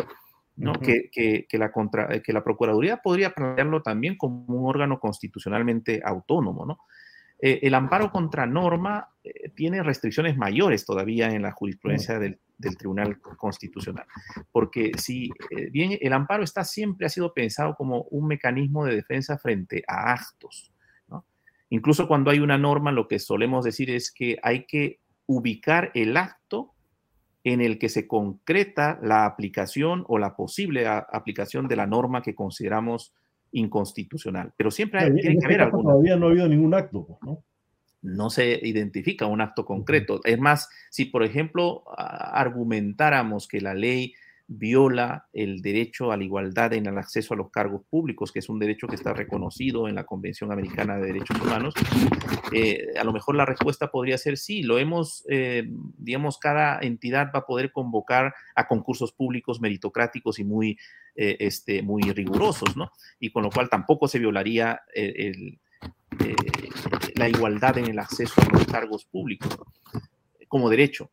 ¿no? 0.56 0.72
que, 0.72 1.10
la 1.52 1.70
que 2.24 2.32
la 2.32 2.42
Procuraduría 2.42 2.96
podría 2.96 3.34
plantearlo 3.34 3.82
también 3.82 4.16
como 4.16 4.42
un 4.46 4.70
órgano 4.70 4.98
constitucionalmente 4.98 6.00
autónomo, 6.02 6.64
¿no? 6.64 6.78
Eh, 7.40 7.60
el 7.62 7.74
amparo 7.74 8.10
contra 8.10 8.46
norma 8.46 9.10
eh, 9.22 9.50
tiene 9.54 9.82
restricciones 9.82 10.36
mayores 10.36 10.84
todavía 10.84 11.30
en 11.30 11.42
la 11.42 11.52
jurisprudencia 11.52 12.18
del, 12.18 12.38
Tribunal 12.76 13.20
Constitucional, 13.20 14.04
porque 14.50 14.90
si 14.98 15.30
eh, 15.50 15.70
bien 15.70 15.96
el 16.00 16.12
amparo 16.12 16.42
está 16.42 16.64
siempre 16.64 17.06
ha 17.06 17.08
sido 17.08 17.32
pensado 17.32 17.76
como 17.76 18.02
un 18.10 18.26
mecanismo 18.26 18.84
de 18.84 18.96
defensa 18.96 19.38
frente 19.38 19.84
a 19.86 20.12
actos, 20.12 20.72
incluso 21.70 22.08
cuando 22.08 22.32
hay 22.32 22.40
una 22.40 22.58
norma, 22.58 22.90
lo 22.90 23.06
que 23.06 23.20
solemos 23.20 23.64
decir 23.64 23.92
es 23.92 24.10
que 24.10 24.38
hay 24.42 24.66
que 24.66 24.98
ubicar 25.26 25.92
el 25.94 26.16
acto 26.16 26.74
en 27.44 27.60
el 27.60 27.78
que 27.78 27.88
se 27.88 28.08
concreta 28.08 28.98
la 29.04 29.24
aplicación 29.24 30.04
o 30.08 30.18
la 30.18 30.34
posible 30.34 30.88
aplicación 30.88 31.68
de 31.68 31.76
la 31.76 31.86
norma 31.86 32.22
que 32.22 32.34
consideramos 32.34 33.14
inconstitucional. 33.52 34.52
Pero 34.56 34.70
siempre 34.70 35.00
hay, 35.00 35.12
tiene 35.12 35.38
que 35.38 35.46
este 35.46 35.54
haber 35.54 35.70
Todavía 35.70 36.16
no 36.16 36.26
ha 36.26 36.30
habido 36.30 36.48
ningún 36.48 36.74
acto, 36.74 37.06
pues, 37.06 37.18
¿no? 37.22 37.44
No 38.00 38.30
se 38.30 38.60
identifica 38.62 39.26
un 39.26 39.40
acto 39.40 39.64
concreto. 39.64 40.20
Es 40.24 40.38
más, 40.38 40.68
si 40.90 41.06
por 41.06 41.24
ejemplo 41.24 41.82
argumentáramos 41.96 43.48
que 43.48 43.60
la 43.60 43.74
ley 43.74 44.14
viola 44.48 45.28
el 45.34 45.60
derecho 45.60 46.10
a 46.10 46.16
la 46.16 46.24
igualdad 46.24 46.72
en 46.72 46.86
el 46.86 46.96
acceso 46.96 47.34
a 47.34 47.36
los 47.36 47.50
cargos 47.50 47.82
públicos, 47.88 48.32
que 48.32 48.38
es 48.38 48.48
un 48.48 48.58
derecho 48.58 48.86
que 48.86 48.94
está 48.94 49.12
reconocido 49.12 49.88
en 49.88 49.94
la 49.94 50.04
Convención 50.04 50.50
Americana 50.50 50.96
de 50.96 51.06
Derechos 51.06 51.38
Humanos, 51.38 51.74
eh, 52.52 52.86
a 52.98 53.04
lo 53.04 53.12
mejor 53.12 53.36
la 53.36 53.44
respuesta 53.44 53.90
podría 53.90 54.16
ser 54.16 54.38
sí, 54.38 54.62
lo 54.62 54.78
hemos, 54.78 55.24
eh, 55.28 55.68
digamos, 55.98 56.38
cada 56.38 56.80
entidad 56.80 57.30
va 57.34 57.40
a 57.40 57.46
poder 57.46 57.72
convocar 57.72 58.34
a 58.54 58.66
concursos 58.66 59.12
públicos 59.12 59.60
meritocráticos 59.60 60.38
y 60.38 60.44
muy, 60.44 60.78
eh, 61.14 61.36
este, 61.40 61.82
muy 61.82 62.02
rigurosos, 62.02 62.74
¿no? 62.74 62.90
Y 63.20 63.30
con 63.30 63.42
lo 63.42 63.50
cual 63.50 63.68
tampoco 63.68 64.08
se 64.08 64.18
violaría 64.18 64.80
la 67.16 67.28
igualdad 67.28 67.76
en 67.76 67.90
el 67.90 67.98
acceso 67.98 68.40
a 68.40 68.48
los 68.50 68.66
cargos 68.66 69.04
públicos 69.04 69.58
como 70.48 70.70
derecho. 70.70 71.10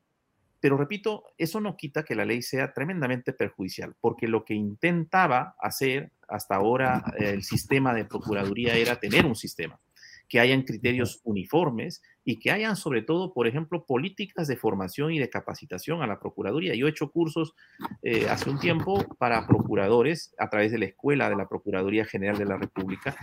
Pero 0.65 0.77
repito, 0.77 1.25
eso 1.37 1.61
no 1.61 1.77
quita 1.77 2.01
que 2.01 2.15
la 2.15 2.25
ley 2.25 2.41
sea 2.41 2.73
tremendamente 2.73 3.33
perjudicial, 3.33 3.93
porque 4.01 4.27
lo 4.27 4.43
que 4.43 4.55
intentaba 4.55 5.55
hacer 5.59 6.11
hasta 6.27 6.55
ahora 6.55 7.03
el 7.19 7.43
sistema 7.43 7.93
de 7.93 8.05
Procuraduría 8.05 8.73
era 8.73 8.99
tener 8.99 9.27
un 9.27 9.35
sistema 9.35 9.79
que 10.27 10.39
hayan 10.39 10.63
criterios 10.63 11.21
uniformes 11.23 12.01
y 12.23 12.39
que 12.39 12.49
hayan 12.49 12.75
sobre 12.75 13.03
todo, 13.03 13.31
por 13.31 13.45
ejemplo, 13.45 13.85
políticas 13.85 14.47
de 14.47 14.57
formación 14.57 15.13
y 15.13 15.19
de 15.19 15.29
capacitación 15.29 16.01
a 16.01 16.07
la 16.07 16.19
Procuraduría. 16.19 16.73
Yo 16.73 16.87
he 16.87 16.89
hecho 16.89 17.11
cursos 17.11 17.53
eh, 18.01 18.27
hace 18.27 18.49
un 18.49 18.59
tiempo 18.59 19.05
para 19.19 19.45
procuradores 19.45 20.33
a 20.39 20.49
través 20.49 20.71
de 20.71 20.79
la 20.79 20.85
Escuela 20.85 21.29
de 21.29 21.35
la 21.35 21.47
Procuraduría 21.47 22.05
General 22.05 22.39
de 22.39 22.45
la 22.45 22.57
República 22.57 23.15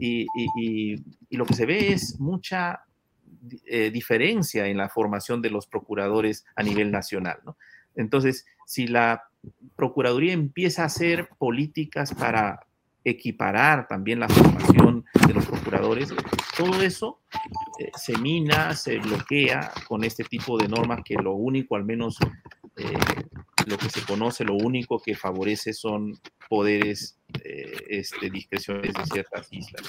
y, 0.00 0.26
lo 1.30 1.46
que 1.46 1.54
se 1.54 1.64
ve 1.64 1.92
es 1.92 2.18
mucha 2.18 2.80
eh, 3.66 3.90
diferencia 3.90 4.66
en 4.66 4.76
la 4.76 4.88
formación 4.88 5.42
de 5.42 5.50
los 5.50 5.66
procuradores 5.66 6.44
a 6.56 6.62
nivel 6.62 6.90
nacional. 6.90 7.38
Entonces, 7.94 8.46
si 8.66 8.86
la 8.86 9.24
Procuraduría 9.76 10.32
empieza 10.32 10.82
a 10.82 10.86
hacer 10.86 11.28
políticas 11.38 12.12
para 12.12 12.66
equiparar 13.04 13.86
también 13.86 14.18
la 14.18 14.28
formación 14.28 15.04
de 15.26 15.34
los 15.34 15.46
procuradores, 15.46 16.12
todo 16.56 16.82
eso 16.82 17.20
eh, 17.78 17.90
se 17.96 18.18
mina, 18.18 18.74
se 18.74 18.98
bloquea 18.98 19.72
con 19.86 20.02
este 20.02 20.24
tipo 20.24 20.58
de 20.58 20.68
normas 20.68 21.00
que 21.04 21.14
lo 21.14 21.34
único, 21.34 21.76
al 21.76 21.84
menos 21.84 22.18
eh, 22.76 22.98
lo 23.66 23.78
que 23.78 23.88
se 23.88 24.02
conoce, 24.02 24.44
lo 24.44 24.54
único 24.54 25.00
que 25.00 25.14
favorece 25.14 25.72
son 25.72 26.18
poderes 26.48 27.18
este, 27.88 28.30
discrecionales 28.30 28.92
de 28.94 29.04
ciertas 29.06 29.48
islas. 29.52 29.82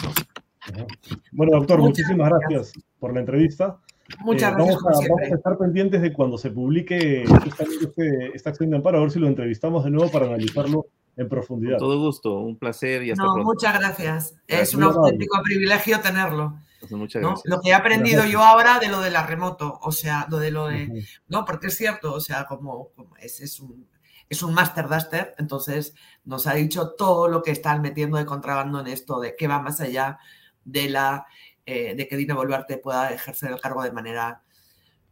Bueno, 1.31 1.57
doctor, 1.57 1.79
muchísimas 1.79 2.29
gracias. 2.29 2.73
por 2.99 3.13
la 3.13 3.19
entrevista. 3.21 3.79
Muchas 4.19 4.53
gracias. 4.55 4.77
Vamos 4.81 5.05
a, 5.05 5.07
vamos 5.09 5.31
a, 5.31 5.35
estar 5.35 5.57
pendientes 5.57 6.01
de 6.01 6.13
cuando 6.13 6.37
se 6.37 6.49
publique 6.49 7.23
esta, 7.23 7.63
este, 7.63 8.31
esta 8.33 8.49
acción 8.49 8.69
de 8.71 8.77
amparo, 8.77 8.97
a 8.97 9.01
ver 9.01 9.11
si 9.11 9.19
lo 9.19 9.27
entrevistamos 9.27 9.83
de 9.83 9.91
nuevo 9.91 10.11
para 10.11 10.25
analizarlo 10.25 10.87
en 11.15 11.29
profundidad. 11.29 11.77
Con 11.77 11.89
todo 11.89 11.99
gusto, 11.99 12.39
un 12.39 12.57
placer 12.57 13.03
y 13.03 13.11
hasta 13.11 13.23
no, 13.23 13.37
Muchas 13.37 13.77
gracias. 13.77 14.35
Es 14.47 14.73
un 14.73 14.83
auténtico 14.83 15.41
privilegio 15.43 15.99
tenerlo. 15.99 16.57
Pues 16.79 16.91
muchas 16.93 17.21
gracias. 17.21 17.45
Lo 17.45 17.59
que 17.61 17.69
he 17.69 17.73
aprendido 17.73 18.25
yo 18.25 18.41
ahora 18.41 18.79
de 18.79 18.87
lo 18.87 19.01
de 19.01 19.11
la 19.11 19.25
remoto, 19.25 19.79
o 19.81 19.91
sea, 19.91 20.27
lo 20.29 20.37
de 20.37 20.51
lo 20.51 20.67
de... 20.67 21.05
No, 21.27 21.43
porque 21.43 21.67
es 21.67 21.75
cierto, 21.75 22.13
o 22.13 22.21
sea, 22.21 22.45
como, 22.45 22.91
es, 23.19 23.41
es, 23.41 23.59
un, 23.59 23.87
es 24.29 24.41
un 24.43 24.53
Master 24.53 24.87
Duster, 24.87 25.35
entonces 25.37 25.93
nos 26.23 26.47
ha 26.47 26.53
dicho 26.53 26.91
todo 26.91 27.27
lo 27.27 27.43
que 27.43 27.51
están 27.51 27.81
metiendo 27.81 28.17
de 28.17 28.25
contrabando 28.25 28.79
en 28.79 28.87
esto, 28.87 29.19
de 29.19 29.35
que 29.35 29.47
va 29.49 29.59
más 29.59 29.81
allá 29.81 30.19
de 30.63 30.89
la 30.89 31.25
eh, 31.65 31.93
de 31.95 32.07
que 32.07 32.17
Dina 32.17 32.33
Boluarte 32.33 32.77
pueda 32.77 33.11
ejercer 33.11 33.51
el 33.51 33.61
cargo 33.61 33.83
de 33.83 33.91
manera 33.91 34.41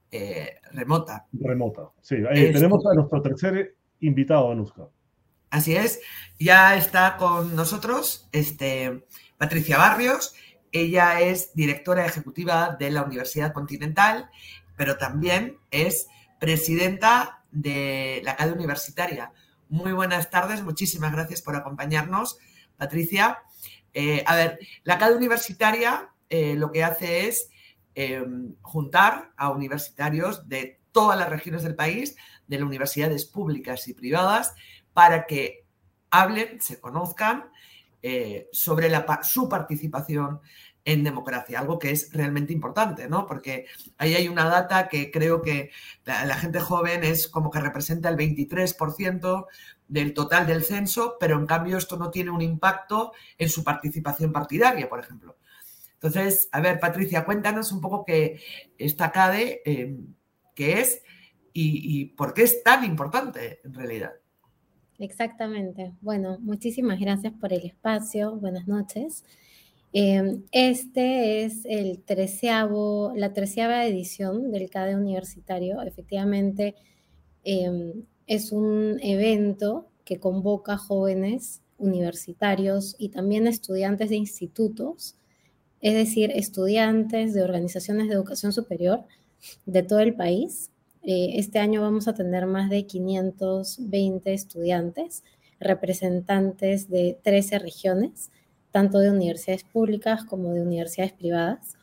eh, 0.10 0.56
remota. 0.72 1.28
Remota, 1.32 1.92
sí. 2.02 2.16
tenemos 2.34 2.84
a 2.86 2.96
nuestro 2.96 3.22
tercer 3.22 3.76
invitado, 4.00 4.52
Anuska. 4.52 4.88
Así 5.52 5.76
es, 5.76 6.02
ya 6.40 6.76
está 6.76 7.16
con 7.18 7.56
nosotros 7.56 8.28
este, 8.32 9.06
Patricia 9.38 9.78
Barrios. 9.78 10.34
Ella 10.72 11.22
es 11.22 11.54
directora 11.54 12.06
ejecutiva 12.08 12.76
de 12.80 12.90
la 12.90 13.04
Universidad 13.04 13.54
Continental, 13.54 14.30
pero 14.76 14.98
también 14.98 15.58
es 15.70 16.08
presidenta 16.40 17.44
de 17.52 18.22
la 18.24 18.32
Academia 18.32 18.58
Universitaria. 18.58 19.32
Muy 19.70 19.92
buenas 19.92 20.30
tardes, 20.32 20.64
muchísimas 20.64 21.12
gracias 21.12 21.44
por 21.44 21.56
acompañarnos, 21.56 22.40
Patricia. 22.78 23.40
Eh, 24.00 24.24
a 24.28 24.36
ver, 24.36 24.60
la 24.84 24.94
Academia 24.94 25.18
Universitaria 25.18 26.10
eh, 26.30 26.54
lo 26.54 26.72
que 26.72 26.84
hace 26.84 27.28
es 27.28 27.50
em, 27.96 28.54
juntar 28.62 29.34
a 29.36 29.50
universitarios 29.50 30.48
de 30.48 30.80
todas 30.92 31.18
las 31.18 31.28
regiones 31.28 31.64
del 31.64 31.74
país, 31.74 32.16
de 32.46 32.60
las 32.60 32.68
universidades 32.68 33.26
públicas 33.26 33.88
y 33.88 33.96
privadas, 33.96 34.54
para 34.94 35.26
que 35.26 35.66
hablen, 36.12 36.62
se 36.62 36.80
conozcan 36.80 37.50
eh, 38.04 38.48
sobre 38.52 38.92
su 39.24 39.50
participación 39.50 40.42
en 40.86 41.04
democracia, 41.04 41.60
algo 41.60 41.80
que 41.80 41.90
es 41.90 42.14
realmente 42.14 42.54
importante, 42.54 43.10
¿no? 43.10 43.26
Porque 43.26 43.66
ahí 43.98 44.14
hay 44.14 44.28
una 44.28 44.46
data 44.46 44.90
que 44.90 45.10
creo 45.10 45.42
que 45.42 45.72
la, 46.06 46.36
gente 46.36 46.60
joven 46.60 47.04
es 47.04 47.28
como 47.28 47.50
que 47.50 47.60
representa 47.60 48.10
el 48.10 48.16
23% 48.16 49.48
del 49.88 50.14
total 50.14 50.46
del 50.46 50.64
censo, 50.64 51.18
pero 51.20 51.38
en 51.38 51.46
cambio 51.46 51.78
esto 51.78 51.98
no 51.98 52.12
tiene 52.12 52.32
un 52.32 52.42
impacto 52.42 53.14
en 53.38 53.50
su 53.50 53.64
participación 53.64 54.32
partidaria, 54.32 54.90
por 54.90 55.00
ejemplo. 55.00 55.38
Entonces, 55.94 56.50
a 56.52 56.62
ver, 56.62 56.80
Patricia, 56.80 57.26
cuéntanos 57.26 57.72
un 57.72 57.82
poco 57.82 58.06
qué 58.06 58.40
esta 58.78 59.12
CADE, 59.12 59.62
eh, 59.66 59.98
qué 60.54 60.80
es 60.82 61.02
y 61.60 62.06
por 62.06 62.36
qué 62.36 62.44
es 62.44 62.62
tan 62.62 62.84
importante 62.84 63.62
en 63.64 63.74
realidad. 63.74 64.12
Exactamente. 65.00 65.94
Bueno, 66.02 66.38
muchísimas 66.40 67.00
gracias 67.00 67.34
por 67.34 67.54
el 67.54 67.66
espacio. 67.66 68.36
Buenas 68.36 68.68
noches. 68.68 69.24
Em, 69.94 70.44
este 70.52 71.44
es 71.44 71.66
el 71.66 72.04
treceavo, 72.04 73.14
la 73.16 73.34
treceava 73.34 73.86
edición 73.86 74.52
del 74.52 74.70
CADE 74.70 74.96
universitario. 74.96 75.82
Efectivamente, 75.84 76.76
em, 77.44 78.06
es 78.28 78.52
un 78.52 79.00
evento 79.02 79.88
que 80.06 80.20
convoca 80.20 80.78
jóvenes 80.78 81.62
universitarios 81.78 82.96
y 83.00 83.10
también 83.10 83.48
estudiantes 83.48 84.10
de 84.10 84.16
institutos, 84.18 85.16
es 85.82 85.94
decir, 85.94 86.32
estudiantes 86.34 87.34
de 87.34 87.44
organizaciones 87.44 88.08
de 88.08 88.14
educación 88.14 88.52
superior 88.52 89.04
de 89.66 89.84
todo 89.84 90.00
el 90.00 90.16
país 90.16 90.72
eh, 91.10 91.40
este 91.40 91.60
año 91.60 91.82
vamos 91.82 92.10
a 92.10 92.14
tener 92.14 92.48
más 92.48 92.70
de 92.70 92.86
520 92.86 94.34
estudiantes, 94.34 95.24
representantes 95.58 96.90
de 96.90 97.18
13 97.24 97.60
regiones, 97.60 98.30
tanto 98.72 99.00
de 99.00 99.10
universidades 99.10 99.64
públicas 99.64 100.26
como 100.26 100.54
de 100.54 100.62
universidades 100.62 101.14
privadas. 101.14 101.78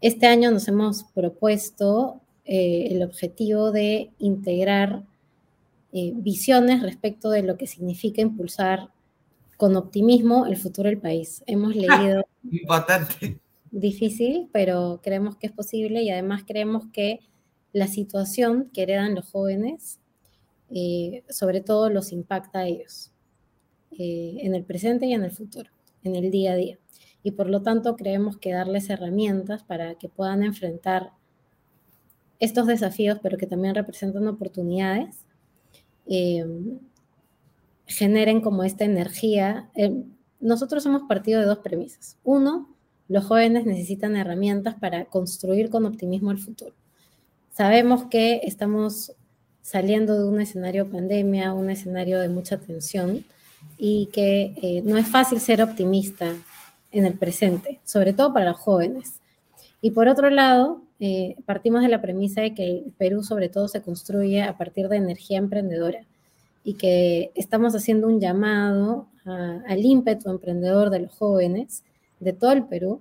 Este 0.00 0.28
año 0.28 0.52
nos 0.52 0.68
hemos 0.68 1.02
propuesto 1.02 2.20
eh, 2.44 2.86
el 2.92 3.02
objetivo 3.02 3.72
de 3.72 4.12
integrar 4.20 5.02
eh, 5.92 6.12
visiones 6.14 6.82
respecto 6.82 7.30
de 7.30 7.42
lo 7.42 7.56
que 7.56 7.66
significa 7.66 8.22
impulsar 8.22 8.90
con 9.56 9.76
optimismo 9.76 10.46
el 10.46 10.56
futuro 10.56 10.88
del 10.88 10.98
país. 10.98 11.42
Hemos 11.46 11.74
leído... 11.74 12.24
Importante. 12.50 13.38
Difícil, 13.70 14.48
pero 14.52 15.00
creemos 15.02 15.36
que 15.36 15.48
es 15.48 15.52
posible 15.52 16.02
y 16.02 16.10
además 16.10 16.44
creemos 16.46 16.84
que 16.92 17.20
la 17.72 17.86
situación 17.86 18.70
que 18.72 18.82
heredan 18.82 19.14
los 19.14 19.30
jóvenes, 19.30 20.00
eh, 20.70 21.24
sobre 21.28 21.60
todo 21.60 21.90
los 21.90 22.10
impacta 22.10 22.60
a 22.60 22.66
ellos, 22.66 23.12
eh, 23.92 24.38
en 24.40 24.54
el 24.54 24.64
presente 24.64 25.06
y 25.06 25.12
en 25.12 25.24
el 25.24 25.30
futuro, 25.30 25.70
en 26.02 26.16
el 26.16 26.30
día 26.30 26.52
a 26.52 26.56
día. 26.56 26.78
Y 27.22 27.32
por 27.32 27.48
lo 27.48 27.62
tanto 27.62 27.96
creemos 27.96 28.38
que 28.38 28.52
darles 28.52 28.88
herramientas 28.90 29.62
para 29.62 29.96
que 29.96 30.08
puedan 30.08 30.42
enfrentar 30.42 31.10
estos 32.38 32.66
desafíos, 32.66 33.18
pero 33.22 33.36
que 33.36 33.46
también 33.46 33.74
representan 33.74 34.26
oportunidades, 34.26 35.26
eh, 36.10 36.44
generen 37.86 38.42
como 38.42 38.64
esta 38.64 38.84
energía. 38.84 39.70
nosotros 40.40 40.84
hemos 40.84 41.02
partido 41.02 41.40
de 41.40 41.46
dos 41.46 41.58
premisas. 41.58 42.18
Uno, 42.24 42.68
los 43.08 43.24
jóvenes 43.24 43.64
necesitan 43.64 44.16
herramientas 44.16 44.74
para 44.74 45.06
construir 45.06 45.70
con 45.70 45.86
optimismo 45.86 46.30
el 46.30 46.38
futuro. 46.38 46.72
Sabemos 47.52 48.04
que 48.04 48.40
estamos 48.44 49.12
saliendo 49.62 50.18
de 50.18 50.28
un 50.28 50.40
escenario 50.40 50.90
pandemia, 50.90 51.52
un 51.52 51.70
escenario 51.70 52.20
de 52.20 52.28
mucha 52.28 52.58
tensión 52.58 53.24
y 53.78 54.06
que 54.12 54.54
eh, 54.62 54.82
no 54.84 54.96
es 54.96 55.06
fácil 55.06 55.40
ser 55.40 55.62
optimista 55.62 56.34
en 56.92 57.06
el 57.06 57.14
presente, 57.14 57.80
sobre 57.84 58.12
todo 58.12 58.32
para 58.32 58.50
los 58.50 58.58
jóvenes. 58.58 59.20
Y 59.80 59.92
por 59.92 60.08
otro 60.08 60.30
lado, 60.30 60.82
eh, 61.00 61.36
partimos 61.46 61.82
de 61.82 61.88
la 61.88 62.02
premisa 62.02 62.42
de 62.42 62.54
que 62.54 62.68
el 62.68 62.92
Perú 62.98 63.22
sobre 63.22 63.48
todo 63.48 63.68
se 63.68 63.82
construye 63.82 64.42
a 64.42 64.56
partir 64.56 64.88
de 64.88 64.98
energía 64.98 65.38
emprendedora 65.38 66.06
y 66.62 66.74
que 66.74 67.32
estamos 67.34 67.74
haciendo 67.74 68.06
un 68.06 68.20
llamado 68.20 69.06
al 69.24 69.84
ímpetu 69.84 70.30
emprendedor 70.30 70.90
de 70.90 71.00
los 71.00 71.12
jóvenes 71.12 71.84
de 72.20 72.32
todo 72.32 72.52
el 72.52 72.64
Perú 72.64 73.00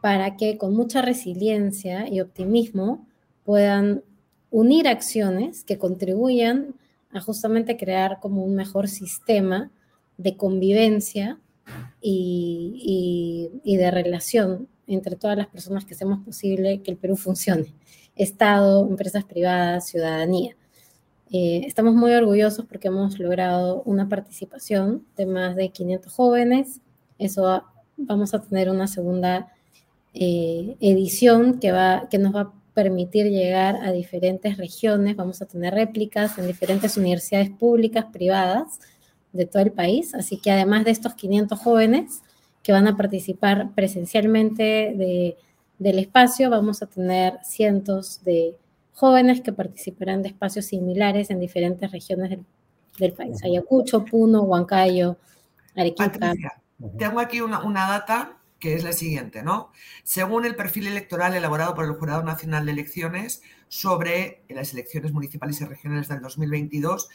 para 0.00 0.36
que 0.36 0.58
con 0.58 0.74
mucha 0.74 1.02
resiliencia 1.02 2.08
y 2.08 2.20
optimismo 2.20 3.06
puedan 3.44 4.02
unir 4.50 4.88
acciones 4.88 5.64
que 5.64 5.78
contribuyan 5.78 6.74
a 7.12 7.20
justamente 7.20 7.76
crear 7.76 8.20
como 8.20 8.44
un 8.44 8.54
mejor 8.54 8.88
sistema 8.88 9.70
de 10.16 10.36
convivencia 10.36 11.38
y, 12.00 13.50
de 13.64 13.90
relación 13.90 14.68
entre 14.88 15.16
todas 15.16 15.36
las 15.36 15.46
personas 15.46 15.84
que 15.84 15.94
hacemos 15.94 16.24
posible 16.24 16.82
que 16.82 16.90
el 16.90 16.96
Perú 16.96 17.16
funcione. 17.16 17.74
Estado, 18.16 18.86
empresas 18.88 19.24
privadas, 19.24 19.86
ciudadanía. 19.86 20.56
Eh, 21.30 21.62
estamos 21.66 21.94
muy 21.94 22.12
orgullosos 22.12 22.64
porque 22.64 22.88
hemos 22.88 23.18
logrado 23.18 23.82
una 23.84 24.08
participación 24.08 25.04
de 25.16 25.26
más 25.26 25.54
de 25.54 25.68
500 25.68 26.12
jóvenes. 26.12 26.80
Eso 27.18 27.62
vamos 27.96 28.32
a 28.34 28.40
tener 28.40 28.70
una 28.70 28.86
segunda 28.86 29.52
eh, 30.14 30.76
edición 30.80 31.60
que, 31.60 31.70
va, 31.70 32.08
que 32.10 32.18
nos 32.18 32.34
va 32.34 32.40
a 32.40 32.52
permitir 32.72 33.26
llegar 33.26 33.76
a 33.76 33.92
diferentes 33.92 34.56
regiones, 34.56 35.16
vamos 35.16 35.42
a 35.42 35.46
tener 35.46 35.74
réplicas 35.74 36.38
en 36.38 36.46
diferentes 36.46 36.96
universidades 36.96 37.50
públicas, 37.50 38.06
privadas 38.12 38.78
de 39.32 39.46
todo 39.46 39.62
el 39.62 39.72
país, 39.72 40.14
así 40.14 40.38
que 40.38 40.50
además 40.50 40.84
de 40.84 40.92
estos 40.92 41.14
500 41.14 41.58
jóvenes 41.58 42.22
que 42.68 42.72
van 42.72 42.86
a 42.86 42.98
participar 42.98 43.70
presencialmente 43.74 44.92
de 44.94 45.38
del 45.78 45.98
espacio, 45.98 46.50
vamos 46.50 46.82
a 46.82 46.86
tener 46.86 47.38
cientos 47.42 48.22
de 48.24 48.54
jóvenes 48.92 49.40
que 49.40 49.54
participarán 49.54 50.20
de 50.20 50.28
espacios 50.28 50.66
similares 50.66 51.30
en 51.30 51.40
diferentes 51.40 51.90
regiones 51.90 52.38
del, 52.98 53.12
país. 53.14 53.42
Ayacucho, 53.42 54.04
Puno, 54.04 54.42
Huancayo, 54.42 55.16
Arequipa. 55.74 56.34
tengo 56.98 57.20
aquí 57.20 57.40
una, 57.40 57.62
una 57.62 57.88
data 57.88 58.36
que 58.58 58.74
es 58.74 58.84
la 58.84 58.92
siguiente, 58.92 59.42
¿no? 59.42 59.72
Según 60.02 60.44
el 60.44 60.54
perfil 60.54 60.88
electoral 60.88 61.34
elaborado 61.34 61.74
por 61.74 61.86
el 61.86 61.92
Jurado 61.92 62.22
Nacional 62.22 62.66
de 62.66 62.72
Elecciones 62.72 63.40
sobre 63.68 64.42
las 64.50 64.74
elecciones 64.74 65.12
municipales 65.12 65.58
y 65.62 65.64
regionales 65.64 66.08
del 66.08 66.20
2022, 66.20 67.08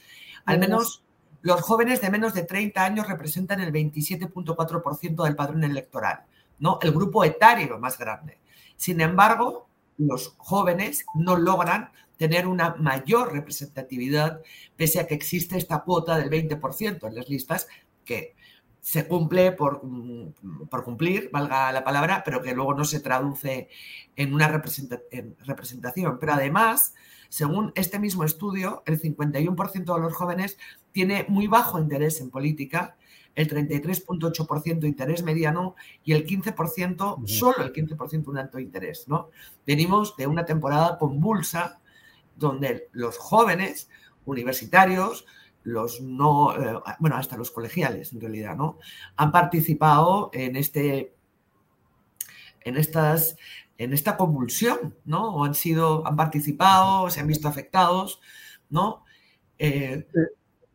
al 0.46 0.58
menos 0.58 1.04
los 1.44 1.62
jóvenes 1.62 2.02
de 2.02 2.10
menos 2.10 2.34
de 2.34 2.44
30 2.44 2.84
años 2.84 3.08
representan 3.08 3.60
el 3.60 3.72
27.4% 3.72 5.24
del 5.24 5.36
padrón 5.36 5.64
electoral, 5.66 6.24
¿no? 6.58 6.80
El 6.82 6.94
grupo 6.94 7.24
etario 7.26 7.78
más 7.80 7.98
grande. 7.98 8.40
Sin 8.78 9.02
embargo, 9.02 9.68
los 9.98 10.36
jóvenes 10.38 11.06
no 11.14 11.36
logran 11.36 11.92
tener 12.18 12.48
una 12.48 12.76
mayor 12.76 13.34
representatividad 13.34 14.42
pese 14.78 15.02
a 15.02 15.08
que 15.08 15.16
existe 15.16 15.58
esta 15.58 15.82
cuota 15.82 16.18
del 16.18 16.30
20% 16.30 17.08
en 17.08 17.16
las 17.16 17.28
listas 17.28 17.68
que 18.06 18.36
se 18.80 19.06
cumple 19.06 19.52
por, 19.52 19.82
por, 20.70 20.84
cumplir, 20.86 21.30
valga 21.32 21.74
la 21.74 21.84
palabra, 21.84 22.22
pero 22.24 22.42
que 22.42 22.54
luego 22.54 22.74
no 22.74 22.86
se 22.86 23.02
traduce 23.02 23.70
en 24.16 24.34
una 24.34 24.48
representación. 24.48 26.20
Pero 26.20 26.34
además, 26.34 26.94
según 27.28 27.72
este 27.76 28.00
mismo 28.00 28.24
estudio, 28.24 28.84
el 28.86 29.02
51% 29.02 29.96
de 29.96 30.02
los 30.02 30.14
jóvenes 30.14 30.58
tiene 30.94 31.26
muy 31.28 31.48
bajo 31.48 31.80
interés 31.80 32.22
en 32.22 32.30
política, 32.30 32.96
el 33.36 33.50
33.8% 33.50 34.86
interés 34.86 35.24
mediano 35.24 35.76
y 36.06 36.14
el 36.14 36.26
15%, 36.26 37.28
solo 37.28 37.64
el 37.64 37.74
15% 37.74 38.28
un 38.28 38.38
alto 38.38 38.60
interés. 38.60 39.08
¿no? 39.08 39.30
Venimos 39.66 40.16
de 40.16 40.28
una 40.28 40.46
temporada 40.46 40.98
convulsa 40.98 41.80
donde 42.36 42.90
los 42.92 43.18
jóvenes 43.18 43.90
universitarios, 44.26 45.26
los 45.64 46.02
no, 46.02 46.56
eh, 46.56 46.80
bueno, 47.00 47.16
hasta 47.16 47.38
los 47.38 47.52
colegiales 47.52 48.14
en 48.14 48.22
realidad, 48.22 48.56
¿no? 48.56 48.80
Han 49.16 49.32
participado 49.32 50.30
en 50.34 50.56
este, 50.56 51.14
en 52.62 52.76
estas, 52.76 53.38
en 53.78 53.94
esta 53.94 54.18
convulsión, 54.18 54.96
¿no? 55.06 55.36
O 55.36 55.46
han 55.46 55.54
sido, 55.54 56.06
han 56.06 56.16
participado, 56.16 57.10
se 57.10 57.22
han 57.22 57.28
visto 57.28 57.48
afectados, 57.48 58.20
¿no? 58.70 59.06
Eh, 59.58 60.06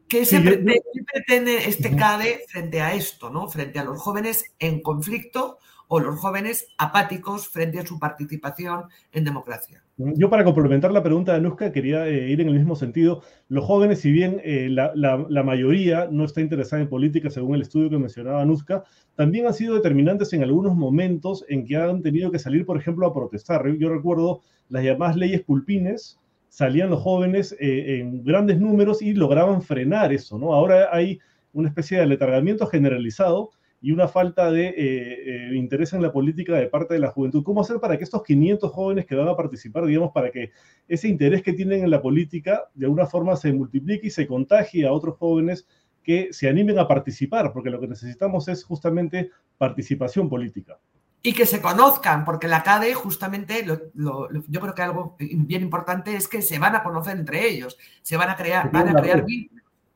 ¿qué, 0.09 0.25
se 0.25 0.41
pretende, 0.41 1.69
este 1.69 1.95
CADE 1.95 2.45
frente 2.49 2.81
a 2.81 2.95
esto, 2.95 3.31
¿no? 3.31 3.49
Frente 3.49 3.79
a 3.79 3.85
los 3.85 4.01
jóvenes 4.01 4.55
en 4.59 4.83
conflicto 4.83 5.59
o 5.89 6.01
los 6.01 6.21
jóvenes 6.21 6.69
apáticos 6.77 7.49
frente 7.49 7.81
a 7.81 7.87
su 7.87 7.99
participación 7.99 8.85
en 9.13 9.25
democracia. 9.25 9.83
Yo 9.97 10.31
para 10.31 10.45
complementar 10.45 10.93
la 10.93 11.03
pregunta 11.03 11.33
de 11.33 11.39
Anuska 11.39 11.73
quería 11.73 12.07
eh, 12.07 12.31
ir 12.31 12.41
en 12.41 12.49
el 12.49 12.55
mismo 12.55 12.77
sentido. 12.77 13.23
Los 13.49 13.65
jóvenes, 13.65 14.01
si 14.01 14.13
bien 14.13 14.41
eh, 14.45 14.69
la, 14.71 15.43
mayoría 15.43 16.07
no 16.11 16.25
está 16.25 16.41
interesada 16.41 16.83
en 16.83 16.89
política, 16.89 17.31
según 17.31 17.57
el 17.57 17.63
estudio 17.63 17.91
que 17.91 17.99
mencionaba 17.99 18.43
Anuska, 18.43 18.85
también 19.17 19.47
han 19.47 19.55
sido 19.55 19.75
determinantes 19.75 20.33
en 20.35 20.45
algunos 20.45 20.77
momentos 20.77 21.45
en 21.49 21.65
que 21.65 21.77
han 21.77 22.03
tenido 22.03 22.31
que 22.31 22.39
salir, 22.39 22.65
por 22.65 22.77
ejemplo, 22.77 23.07
a 23.07 23.15
protestar. 23.15 23.67
Yo 23.79 23.89
recuerdo 23.89 24.43
las 24.69 24.85
llamadas 24.85 25.17
leyes 25.17 25.43
pulpines, 25.43 26.21
salían 26.59 26.91
los 26.91 27.03
jóvenes 27.03 27.57
eh, 27.61 28.01
en 28.01 28.25
grandes 28.25 28.59
números 28.59 29.01
y 29.01 29.15
lograban 29.15 29.63
frenar 29.63 30.13
eso, 30.13 30.41
¿no? 30.41 30.55
Ahora 30.55 30.89
hay 30.91 31.21
una 31.53 31.69
especie 31.69 31.97
de 31.99 32.03
aletargamiento 32.03 32.67
generalizado 32.67 33.51
y 33.81 33.93
una 33.93 34.09
falta 34.09 34.51
de 34.51 34.67
eh, 34.71 34.75
eh, 34.77 35.55
interés 35.55 35.93
en 35.93 36.03
la 36.03 36.11
política 36.11 36.57
de 36.57 36.67
parte 36.67 36.95
de 36.95 37.01
la 37.01 37.13
juventud. 37.13 37.45
¿Cómo 37.45 37.61
hacer 37.61 37.79
para 37.79 37.97
que 37.97 38.03
estos 38.03 38.25
500 38.25 38.73
jóvenes 38.73 39.07
que 39.07 39.15
van 39.15 39.29
a 39.29 39.37
participar, 39.37 39.87
digamos, 39.87 40.11
para 40.11 40.33
que 40.33 40.51
ese 40.89 41.07
interés 41.07 41.45
que 41.45 41.53
tienen 41.53 41.85
en 41.85 41.91
la 41.91 42.03
política 42.03 42.65
de 42.75 42.87
alguna 42.87 43.07
forma 43.07 43.37
se 43.37 43.53
multiplique 43.53 44.09
y 44.09 44.11
se 44.11 44.27
contagie 44.27 44.85
a 44.85 44.93
otros 44.93 45.17
jóvenes 45.17 45.65
que 46.03 46.33
se 46.33 46.49
animen 46.49 46.81
a 46.81 46.89
participar? 46.89 47.53
Porque 47.53 47.71
lo 47.71 47.81
que 47.81 47.87
necesitamos 47.87 48.49
es 48.49 48.65
justamente 48.65 49.31
participación 49.59 50.29
política. 50.29 50.77
Y 51.23 51.33
que 51.33 51.47
se 51.47 51.61
conozcan, 51.61 52.25
porque 52.25 52.47
la 52.47 52.63
CADE 52.63 52.95
justamente, 52.95 53.65
yo 53.65 54.61
creo 54.61 54.75
que 54.75 54.83
algo 54.83 55.17
bien 55.19 55.63
importante 55.63 56.15
es 56.15 56.29
que 56.29 56.43
se 56.43 56.59
van 56.59 56.77
a 56.77 56.83
conocer 56.83 57.19
entre 57.19 57.49
ellos, 57.49 57.77
se 58.03 58.17
van 58.17 58.31
a 58.31 58.37
crear, 58.37 58.71
van 58.71 58.89
a 58.89 59.01
crear 59.01 59.25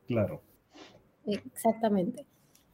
Claro. 0.05 0.41
Exactamente. 1.25 2.25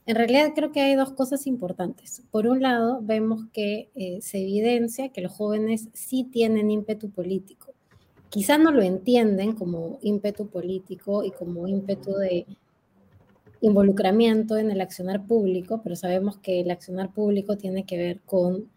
En 0.06 0.16
realidad 0.16 0.54
creo 0.56 0.72
que 0.72 0.82
hay 0.82 0.95
dos 0.95 1.14
cosas 1.14 1.45
importantes. 1.45 2.24
Por 2.32 2.47
un 2.47 2.64
lado, 2.64 3.00
vemos 3.04 3.45
que 3.54 3.89
eh, 3.93 4.20
se 4.22 4.41
evidencia 4.41 5.10
que 5.10 5.22
los 5.22 5.32
jóvenes 5.32 5.89
sí 5.93 6.24
tienen 6.24 6.72
ímpetu 6.72 7.12
político. 7.12 7.74
Quizá 8.30 8.58
no 8.58 8.72
lo 8.72 8.82
entienden 8.82 9.54
como 9.54 10.00
ímpetu 10.02 10.47
político 10.50 11.24
y 11.24 11.32
como 11.32 11.68
ímpetu 11.68 12.14
de 12.14 12.47
involucramiento 13.62 14.57
en 14.57 14.72
el 14.72 14.82
accionar 14.82 15.26
público, 15.26 15.82
pero 15.84 15.95
sabemos 15.95 16.38
que 16.38 16.62
el 16.62 16.72
accionar 16.72 17.12
público 17.12 17.57
tiene 17.57 17.86
que 17.86 17.97
ver 17.97 18.22
con 18.22 18.70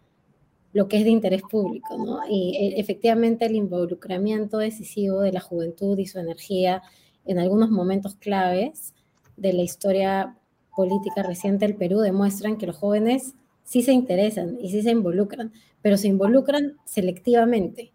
lo 0.73 0.87
que 0.87 0.97
es 0.97 1.03
de 1.03 1.11
interés 1.11 1.43
público, 1.43 1.97
¿no? 1.97 2.21
Y 2.27 2.57
eh, 2.57 2.79
efectivamente 2.79 3.45
el 3.45 3.55
involucramiento 3.55 4.57
decisivo 4.57 5.21
de 5.21 5.31
la 5.31 5.39
juventud 5.39 5.97
y 5.99 6.07
su 6.07 6.19
energía 6.19 6.81
en 7.25 7.39
algunos 7.39 7.69
momentos 7.69 8.15
claves 8.15 8.93
de 9.37 9.53
la 9.53 9.61
historia 9.61 10.35
política 10.75 11.23
reciente 11.23 11.67
del 11.67 11.75
Perú 11.75 11.99
demuestran 11.99 12.57
que 12.57 12.67
los 12.67 12.75
jóvenes 12.75 13.35
sí 13.63 13.83
se 13.83 13.93
interesan 13.93 14.57
y 14.59 14.69
sí 14.71 14.81
se 14.81 14.91
involucran, 14.91 15.53
pero 15.81 15.97
se 15.97 16.07
involucran 16.07 16.77
selectivamente. 16.85 17.93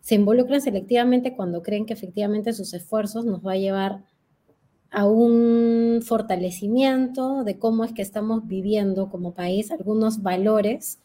Se 0.00 0.14
involucran 0.14 0.60
selectivamente 0.60 1.34
cuando 1.34 1.62
creen 1.62 1.86
que 1.86 1.92
efectivamente 1.92 2.52
sus 2.52 2.72
esfuerzos 2.72 3.24
nos 3.24 3.44
va 3.44 3.52
a 3.52 3.56
llevar 3.56 4.04
a 4.92 5.06
un 5.06 6.00
fortalecimiento 6.04 7.44
de 7.44 7.58
cómo 7.58 7.84
es 7.84 7.92
que 7.92 8.02
estamos 8.02 8.46
viviendo 8.46 9.08
como 9.08 9.32
país, 9.32 9.70
algunos 9.70 10.22
valores 10.22 10.98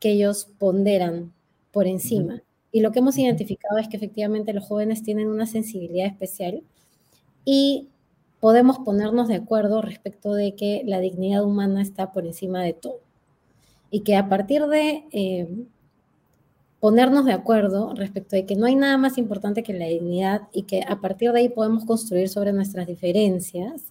que 0.00 0.10
ellos 0.10 0.48
ponderan 0.58 1.32
por 1.72 1.86
encima. 1.86 2.42
Y 2.72 2.80
lo 2.80 2.90
que 2.90 2.98
hemos 2.98 3.16
identificado 3.16 3.78
es 3.78 3.88
que 3.88 3.96
efectivamente 3.96 4.52
los 4.52 4.66
jóvenes 4.66 5.04
tienen 5.04 5.28
una 5.28 5.46
sensibilidad 5.46 6.06
especial 6.06 6.62
y 7.44 7.86
podemos 8.40 8.80
ponernos 8.80 9.28
de 9.28 9.36
acuerdo 9.36 9.82
respecto 9.82 10.34
de 10.34 10.54
que 10.56 10.82
la 10.84 10.98
dignidad 10.98 11.44
humana 11.44 11.80
está 11.80 12.12
por 12.12 12.26
encima 12.26 12.62
de 12.62 12.72
todo. 12.72 13.00
Y 13.90 14.00
que 14.00 14.16
a 14.16 14.28
partir 14.28 14.66
de 14.66 15.04
eh, 15.12 15.48
ponernos 16.80 17.24
de 17.24 17.32
acuerdo 17.32 17.92
respecto 17.94 18.36
de 18.36 18.46
que 18.46 18.54
no 18.54 18.66
hay 18.66 18.76
nada 18.76 18.96
más 18.98 19.18
importante 19.18 19.62
que 19.62 19.72
la 19.72 19.86
dignidad 19.86 20.42
y 20.52 20.62
que 20.62 20.82
a 20.86 21.00
partir 21.00 21.32
de 21.32 21.40
ahí 21.40 21.48
podemos 21.48 21.84
construir 21.84 22.28
sobre 22.28 22.52
nuestras 22.52 22.86
diferencias, 22.86 23.84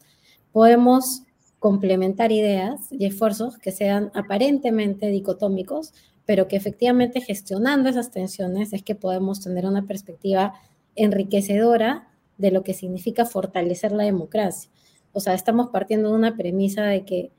podemos 0.51 1.23
complementar 1.59 2.31
ideas 2.31 2.91
y 2.91 3.05
esfuerzos 3.05 3.57
que 3.57 3.71
sean 3.71 4.11
aparentemente 4.13 5.07
dicotómicos, 5.07 5.93
pero 6.25 6.47
que 6.47 6.55
efectivamente 6.55 7.21
gestionando 7.21 7.89
esas 7.89 8.11
tensiones 8.11 8.73
es 8.73 8.83
que 8.83 8.95
podemos 8.95 9.41
tener 9.41 9.65
una 9.65 9.85
perspectiva 9.85 10.53
enriquecedora 10.95 12.07
de 12.38 12.51
lo 12.51 12.63
que 12.63 12.73
significa 12.73 13.25
fortalecer 13.25 13.91
la 13.91 14.03
democracia. 14.03 14.69
O 15.13 15.19
sea, 15.19 15.33
estamos 15.33 15.69
partiendo 15.69 16.09
de 16.09 16.15
una 16.15 16.38
premisa 16.38 16.83
de 16.83 17.03
que 17.03 17.31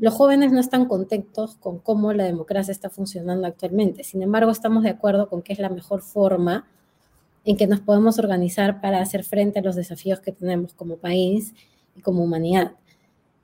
los 0.00 0.14
jóvenes 0.14 0.50
no 0.52 0.60
están 0.60 0.86
contentos 0.86 1.56
con 1.56 1.78
cómo 1.78 2.12
la 2.12 2.24
democracia 2.24 2.72
está 2.72 2.90
funcionando 2.90 3.46
actualmente. 3.46 4.02
Sin 4.02 4.22
embargo, 4.22 4.50
estamos 4.50 4.82
de 4.82 4.90
acuerdo 4.90 5.28
con 5.28 5.42
que 5.42 5.52
es 5.52 5.58
la 5.58 5.68
mejor 5.68 6.02
forma 6.02 6.66
en 7.44 7.56
que 7.56 7.66
nos 7.66 7.80
podemos 7.80 8.18
organizar 8.18 8.80
para 8.80 9.00
hacer 9.00 9.24
frente 9.24 9.60
a 9.60 9.62
los 9.62 9.76
desafíos 9.76 10.20
que 10.20 10.32
tenemos 10.32 10.74
como 10.74 10.96
país 10.96 11.54
y 11.94 12.00
como 12.00 12.24
humanidad. 12.24 12.72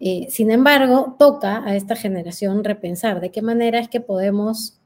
Eh, 0.00 0.26
sin 0.30 0.50
embargo, 0.50 1.14
toca 1.18 1.62
a 1.64 1.76
esta 1.76 1.96
generación 1.96 2.64
repensar 2.64 3.20
de 3.20 3.30
qué 3.30 3.42
manera 3.42 3.78
es 3.78 3.88
que 3.88 4.00
podemos 4.00 4.78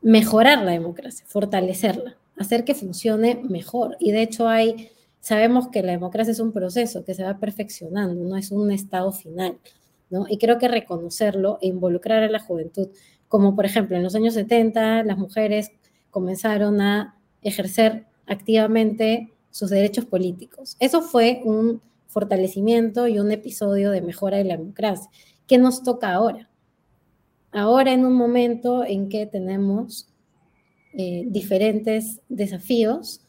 mejorar 0.00 0.62
la 0.64 0.72
democracia, 0.72 1.24
fortalecerla 1.28 2.16
hacer 2.36 2.64
que 2.64 2.74
funcione 2.74 3.42
mejor. 3.48 3.96
Y 3.98 4.12
de 4.12 4.22
hecho 4.22 4.48
hay, 4.48 4.90
sabemos 5.20 5.68
que 5.68 5.82
la 5.82 5.92
democracia 5.92 6.32
es 6.32 6.40
un 6.40 6.52
proceso 6.52 7.04
que 7.04 7.14
se 7.14 7.24
va 7.24 7.38
perfeccionando, 7.38 8.22
no 8.22 8.36
es 8.36 8.50
un 8.50 8.70
estado 8.70 9.12
final, 9.12 9.58
Y 10.28 10.38
creo 10.38 10.58
que 10.58 10.68
reconocerlo 10.68 11.58
e 11.60 11.66
involucrar 11.66 12.22
a 12.22 12.30
la 12.30 12.38
juventud, 12.38 12.88
como 13.28 13.56
por 13.56 13.64
ejemplo 13.64 13.96
en 13.96 14.02
los 14.02 14.14
años 14.14 14.34
70 14.34 15.02
las 15.02 15.18
mujeres 15.18 15.72
comenzaron 16.10 16.80
a 16.80 17.18
ejercer 17.42 18.06
activamente 18.26 19.32
sus 19.50 19.70
derechos 19.70 20.04
políticos. 20.04 20.76
Eso 20.80 21.02
fue 21.02 21.40
un 21.44 21.80
fortalecimiento 22.06 23.08
y 23.08 23.18
un 23.18 23.30
episodio 23.30 23.90
de 23.90 24.02
mejora 24.02 24.38
de 24.38 24.44
la 24.44 24.56
democracia. 24.56 25.10
¿Qué 25.46 25.58
nos 25.58 25.82
toca 25.82 26.12
ahora? 26.12 26.48
Ahora 27.52 27.92
en 27.92 28.04
un 28.04 28.14
momento 28.14 28.84
en 28.84 29.08
que 29.08 29.26
tenemos 29.26 30.08
eh, 30.92 31.24
diferentes 31.26 32.20
desafíos 32.28 33.20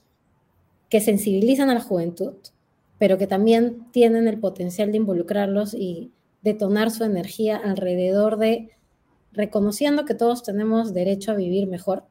que 0.89 1.01
sensibilizan 1.01 1.69
a 1.69 1.73
la 1.73 1.81
juventud, 1.81 2.33
pero 2.97 3.17
que 3.17 3.27
también 3.27 3.85
tienen 3.91 4.27
el 4.27 4.39
potencial 4.39 4.91
de 4.91 4.97
involucrarlos 4.97 5.73
y 5.73 6.11
detonar 6.41 6.91
su 6.91 7.03
energía 7.03 7.57
alrededor 7.57 8.37
de 8.37 8.71
reconociendo 9.31 10.05
que 10.05 10.15
todos 10.15 10.43
tenemos 10.43 10.93
derecho 10.93 11.31
a 11.31 11.35
vivir 11.35 11.67
mejor, 11.67 12.03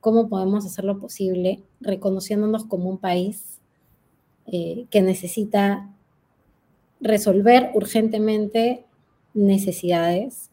¿cómo 0.00 0.28
podemos 0.28 0.64
hacerlo 0.64 0.98
posible 0.98 1.62
reconociéndonos 1.80 2.64
como 2.64 2.88
un 2.88 2.98
país 2.98 3.60
eh, 4.46 4.86
que 4.90 5.02
necesita 5.02 5.90
resolver 7.00 7.70
urgentemente 7.74 8.84
necesidades 9.34 10.50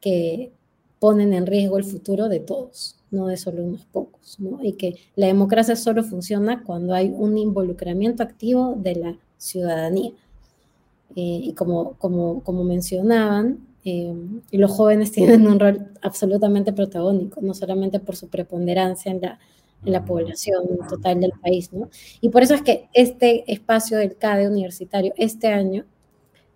que 0.00 0.52
ponen 0.98 1.32
en 1.32 1.46
riesgo 1.46 1.78
el 1.78 1.84
futuro 1.84 2.28
de 2.28 2.40
todos, 2.40 2.96
no 3.10 3.26
de 3.26 3.36
solo 3.36 3.64
unos 3.64 3.86
pocos, 3.86 4.38
y 4.62 4.74
que 4.74 4.96
la 5.16 5.26
democracia 5.26 5.74
solo 5.76 6.04
funciona 6.04 6.62
cuando 6.64 6.94
hay 6.94 7.12
un 7.14 7.38
involucramiento 7.38 8.22
activo 8.22 8.74
de 8.76 8.94
la 8.96 9.18
ciudadanía. 9.38 10.12
Eh, 11.16 11.40
y 11.44 11.54
como, 11.54 11.94
como, 11.94 12.42
como 12.42 12.64
mencionaban, 12.64 13.66
eh, 13.84 14.14
los 14.52 14.70
jóvenes 14.70 15.12
tienen 15.12 15.46
un 15.46 15.58
rol 15.58 15.88
absolutamente 16.02 16.72
protagónico, 16.72 17.40
no 17.40 17.54
solamente 17.54 18.00
por 18.00 18.16
su 18.16 18.28
preponderancia 18.28 19.10
en 19.10 19.20
la, 19.20 19.38
en 19.84 19.92
la 19.92 20.04
población 20.04 20.64
total 20.88 21.20
del 21.20 21.32
país. 21.32 21.72
¿no? 21.72 21.88
Y 22.20 22.28
por 22.28 22.42
eso 22.42 22.54
es 22.54 22.62
que 22.62 22.88
este 22.92 23.50
espacio 23.52 23.98
del 23.98 24.16
CADE 24.16 24.48
universitario 24.48 25.12
este 25.16 25.48
año 25.48 25.84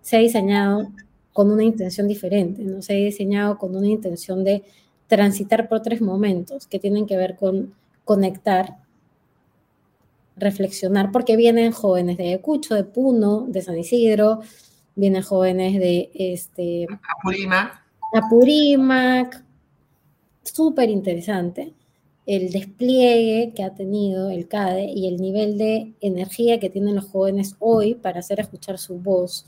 se 0.01 0.17
ha 0.17 0.19
diseñado 0.19 0.91
con 1.33 1.51
una 1.51 1.63
intención 1.63 2.07
diferente, 2.07 2.63
¿no? 2.63 2.81
Se 2.81 2.93
ha 2.93 2.95
diseñado 2.95 3.57
con 3.57 3.75
una 3.75 3.87
intención 3.87 4.45
de 4.45 4.63
transitar 5.07 5.67
por 5.67 5.81
tres 5.81 5.99
momentos 5.99 6.65
que 6.65 6.79
tienen 6.79 7.05
que 7.05 7.17
ver 7.17 7.35
con 7.35 7.73
conectar, 8.05 8.77
reflexionar, 10.37 11.11
porque 11.11 11.35
vienen 11.35 11.71
jóvenes 11.71 12.17
de 12.17 12.27
Ayacucho, 12.27 12.75
de 12.75 12.83
Puno, 12.83 13.45
de 13.47 13.61
San 13.61 13.77
Isidro, 13.77 14.41
vienen 14.95 15.23
jóvenes 15.23 15.79
de 15.79 16.11
este, 16.13 16.87
Apurímac. 17.19 17.81
Apurímac, 18.13 19.43
súper 20.43 20.89
interesante 20.89 21.73
el 22.25 22.51
despliegue 22.51 23.53
que 23.55 23.63
ha 23.63 23.75
tenido 23.75 24.29
el 24.29 24.47
CADE 24.47 24.85
y 24.85 25.07
el 25.07 25.17
nivel 25.17 25.57
de 25.57 25.93
energía 26.01 26.59
que 26.59 26.69
tienen 26.69 26.95
los 26.95 27.05
jóvenes 27.05 27.55
hoy 27.59 27.93
para 27.93 28.19
hacer 28.19 28.39
escuchar 28.39 28.79
su 28.79 28.97
voz, 28.97 29.45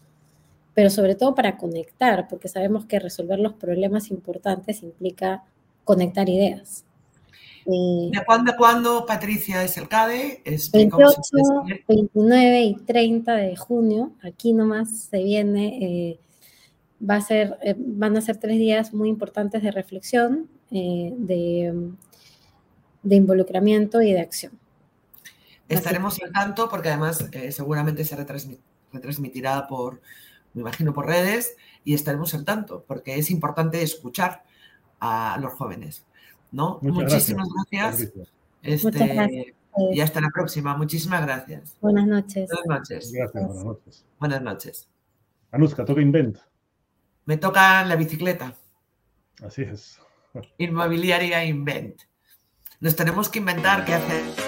pero 0.74 0.90
sobre 0.90 1.16
todo 1.16 1.34
para 1.34 1.58
conectar, 1.58 2.28
porque 2.28 2.48
sabemos 2.48 2.86
que 2.86 3.00
resolver 3.00 3.40
los 3.40 3.54
problemas 3.54 4.12
importantes 4.12 4.84
implica 4.84 5.44
conectar 5.86 6.30
ideas. 6.30 6.86
Eh, 7.68 8.10
¿De 8.12 8.26
cuándo 8.26 8.52
a 8.52 8.56
cuándo, 8.56 9.06
Patricia, 9.06 9.64
es 9.64 9.78
el 9.78 9.88
CADE? 9.88 10.42
28, 10.46 11.22
29 11.88 12.62
y 12.62 12.76
30 12.76 13.36
de 13.36 13.56
junio, 13.58 14.14
aquí 14.24 14.54
nomás 14.54 14.90
se 15.10 15.24
viene, 15.24 15.78
eh, 15.82 16.20
va 17.08 17.16
a 17.16 17.22
ser, 17.22 17.58
eh, 17.62 17.76
van 17.78 18.16
a 18.16 18.22
ser 18.22 18.38
tres 18.38 18.58
días 18.58 18.94
muy 18.94 19.10
importantes 19.10 19.62
de 19.62 19.72
reflexión, 19.72 20.50
de, 20.70 21.94
de, 23.04 23.16
involucramiento 23.16 24.02
y 24.02 24.12
de 24.12 24.20
acción. 24.20 24.52
Estaremos 25.70 26.22
al 26.22 26.32
tanto 26.34 26.68
porque 26.70 26.90
además 26.90 27.26
seguramente 27.52 28.04
se 28.04 28.18
retransmitirá 28.18 29.66
por 29.68 30.02
me 30.58 30.62
imagino 30.62 30.94
por 30.94 31.06
redes, 31.06 31.56
y 31.84 31.94
estaremos 31.94 32.34
al 32.34 32.44
tanto, 32.44 32.84
porque 32.88 33.18
es 33.18 33.30
importante 33.30 33.82
escuchar 33.82 34.44
a 35.00 35.38
los 35.40 35.54
jóvenes. 35.54 36.04
¿No? 36.52 36.80
Muchísimas 36.82 37.48
gracias. 37.72 38.12
Este, 38.64 39.54
Y 39.94 40.02
hasta 40.02 40.22
la 40.22 40.30
próxima. 40.30 40.76
Muchísimas 40.76 41.22
gracias. 41.22 41.78
Buenas 41.82 42.08
noches. 42.08 42.50
Buenas 42.50 42.82
noches. 42.82 43.12
Gracias, 43.12 43.44
buenas 43.46 43.64
noches. 43.64 44.06
Buenas 44.20 44.42
noches. 44.42 44.90
Anuska, 45.52 45.86
toca 45.86 46.02
Invent. 46.02 46.38
Me 47.26 47.38
toca 47.38 47.84
la 47.86 47.96
bicicleta. 47.96 48.54
Así 49.44 49.64
es. 49.64 50.00
Inmobiliaria 50.58 51.44
Invent. 51.46 52.02
Nos 52.80 52.96
tenemos 52.96 53.30
que 53.30 53.40
inventar 53.40 53.86
qué 53.86 53.94
hacer. 53.94 54.47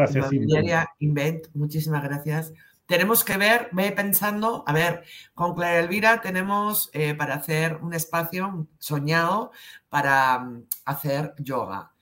Gracias. 0.00 0.88
Invent, 0.98 1.46
muchísimas 1.54 2.02
gracias. 2.02 2.52
Tenemos 2.90 3.22
que 3.22 3.36
ver, 3.36 3.68
ve 3.70 3.92
pensando, 3.92 4.64
a 4.66 4.72
ver, 4.72 5.04
con 5.32 5.54
Clara 5.54 5.78
Elvira 5.78 6.20
tenemos 6.20 6.90
eh, 6.92 7.14
para 7.14 7.34
hacer 7.34 7.76
un 7.76 7.94
espacio 7.94 8.66
soñado 8.80 9.52
para 9.88 10.40
mm, 10.40 10.64
hacer 10.86 11.34
yoga. 11.38 11.92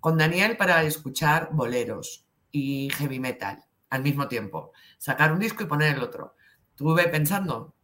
Con 0.00 0.16
Daniel 0.16 0.56
para 0.56 0.82
escuchar 0.84 1.50
boleros 1.52 2.24
y 2.50 2.88
heavy 2.94 3.20
metal 3.20 3.62
al 3.90 4.02
mismo 4.02 4.26
tiempo. 4.26 4.72
Sacar 4.96 5.32
un 5.32 5.38
disco 5.38 5.64
y 5.64 5.66
poner 5.66 5.96
el 5.96 6.02
otro. 6.02 6.34
Estuve 6.70 7.08
pensando. 7.08 7.74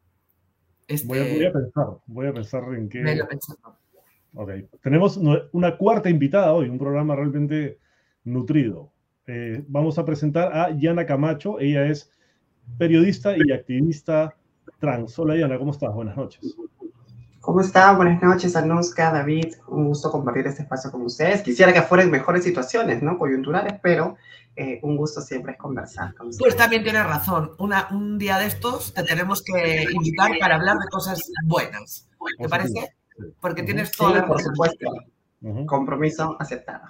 Este... 0.88 1.06
Voy, 1.06 1.44
a, 1.44 1.52
pensar, 1.52 1.86
voy 2.06 2.26
a 2.28 2.32
pensar 2.32 2.62
en 2.72 2.88
qué. 2.88 3.02
Pensando. 3.28 3.78
Ok. 4.36 4.50
Tenemos 4.80 5.18
una 5.52 5.76
cuarta 5.76 6.08
invitada 6.08 6.54
hoy, 6.54 6.70
un 6.70 6.78
programa 6.78 7.14
realmente 7.14 7.78
nutrido. 8.24 8.93
Eh, 9.26 9.64
vamos 9.68 9.98
a 9.98 10.04
presentar 10.04 10.52
a 10.56 10.70
Yana 10.76 11.06
Camacho. 11.06 11.58
Ella 11.58 11.86
es 11.86 12.10
periodista 12.78 13.34
y 13.36 13.52
activista 13.52 14.34
trans. 14.78 15.18
Hola 15.18 15.36
Yana, 15.36 15.58
¿cómo 15.58 15.70
estás? 15.70 15.94
Buenas 15.94 16.16
noches. 16.16 16.56
¿Cómo 17.40 17.60
está? 17.60 17.92
Buenas 17.92 18.22
noches, 18.22 18.56
Anuska, 18.56 19.12
David. 19.12 19.54
Un 19.68 19.88
gusto 19.88 20.10
compartir 20.10 20.46
este 20.46 20.62
espacio 20.62 20.90
con 20.90 21.02
ustedes. 21.02 21.42
Quisiera 21.42 21.72
que 21.72 21.82
fueran 21.82 22.10
mejores 22.10 22.42
situaciones, 22.42 23.02
¿no? 23.02 23.18
Coyunturales, 23.18 23.74
pero 23.82 24.16
eh, 24.56 24.80
un 24.82 24.96
gusto 24.96 25.20
siempre 25.20 25.52
es 25.52 25.58
conversar 25.58 26.14
con 26.14 26.28
ustedes. 26.28 26.42
Pues 26.42 26.56
también 26.56 26.82
tienes 26.82 27.04
razón. 27.04 27.52
un 27.58 28.18
día 28.18 28.38
de 28.38 28.46
estos 28.46 28.94
te 28.94 29.02
tenemos 29.02 29.42
que 29.42 29.86
invitar 29.92 30.32
para 30.40 30.56
hablar 30.56 30.78
de 30.78 30.88
cosas 30.88 31.30
buenas. 31.44 32.08
¿Te 32.38 32.48
parece? 32.48 32.96
Porque 33.40 33.62
tienes 33.62 33.92
toda 33.92 34.20
la 34.20 34.26
Por 34.26 34.40
supuesto. 34.40 34.90
Compromiso 35.66 36.36
aceptado. 36.40 36.84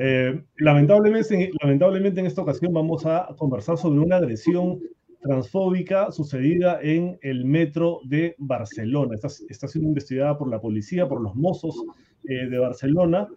Eh, 0.00 0.44
lamentablemente, 0.58 2.20
en 2.20 2.26
esta 2.26 2.42
ocasión 2.42 2.72
vamos 2.72 3.04
a 3.04 3.34
conversar 3.36 3.76
sobre 3.76 3.98
una 3.98 4.16
agresión 4.16 4.80
transfóbica 5.20 6.12
sucedida 6.12 6.78
en 6.80 7.18
el 7.20 7.44
metro 7.44 8.00
de 8.04 8.36
Barcelona. 8.38 9.16
Está, 9.16 9.66
siendo 9.66 9.88
investigada 9.88 10.38
por 10.38 10.48
la 10.48 10.60
policía, 10.60 11.08
por 11.08 11.20
los 11.20 11.34
mozos 11.34 11.82
eh, 12.28 12.46
de 12.46 12.58
Barcelona. 12.58 13.28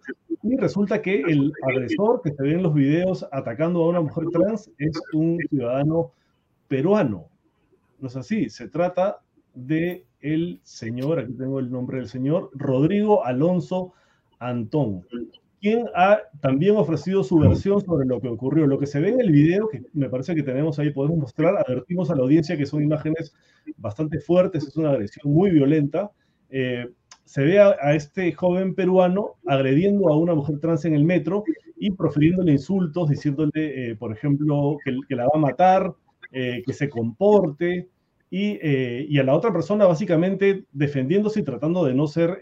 Y 0.44 0.56
resulta 0.56 1.02
que 1.02 1.22
el 1.22 1.52
agresor 1.68 2.22
que 2.22 2.30
se 2.30 2.42
ve 2.44 2.52
en 2.52 2.62
los 2.62 2.74
videos 2.74 3.26
atacando 3.32 3.82
a 3.82 3.88
una 3.88 4.00
mujer 4.00 4.26
trans 4.32 4.70
es 4.78 5.00
un 5.14 5.38
ciudadano 5.50 6.12
peruano. 6.68 7.26
No 7.98 8.06
es 8.06 8.16
así, 8.16 8.48
se 8.48 8.68
trata 8.68 9.18
de 9.54 10.04
el 10.20 10.60
señor, 10.62 11.18
aquí 11.18 11.32
tengo 11.32 11.58
el 11.58 11.72
nombre 11.72 11.98
del 11.98 12.08
señor, 12.08 12.50
Rodrigo 12.54 13.24
Alonso 13.24 13.92
Antón 14.38 15.04
quien 15.62 15.86
ha 15.94 16.18
también 16.40 16.76
ofrecido 16.76 17.22
su 17.22 17.38
versión 17.38 17.80
sobre 17.80 18.04
lo 18.04 18.20
que 18.20 18.26
ocurrió. 18.26 18.66
Lo 18.66 18.80
que 18.80 18.86
se 18.86 18.98
ve 18.98 19.10
en 19.10 19.20
el 19.20 19.30
video, 19.30 19.68
que 19.68 19.80
me 19.92 20.10
parece 20.10 20.34
que 20.34 20.42
tenemos 20.42 20.76
ahí, 20.80 20.90
podemos 20.90 21.18
mostrar, 21.18 21.54
advertimos 21.56 22.10
a 22.10 22.16
la 22.16 22.22
audiencia 22.22 22.56
que 22.56 22.66
son 22.66 22.82
imágenes 22.82 23.32
bastante 23.76 24.18
fuertes, 24.18 24.66
es 24.66 24.76
una 24.76 24.90
agresión 24.90 25.32
muy 25.32 25.50
violenta. 25.50 26.10
Eh, 26.50 26.88
se 27.24 27.44
ve 27.44 27.60
a, 27.60 27.94
este 27.94 28.32
joven 28.32 28.74
peruano 28.74 29.36
agrediendo 29.46 30.08
a 30.08 30.18
una 30.18 30.34
mujer 30.34 30.58
trans 30.58 30.84
en 30.84 30.94
el 30.94 31.04
metro 31.04 31.44
y 31.76 31.92
profiriéndole 31.92 32.50
insultos, 32.50 33.08
diciéndole, 33.08 33.52
eh, 33.92 33.94
por 33.94 34.12
ejemplo, 34.12 34.78
que, 34.84 35.14
la 35.14 35.26
va 35.26 35.30
a 35.34 35.38
matar, 35.38 35.94
eh, 36.32 36.64
que 36.66 36.72
se 36.72 36.88
comporte, 36.88 37.88
y, 38.30 38.58
y, 39.14 39.18
a 39.18 39.22
la 39.22 39.34
otra 39.34 39.52
persona 39.52 39.84
básicamente 39.84 40.64
defendiéndose 40.72 41.40
y 41.40 41.42
tratando 41.44 41.84
de 41.84 41.94
no 41.94 42.06
ser 42.06 42.38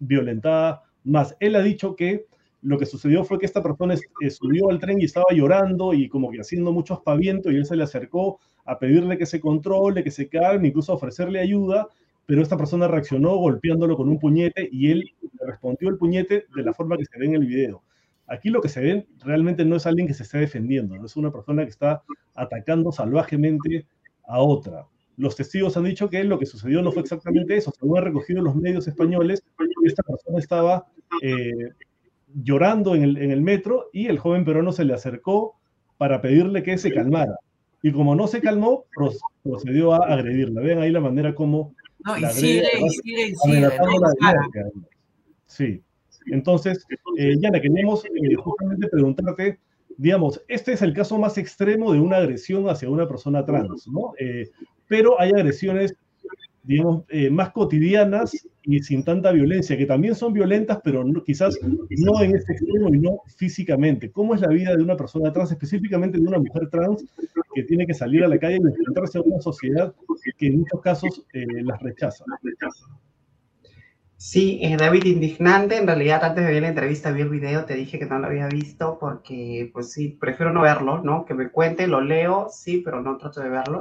violentada 0.00 0.82
más, 1.06 1.36
él 1.40 1.54
ha 1.54 1.62
dicho 1.62 1.96
que 1.96 2.26
lo 2.62 2.78
que 2.78 2.86
sucedió 2.86 3.24
fue 3.24 3.38
que 3.38 3.46
esta 3.46 3.62
persona 3.62 3.94
eh, 3.94 4.30
subió 4.30 4.70
al 4.70 4.80
tren 4.80 5.00
y 5.00 5.04
estaba 5.04 5.26
llorando 5.32 5.94
y 5.94 6.08
como 6.08 6.30
que 6.30 6.40
haciendo 6.40 6.72
mucho 6.72 6.94
aspaviento 6.94 7.50
y 7.50 7.56
él 7.56 7.64
se 7.64 7.76
le 7.76 7.84
acercó 7.84 8.40
a 8.64 8.78
pedirle 8.78 9.16
que 9.16 9.26
se 9.26 9.40
controle, 9.40 10.02
que 10.02 10.10
se 10.10 10.28
calme, 10.28 10.68
incluso 10.68 10.92
a 10.92 10.96
ofrecerle 10.96 11.38
ayuda, 11.38 11.86
pero 12.26 12.42
esta 12.42 12.56
persona 12.56 12.88
reaccionó 12.88 13.36
golpeándolo 13.36 13.96
con 13.96 14.08
un 14.08 14.18
puñete 14.18 14.68
y 14.72 14.90
él 14.90 15.04
respondió 15.38 15.88
el 15.88 15.96
puñete 15.96 16.46
de 16.54 16.62
la 16.62 16.74
forma 16.74 16.96
que 16.96 17.04
se 17.04 17.18
ve 17.18 17.26
en 17.26 17.34
el 17.36 17.46
video. 17.46 17.84
Aquí 18.26 18.50
lo 18.50 18.60
que 18.60 18.68
se 18.68 18.80
ve 18.80 19.06
realmente 19.20 19.64
no 19.64 19.76
es 19.76 19.86
alguien 19.86 20.08
que 20.08 20.14
se 20.14 20.24
esté 20.24 20.38
defendiendo, 20.38 20.96
no 20.96 21.06
es 21.06 21.16
una 21.16 21.30
persona 21.30 21.62
que 21.62 21.70
está 21.70 22.02
atacando 22.34 22.90
salvajemente 22.90 23.86
a 24.24 24.40
otra. 24.40 24.86
Los 25.16 25.36
testigos 25.36 25.76
han 25.76 25.84
dicho 25.84 26.10
que 26.10 26.24
lo 26.24 26.38
que 26.38 26.46
sucedió 26.46 26.82
no 26.82 26.92
fue 26.92 27.02
exactamente 27.02 27.56
eso. 27.56 27.72
Según 27.78 27.98
ha 27.98 28.02
recogido 28.02 28.42
los 28.42 28.56
medios 28.56 28.86
españoles, 28.86 29.42
esta 29.84 30.02
persona 30.02 30.38
estaba 30.38 30.86
eh, 31.22 31.70
llorando 32.34 32.94
en 32.94 33.02
el, 33.02 33.16
en 33.18 33.30
el 33.30 33.40
metro 33.40 33.88
y 33.92 34.06
el 34.06 34.18
joven 34.18 34.44
peruano 34.44 34.72
se 34.72 34.84
le 34.84 34.94
acercó 34.94 35.56
para 35.96 36.20
pedirle 36.20 36.62
que 36.62 36.78
se 36.78 36.92
calmara. 36.92 37.38
Y 37.82 37.92
como 37.92 38.14
no 38.14 38.26
se 38.26 38.40
calmó, 38.40 38.84
procedió 39.42 39.92
a 39.92 40.12
agredirla. 40.12 40.60
Vean 40.60 40.80
ahí 40.80 40.90
la 40.90 41.00
manera 41.00 41.34
como... 41.34 41.74
No, 42.04 42.18
y 42.18 42.24
sigue, 42.26 42.68
y 42.78 42.90
sigue, 42.90 43.28
y 43.28 43.34
sigue. 43.34 43.70
Sí. 45.46 45.82
Entonces, 46.26 46.84
eh, 47.18 47.36
Yana, 47.40 47.60
queríamos 47.60 48.04
eh, 48.04 48.34
justamente 48.34 48.88
preguntarte, 48.88 49.60
digamos, 49.96 50.42
este 50.48 50.72
es 50.72 50.82
el 50.82 50.92
caso 50.92 51.18
más 51.18 51.38
extremo 51.38 51.92
de 51.92 52.00
una 52.00 52.16
agresión 52.16 52.68
hacia 52.68 52.90
una 52.90 53.06
persona 53.06 53.44
trans, 53.44 53.86
¿no? 53.88 54.12
Eh, 54.18 54.50
pero 54.88 55.20
hay 55.20 55.30
agresiones, 55.30 55.94
digamos, 56.62 57.04
eh, 57.08 57.30
más 57.30 57.50
cotidianas 57.50 58.46
y 58.62 58.80
sin 58.82 59.04
tanta 59.04 59.30
violencia, 59.32 59.76
que 59.76 59.86
también 59.86 60.14
son 60.14 60.32
violentas, 60.32 60.80
pero 60.82 61.04
quizás 61.24 61.58
no 61.62 62.22
en 62.22 62.36
este 62.36 62.52
extremo 62.52 62.88
y 62.92 62.98
no 62.98 63.20
físicamente. 63.36 64.10
¿Cómo 64.10 64.34
es 64.34 64.40
la 64.40 64.48
vida 64.48 64.74
de 64.76 64.82
una 64.82 64.96
persona 64.96 65.32
trans, 65.32 65.52
específicamente 65.52 66.18
de 66.18 66.26
una 66.26 66.38
mujer 66.38 66.68
trans 66.70 67.04
que 67.54 67.62
tiene 67.62 67.86
que 67.86 67.94
salir 67.94 68.24
a 68.24 68.28
la 68.28 68.38
calle 68.38 68.58
y 68.60 68.66
enfrentarse 68.66 69.18
a 69.18 69.22
una 69.22 69.40
sociedad 69.40 69.94
que 70.36 70.46
en 70.48 70.58
muchos 70.58 70.80
casos 70.80 71.24
las 71.32 71.80
rechaza? 71.80 72.24
Sí, 74.18 74.58
eh, 74.62 74.76
David, 74.78 75.04
indignante. 75.04 75.76
En 75.76 75.86
realidad, 75.86 76.24
antes 76.24 76.44
de 76.44 76.50
ver 76.50 76.62
la 76.62 76.68
entrevista, 76.68 77.12
vi 77.12 77.20
el 77.20 77.28
video, 77.28 77.66
te 77.66 77.74
dije 77.74 77.98
que 77.98 78.06
no 78.06 78.18
lo 78.18 78.26
había 78.26 78.48
visto 78.48 78.98
porque, 78.98 79.70
pues 79.74 79.92
sí, 79.92 80.16
prefiero 80.18 80.52
no 80.52 80.62
verlo, 80.62 81.02
¿no? 81.02 81.26
Que 81.26 81.34
me 81.34 81.50
cuente, 81.50 81.86
lo 81.86 82.00
leo, 82.00 82.48
sí, 82.50 82.80
pero 82.82 83.02
no 83.02 83.18
trato 83.18 83.40
de 83.42 83.50
verlo. 83.50 83.80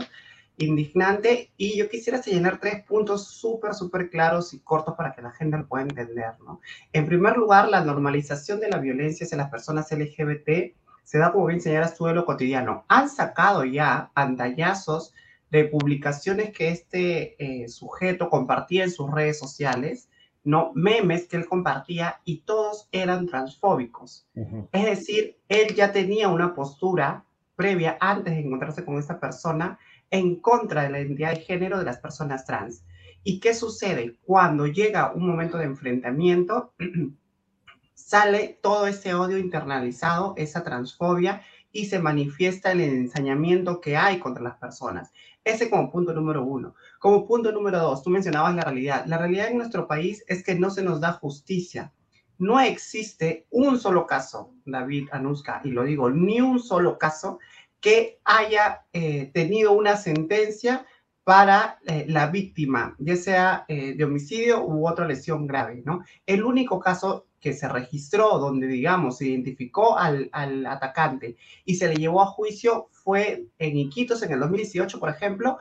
Indignante. 0.58 1.52
Y 1.58 1.78
yo 1.78 1.90
quisiera 1.90 2.22
señalar 2.22 2.60
tres 2.60 2.84
puntos 2.84 3.28
súper, 3.28 3.74
súper 3.74 4.10
claros 4.10 4.54
y 4.54 4.60
cortos 4.60 4.96
para 4.96 5.14
que 5.14 5.22
la 5.22 5.32
gente 5.32 5.58
lo 5.58 5.68
pueda 5.68 5.84
entender, 5.84 6.40
¿no? 6.46 6.62
En 6.94 7.06
primer 7.06 7.38
lugar, 7.38 7.70
la 7.70 7.84
normalización 7.84 8.60
de 8.60 8.70
la 8.70 8.80
violencia 8.80 9.26
hacia 9.26 9.38
las 9.38 9.50
personas 9.50 9.92
LGBT 9.92 10.76
se 11.04 11.18
da, 11.20 11.32
como 11.32 11.48
bien 11.48 11.62
señalas 11.62 11.96
tú, 11.96 12.06
de 12.06 12.14
lo 12.14 12.26
cotidiano. 12.26 12.86
Han 12.88 13.10
sacado 13.10 13.64
ya 13.64 14.12
pantallazos 14.14 15.14
de 15.52 15.66
publicaciones 15.66 16.52
que 16.52 16.70
este 16.70 17.36
eh, 17.38 17.68
sujeto 17.70 18.30
compartía 18.30 18.84
en 18.84 18.92
sus 18.92 19.12
redes 19.12 19.38
sociales 19.38 20.10
¿no? 20.46 20.72
memes 20.76 21.28
que 21.28 21.38
él 21.38 21.48
compartía 21.48 22.22
y 22.24 22.42
todos 22.42 22.88
eran 22.92 23.26
transfóbicos. 23.26 24.28
Es 24.72 24.86
decir, 24.86 25.38
él 25.50 25.76
ya 25.76 25.92
tenía 25.92 26.30
una 26.30 26.54
postura 26.54 27.26
previa 27.56 27.98
antes 28.00 28.36
de 28.36 28.42
encontrarse 28.42 28.86
con 28.86 28.98
esta 28.98 29.20
persona 29.20 29.80
en 30.16 30.38
contra 30.42 30.84
de 30.84 30.90
la 30.90 31.00
identidad 31.00 31.32
de 31.32 31.42
género 31.42 31.80
de 31.80 31.86
las 31.86 32.00
personas 32.00 32.46
trans. 32.46 32.84
¿Y 33.24 33.40
qué 33.40 33.54
sucede? 33.54 34.18
Cuando 34.24 34.68
llega 34.68 35.12
un 35.14 35.28
momento 35.28 35.58
de 35.58 35.66
enfrentamiento, 35.66 36.74
sale 37.94 38.60
todo 38.62 38.88
ese 38.88 39.14
odio 39.14 39.38
internalizado, 39.38 40.34
esa 40.38 40.64
transfobia, 40.64 41.42
y 41.72 41.86
se 41.88 42.00
manifiesta 42.00 42.72
el 42.72 42.80
ensañamiento 42.80 43.82
que 43.82 43.98
hay 43.98 44.20
contra 44.20 44.42
las 44.42 44.58
personas. 44.58 45.12
Ese 45.44 45.70
como 45.70 45.92
punto 45.92 46.14
número 46.14 46.42
uno. 46.44 46.76
Como 47.00 47.28
punto 47.28 47.52
número 47.52 47.80
dos, 47.80 48.02
tú 48.02 48.10
mencionabas 48.10 48.56
la 48.56 48.64
realidad. 48.64 49.06
La 49.08 49.18
realidad 49.18 49.50
en 49.50 49.58
nuestro 49.58 49.86
país 49.86 50.24
es 50.28 50.42
que 50.42 50.56
no 50.56 50.70
se 50.70 50.84
nos 50.84 51.02
da 51.02 51.12
justicia. 51.12 51.92
No 52.38 52.60
existe 52.60 53.46
un 53.50 53.80
solo 53.80 54.08
caso, 54.08 54.54
David 54.66 55.10
Anuska, 55.12 55.62
y 55.64 55.72
lo 55.72 55.84
digo, 55.84 56.10
ni 56.10 56.42
un 56.42 56.60
solo 56.60 56.98
caso 56.98 57.40
que 57.86 58.20
haya 58.24 58.84
eh, 58.94 59.30
tenido 59.32 59.74
una 59.74 59.96
sentencia 59.96 60.88
para 61.24 61.78
eh, 61.86 62.08
la 62.10 62.26
víctima, 62.32 62.96
ya 62.98 63.16
sea 63.16 63.66
eh, 63.68 63.94
de 63.94 64.04
homicidio 64.04 64.66
u 64.66 64.90
otra 64.90 65.06
lesión 65.06 65.46
grave, 65.46 65.84
¿no? 65.86 66.04
El 66.26 66.44
único 66.44 66.80
caso 66.80 67.28
que 67.40 67.54
se 67.54 67.70
registró 67.70 68.40
donde, 68.40 68.66
digamos, 68.66 69.20
se 69.20 69.28
identificó 69.28 70.00
al, 70.00 70.32
al 70.32 70.66
atacante 70.66 71.38
y 71.64 71.76
se 71.76 71.88
le 71.88 71.98
llevó 71.98 72.24
a 72.24 72.26
juicio 72.26 72.88
fue 72.92 73.46
en 73.60 73.78
Iquitos 73.78 74.24
en 74.24 74.32
el 74.32 74.40
2018, 74.40 75.00
por 75.00 75.12
ejemplo, 75.12 75.60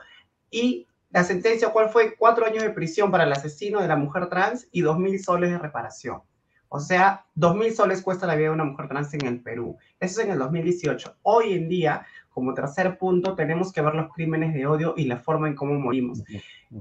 y 0.49 0.87
la 1.11 1.23
sentencia, 1.23 1.69
¿cuál 1.69 1.91
fue? 1.91 2.15
Cuatro 2.15 2.47
años 2.47 2.63
de 2.63 2.71
prisión 2.71 3.11
para 3.11 3.25
el 3.25 3.33
asesino 3.33 3.83
de 3.83 3.87
la 3.87 3.97
mujer 3.97 4.29
trans 4.29 4.67
y 4.71 4.81
dos 4.81 4.97
mil 4.97 5.23
soles 5.23 5.51
de 5.51 5.59
reparación. 5.59 6.23
O 6.69 6.79
sea, 6.79 7.25
dos 7.35 7.55
mil 7.55 7.73
soles 7.73 8.01
cuesta 8.01 8.27
la 8.27 8.35
vida 8.35 8.47
de 8.47 8.53
una 8.53 8.65
mujer 8.65 8.87
trans 8.87 9.13
en 9.13 9.25
el 9.25 9.41
Perú. 9.41 9.77
Eso 9.99 10.19
es 10.19 10.27
en 10.27 10.33
el 10.33 10.39
2018. 10.39 11.17
Hoy 11.23 11.53
en 11.53 11.69
día, 11.69 12.05
como 12.29 12.53
tercer 12.53 12.97
punto, 12.97 13.35
tenemos 13.35 13.71
que 13.71 13.81
ver 13.81 13.95
los 13.95 14.13
crímenes 14.13 14.53
de 14.53 14.67
odio 14.67 14.93
y 14.97 15.05
la 15.05 15.17
forma 15.17 15.47
en 15.47 15.55
cómo 15.55 15.75
morimos. 15.75 16.23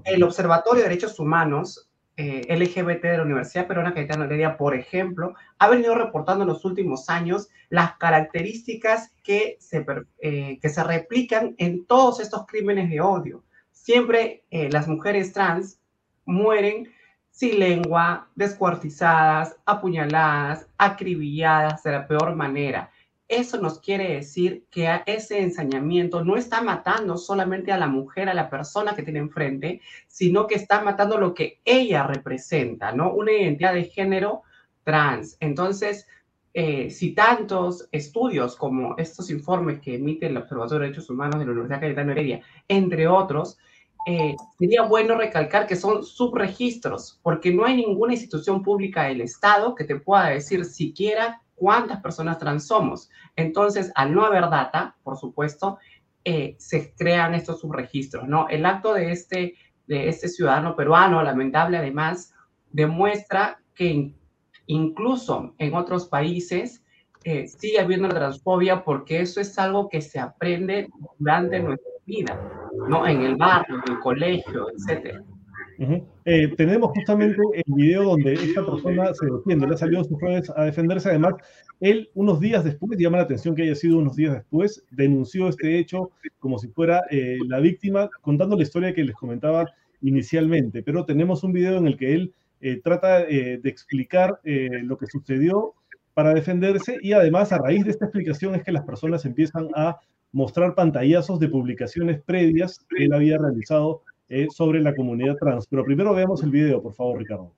El 0.04 0.22
Observatorio 0.22 0.82
de 0.82 0.88
Derechos 0.88 1.18
Humanos 1.18 1.88
eh, 2.16 2.46
LGBT 2.48 3.02
de 3.02 3.16
la 3.16 3.24
Universidad 3.24 3.66
Peruana 3.66 3.92
Cayetano 3.92 4.24
Heredia, 4.24 4.56
por 4.56 4.74
ejemplo, 4.74 5.34
ha 5.58 5.68
venido 5.68 5.96
reportando 5.96 6.44
en 6.44 6.48
los 6.48 6.64
últimos 6.64 7.08
años 7.08 7.48
las 7.70 7.96
características 7.96 9.12
que 9.24 9.56
se, 9.58 9.84
eh, 10.20 10.58
que 10.62 10.68
se 10.68 10.84
replican 10.84 11.56
en 11.58 11.84
todos 11.86 12.20
estos 12.20 12.46
crímenes 12.46 12.88
de 12.88 13.00
odio. 13.00 13.42
Siempre 13.72 14.44
eh, 14.50 14.68
las 14.70 14.86
mujeres 14.86 15.32
trans 15.32 15.80
mueren 16.24 16.88
sin 17.34 17.58
lengua, 17.58 18.28
descuartizadas, 18.36 19.56
apuñaladas, 19.66 20.68
acribilladas 20.78 21.82
de 21.82 21.90
la 21.90 22.06
peor 22.06 22.36
manera. 22.36 22.92
Eso 23.26 23.60
nos 23.60 23.80
quiere 23.80 24.14
decir 24.14 24.66
que 24.70 24.88
ese 25.04 25.40
ensañamiento 25.42 26.24
no 26.24 26.36
está 26.36 26.62
matando 26.62 27.16
solamente 27.16 27.72
a 27.72 27.76
la 27.76 27.88
mujer, 27.88 28.28
a 28.28 28.34
la 28.34 28.48
persona 28.48 28.94
que 28.94 29.02
tiene 29.02 29.18
enfrente, 29.18 29.80
sino 30.06 30.46
que 30.46 30.54
está 30.54 30.80
matando 30.84 31.18
lo 31.18 31.34
que 31.34 31.60
ella 31.64 32.06
representa, 32.06 32.92
¿no? 32.92 33.12
Una 33.12 33.32
identidad 33.32 33.74
de 33.74 33.86
género 33.86 34.42
trans. 34.84 35.36
Entonces, 35.40 36.06
eh, 36.52 36.88
si 36.88 37.14
tantos 37.16 37.88
estudios 37.90 38.54
como 38.54 38.94
estos 38.96 39.28
informes 39.30 39.80
que 39.80 39.96
emite 39.96 40.26
el 40.26 40.36
Observatorio 40.36 40.78
de 40.78 40.86
Derechos 40.86 41.10
Humanos 41.10 41.40
de 41.40 41.46
la 41.46 41.50
Universidad 41.50 41.80
Cayetano 41.80 42.12
Heredia, 42.12 42.42
entre 42.68 43.08
otros, 43.08 43.58
eh, 44.06 44.36
sería 44.58 44.82
bueno 44.82 45.16
recalcar 45.16 45.66
que 45.66 45.76
son 45.76 46.04
subregistros, 46.04 47.18
porque 47.22 47.52
no 47.52 47.64
hay 47.64 47.76
ninguna 47.76 48.12
institución 48.12 48.62
pública 48.62 49.04
del 49.04 49.22
Estado 49.22 49.74
que 49.74 49.84
te 49.84 49.96
pueda 49.96 50.28
decir 50.28 50.64
siquiera 50.64 51.42
cuántas 51.54 52.00
personas 52.00 52.38
trans 52.38 52.66
somos. 52.66 53.08
Entonces, 53.36 53.90
al 53.94 54.14
no 54.14 54.24
haber 54.24 54.50
data, 54.50 54.96
por 55.02 55.16
supuesto, 55.16 55.78
eh, 56.24 56.56
se 56.58 56.94
crean 56.94 57.34
estos 57.34 57.60
subregistros, 57.60 58.28
¿no? 58.28 58.48
El 58.48 58.66
acto 58.66 58.94
de 58.94 59.12
este, 59.12 59.54
de 59.86 60.08
este 60.08 60.28
ciudadano 60.28 60.76
peruano, 60.76 61.22
lamentable 61.22 61.78
además, 61.78 62.34
demuestra 62.72 63.60
que 63.74 64.14
incluso 64.66 65.54
en 65.58 65.74
otros 65.74 66.06
países 66.06 66.82
eh, 67.24 67.48
sigue 67.48 67.80
habiendo 67.80 68.08
la 68.08 68.14
transfobia 68.14 68.84
porque 68.84 69.20
eso 69.20 69.40
es 69.40 69.58
algo 69.58 69.88
que 69.88 70.02
se 70.02 70.18
aprende 70.18 70.90
durante 71.18 71.60
nuestra 71.60 71.93
vida, 72.06 72.38
¿no? 72.88 73.06
En 73.06 73.22
el 73.22 73.36
barrio, 73.36 73.76
en 73.86 73.92
el 73.92 74.00
colegio, 74.00 74.66
etcétera. 74.76 75.22
Eh, 76.24 76.54
tenemos 76.56 76.90
justamente 76.90 77.40
el 77.52 77.74
video 77.74 78.04
donde 78.04 78.34
esta 78.34 78.64
persona 78.64 79.12
se 79.14 79.26
defiende, 79.26 79.66
le 79.66 79.74
ha 79.74 79.78
salido 79.78 80.04
sus 80.04 80.20
redes 80.20 80.50
a 80.54 80.64
defenderse. 80.64 81.08
Además, 81.08 81.34
él 81.80 82.10
unos 82.14 82.40
días 82.40 82.64
después, 82.64 82.98
llama 82.98 83.18
la 83.18 83.24
atención 83.24 83.54
que 83.54 83.62
haya 83.62 83.74
sido 83.74 83.98
unos 83.98 84.16
días 84.16 84.34
después, 84.34 84.84
denunció 84.90 85.48
este 85.48 85.78
hecho 85.78 86.10
como 86.38 86.58
si 86.58 86.68
fuera 86.68 87.02
eh, 87.10 87.38
la 87.48 87.60
víctima, 87.60 88.08
contando 88.20 88.56
la 88.56 88.62
historia 88.62 88.94
que 88.94 89.04
les 89.04 89.16
comentaba 89.16 89.66
inicialmente. 90.00 90.82
Pero 90.82 91.04
tenemos 91.04 91.42
un 91.42 91.52
video 91.52 91.78
en 91.78 91.86
el 91.86 91.96
que 91.96 92.14
él 92.14 92.34
eh, 92.60 92.80
trata 92.82 93.24
de 93.24 93.60
explicar 93.64 94.40
lo 94.44 94.96
que 94.96 95.06
sucedió 95.06 95.74
para 96.14 96.32
defenderse 96.32 96.96
y 97.02 97.12
además 97.12 97.52
a 97.52 97.58
raíz 97.58 97.84
de 97.84 97.90
esta 97.90 98.06
explicación 98.06 98.54
es 98.54 98.62
que 98.62 98.72
las 98.72 98.84
personas 98.84 99.24
empiezan 99.24 99.68
a 99.74 99.98
mostrar 100.34 100.74
pantallazos 100.74 101.38
de 101.38 101.48
publicaciones 101.48 102.20
previas 102.20 102.84
que 102.90 103.04
él 103.04 103.12
había 103.12 103.38
realizado 103.38 104.02
eh, 104.28 104.48
sobre 104.50 104.80
la 104.80 104.94
comunidad 104.94 105.36
trans. 105.36 105.68
Pero 105.68 105.84
primero 105.84 106.12
veamos 106.12 106.42
el 106.42 106.50
video, 106.50 106.82
por 106.82 106.92
favor, 106.92 107.18
Ricardo. 107.18 107.52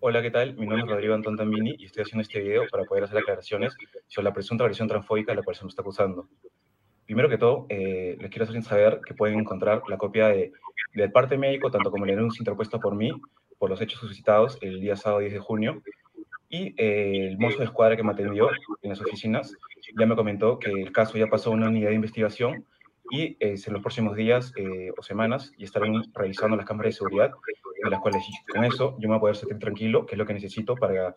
Hola, 0.00 0.20
¿qué 0.22 0.32
tal? 0.32 0.54
Mi 0.54 0.66
nombre 0.66 0.82
es 0.82 0.88
Rodrigo 0.88 1.14
Antón 1.14 1.36
Tambini 1.36 1.76
y 1.78 1.84
estoy 1.84 2.02
haciendo 2.02 2.22
este 2.22 2.40
video 2.40 2.64
para 2.68 2.82
poder 2.82 3.04
hacer 3.04 3.18
aclaraciones 3.18 3.72
sobre 4.08 4.24
la 4.24 4.34
presunta 4.34 4.64
agresión 4.64 4.88
transfóbica 4.88 5.30
de 5.30 5.36
la 5.36 5.42
cual 5.44 5.54
se 5.54 5.62
nos 5.62 5.70
está 5.70 5.82
acusando. 5.82 6.28
Primero 7.06 7.28
que 7.28 7.38
todo, 7.38 7.66
eh, 7.68 8.16
les 8.18 8.28
quiero 8.28 8.44
hacer 8.44 8.60
saber 8.64 9.00
que 9.06 9.14
pueden 9.14 9.38
encontrar 9.38 9.82
la 9.88 9.98
copia 9.98 10.28
de, 10.28 10.50
del 10.94 11.12
parte 11.12 11.38
médico, 11.38 11.70
tanto 11.70 11.92
como 11.92 12.06
el 12.06 12.10
denuncio 12.10 12.40
interpuesto 12.40 12.80
por 12.80 12.96
mí, 12.96 13.12
por 13.56 13.70
los 13.70 13.80
hechos 13.80 14.00
suscitados 14.00 14.58
el 14.62 14.80
día 14.80 14.96
sábado 14.96 15.20
10 15.20 15.34
de 15.34 15.38
junio, 15.38 15.80
y 16.52 16.74
eh, 16.76 17.28
el 17.28 17.38
mozo 17.38 17.58
de 17.58 17.64
escuadra 17.64 17.96
que 17.96 18.02
me 18.02 18.12
atendió 18.12 18.50
en 18.82 18.90
las 18.90 19.00
oficinas 19.00 19.56
ya 19.98 20.06
me 20.06 20.14
comentó 20.14 20.58
que 20.58 20.70
el 20.70 20.92
caso 20.92 21.16
ya 21.16 21.26
pasó 21.26 21.50
a 21.50 21.54
una 21.54 21.68
unidad 21.68 21.88
de 21.88 21.94
investigación 21.94 22.66
y 23.10 23.38
eh, 23.40 23.56
en 23.66 23.72
los 23.72 23.80
próximos 23.80 24.14
días 24.14 24.52
eh, 24.56 24.90
o 24.96 25.02
semanas 25.02 25.52
y 25.56 25.64
estarán 25.64 26.04
revisando 26.12 26.54
las 26.54 26.66
cámaras 26.66 26.92
de 26.92 26.98
seguridad, 26.98 27.30
de 27.82 27.90
las 27.90 28.00
cuales 28.00 28.22
con 28.52 28.64
eso 28.64 28.96
yo 29.00 29.08
me 29.08 29.14
voy 29.14 29.16
a 29.16 29.20
poder 29.20 29.36
sentir 29.36 29.58
tranquilo, 29.58 30.04
que 30.04 30.14
es 30.14 30.18
lo 30.18 30.26
que 30.26 30.34
necesito 30.34 30.76
para 30.76 31.14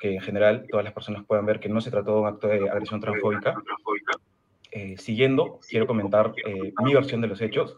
que 0.00 0.14
en 0.14 0.20
general 0.20 0.66
todas 0.70 0.84
las 0.84 0.94
personas 0.94 1.24
puedan 1.26 1.46
ver 1.46 1.58
que 1.58 1.68
no 1.68 1.80
se 1.80 1.90
trató 1.90 2.14
de 2.14 2.20
un 2.20 2.26
acto 2.28 2.46
de 2.46 2.70
agresión 2.70 3.00
transfóbica. 3.00 3.54
eh, 4.70 4.96
siguiendo, 4.98 5.58
quiero 5.68 5.88
comentar 5.88 6.32
eh, 6.46 6.72
mi 6.84 6.94
versión 6.94 7.20
de 7.20 7.28
los 7.28 7.40
hechos, 7.40 7.76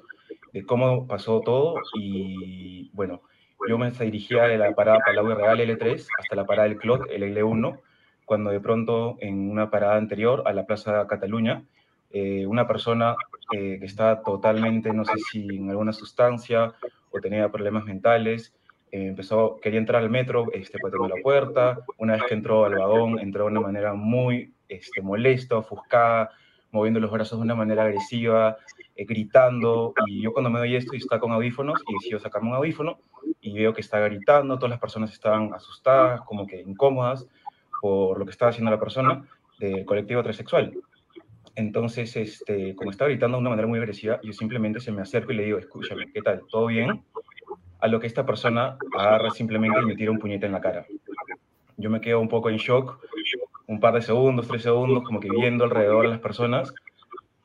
de 0.52 0.66
cómo 0.66 1.06
pasó 1.06 1.40
todo 1.40 1.76
y 1.94 2.90
bueno, 2.92 3.22
yo 3.66 3.78
me 3.78 3.90
dirigía 3.90 4.44
de 4.44 4.58
la 4.58 4.74
parada 4.74 5.00
Palau 5.04 5.34
Real 5.34 5.58
L3 5.58 6.06
hasta 6.18 6.36
la 6.36 6.44
parada 6.44 6.68
del 6.68 6.78
Clot, 6.78 7.10
el 7.10 7.22
L1, 7.22 7.80
cuando 8.24 8.50
de 8.50 8.60
pronto 8.60 9.16
en 9.20 9.50
una 9.50 9.70
parada 9.70 9.96
anterior 9.96 10.42
a 10.46 10.52
la 10.52 10.66
Plaza 10.66 11.06
Cataluña, 11.06 11.64
eh, 12.10 12.46
una 12.46 12.66
persona 12.66 13.16
que 13.50 13.78
estaba 13.82 14.22
totalmente, 14.22 14.92
no 14.92 15.04
sé 15.04 15.14
si 15.30 15.56
en 15.56 15.70
alguna 15.70 15.92
sustancia 15.92 16.74
o 17.10 17.20
tenía 17.20 17.50
problemas 17.50 17.84
mentales, 17.84 18.54
empezó, 18.90 19.56
quería 19.60 19.78
entrar 19.78 20.02
al 20.02 20.10
metro, 20.10 20.46
este, 20.52 20.78
pateó 20.78 21.08
la 21.08 21.16
puerta, 21.22 21.80
una 21.98 22.14
vez 22.14 22.22
que 22.24 22.34
entró 22.34 22.64
al 22.64 22.74
vagón, 22.74 23.18
entró 23.18 23.44
de 23.44 23.50
una 23.50 23.60
manera 23.60 23.94
muy 23.94 24.52
este, 24.68 25.02
molesta, 25.02 25.56
ofuscada, 25.56 26.30
moviendo 26.70 27.00
los 27.00 27.10
brazos 27.10 27.38
de 27.38 27.44
una 27.44 27.54
manera 27.54 27.84
agresiva, 27.84 28.56
eh, 28.98 29.04
gritando, 29.04 29.94
y 30.08 30.22
yo 30.22 30.32
cuando 30.32 30.50
me 30.50 30.58
doy 30.58 30.74
esto 30.74 30.96
y 30.96 30.98
está 30.98 31.20
con 31.20 31.30
audífonos, 31.30 31.80
y 31.86 31.94
decido 31.94 32.18
sacarme 32.18 32.48
un 32.48 32.56
audífono, 32.56 32.98
y 33.40 33.56
veo 33.56 33.72
que 33.72 33.80
está 33.80 34.00
gritando, 34.00 34.56
todas 34.56 34.70
las 34.70 34.80
personas 34.80 35.12
estaban 35.12 35.54
asustadas, 35.54 36.22
como 36.22 36.48
que 36.48 36.60
incómodas 36.60 37.28
por 37.80 38.18
lo 38.18 38.24
que 38.24 38.32
estaba 38.32 38.50
haciendo 38.50 38.72
la 38.72 38.80
persona 38.80 39.24
del 39.60 39.84
colectivo 39.84 40.20
transexual. 40.24 40.76
Entonces, 41.54 42.16
este, 42.16 42.74
como 42.74 42.90
estaba 42.90 43.08
gritando 43.08 43.36
de 43.36 43.42
una 43.42 43.50
manera 43.50 43.68
muy 43.68 43.78
agresiva, 43.78 44.18
yo 44.20 44.32
simplemente 44.32 44.80
se 44.80 44.90
me 44.90 45.02
acerco 45.02 45.30
y 45.30 45.36
le 45.36 45.44
digo, 45.44 45.58
escúchame, 45.58 46.10
¿qué 46.12 46.20
tal? 46.20 46.42
¿Todo 46.50 46.66
bien? 46.66 47.00
A 47.78 47.86
lo 47.86 48.00
que 48.00 48.08
esta 48.08 48.26
persona 48.26 48.76
agarra 48.96 49.30
simplemente 49.30 49.80
y 49.80 49.86
me 49.86 49.94
tira 49.94 50.10
un 50.10 50.18
puñete 50.18 50.46
en 50.46 50.52
la 50.52 50.60
cara. 50.60 50.86
Yo 51.76 51.88
me 51.88 52.00
quedo 52.00 52.18
un 52.18 52.28
poco 52.28 52.50
en 52.50 52.56
shock, 52.56 52.98
un 53.68 53.78
par 53.78 53.94
de 53.94 54.02
segundos, 54.02 54.48
tres 54.48 54.62
segundos, 54.62 55.04
como 55.04 55.20
que 55.20 55.28
viendo 55.30 55.62
alrededor 55.62 56.06
a 56.06 56.08
las 56.08 56.18
personas 56.18 56.74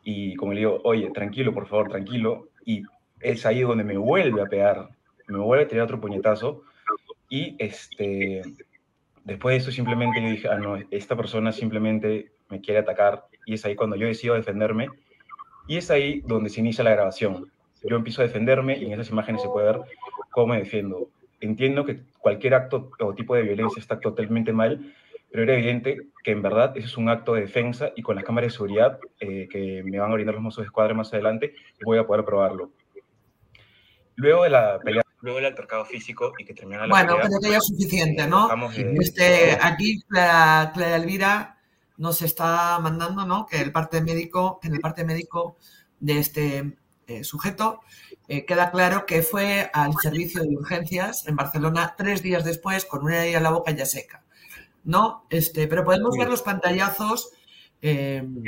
y 0.04 0.36
como 0.36 0.54
le 0.54 0.60
digo, 0.60 0.82
oye, 0.84 1.10
tranquilo, 1.12 1.54
por 1.54 1.68
favor, 1.68 1.90
tranquilo. 1.90 2.50
Y 2.66 2.84
es 3.20 3.46
ahí 3.46 3.62
donde 3.62 3.84
me 3.84 3.98
vuelve 3.98 4.42
a 4.42 4.46
pegar, 4.46 4.90
me 5.28 5.40
vuelve 5.40 5.66
a 5.66 5.68
tirar 5.68 5.86
otro 5.86 6.02
puñetazo. 6.02 6.64
Y 7.30 7.56
este, 7.58 8.42
después 9.24 9.54
de 9.54 9.58
eso 9.58 9.72
simplemente 9.72 10.22
yo 10.22 10.30
dije, 10.30 10.48
ah, 10.50 10.58
no, 10.58 10.78
esta 10.92 11.16
persona 11.16 11.52
simplemente 11.52 12.32
me 12.50 12.62
quiere 12.62 12.82
atacar. 12.82 13.26
Y 13.46 13.54
es 13.54 13.66
ahí 13.66 13.76
cuando 13.76 13.96
yo 13.96 14.08
decido 14.08 14.36
defenderme. 14.36 14.90
Y 15.68 15.78
es 15.78 15.90
ahí 15.90 16.22
donde 16.26 16.50
se 16.50 16.60
inicia 16.60 16.84
la 16.84 16.92
grabación. 16.92 17.50
Yo 17.84 17.96
empiezo 17.96 18.22
a 18.22 18.26
defenderme 18.26 18.78
y 18.78 18.86
en 18.86 18.94
esas 18.94 19.12
imágenes 19.12 19.42
se 19.42 19.50
puede 19.50 19.68
ver 19.68 19.82
cómo 20.32 20.54
me 20.54 20.60
defiendo. 20.60 21.10
Entiendo 21.42 21.86
que 21.86 22.02
cualquier 22.20 22.54
acto 22.54 22.90
o 23.00 23.14
tipo 23.14 23.36
de 23.36 23.44
violencia 23.44 23.80
está 23.80 24.00
totalmente 24.00 24.54
mal, 24.54 24.94
pero 25.34 25.46
era 25.46 25.56
evidente 25.56 25.98
que 26.24 26.30
en 26.30 26.44
verdad 26.44 26.78
ese 26.78 26.86
es 26.86 26.96
un 26.96 27.10
acto 27.10 27.34
de 27.34 27.42
defensa 27.42 27.92
y 27.96 28.04
con 28.04 28.16
las 28.16 28.24
cámaras 28.24 28.52
de 28.52 28.56
seguridad 28.56 29.00
eh, 29.20 29.48
que 29.52 29.82
me 29.84 29.98
van 29.98 30.12
a 30.12 30.14
brindar 30.14 30.36
los 30.36 30.44
mozos 30.44 30.62
de 30.62 30.68
escuadra 30.68 30.94
más 30.94 31.12
adelante, 31.12 31.56
voy 31.84 31.98
a 31.98 32.06
poder 32.06 32.24
probarlo. 32.24 32.72
Luego 34.14 34.44
de 34.44 34.52
la 34.52 34.80
pelea, 34.80 35.02
luego 35.22 35.38
del 35.38 35.48
altercado 35.48 35.86
físico 35.86 36.34
y 36.38 36.46
que 36.46 36.54
termina 36.54 36.86
la 36.86 36.94
bueno, 36.94 37.16
pelea... 37.16 37.16
Bueno, 37.16 37.30
creo 37.30 37.42
que 37.42 37.50
ya 37.50 37.58
es 37.58 37.66
suficiente, 37.66 38.28
¿no? 38.28 38.48
este, 39.02 39.58
aquí 39.60 40.04
Clara, 40.08 40.72
Clara, 40.72 40.98
Elvira 40.98 41.58
nos 41.98 42.22
está 42.22 42.78
mandando, 42.78 43.26
¿no? 43.26 43.48
Que 43.48 43.60
el 43.60 43.72
parte 43.72 44.04
médico, 44.04 44.60
en 44.62 44.76
el 44.76 44.82
parte 44.82 45.04
médico 45.04 45.58
de 46.00 46.20
este 46.20 46.78
eh, 47.08 47.24
sujeto 47.24 47.80
eh, 48.28 48.46
queda 48.46 48.70
claro 48.70 49.08
que 49.08 49.24
fue 49.24 49.72
al 49.74 49.94
servicio 50.00 50.44
de 50.44 50.50
urgencias 50.50 51.28
en 51.28 51.36
Barcelona 51.36 51.96
tres 51.98 52.22
días 52.22 52.46
después 52.46 52.86
con 52.86 53.04
una 53.04 53.24
herida 53.24 53.38
en 53.38 53.44
la 53.44 53.50
boca 53.50 53.72
ya 53.72 53.88
seca. 53.88 54.23
¿No? 54.84 55.26
Este, 55.30 55.68
pero 55.68 55.84
podemos 55.84 56.18
ver 56.18 56.30
los 56.30 56.42
pantallazos 56.42 57.32
em, 57.82 58.44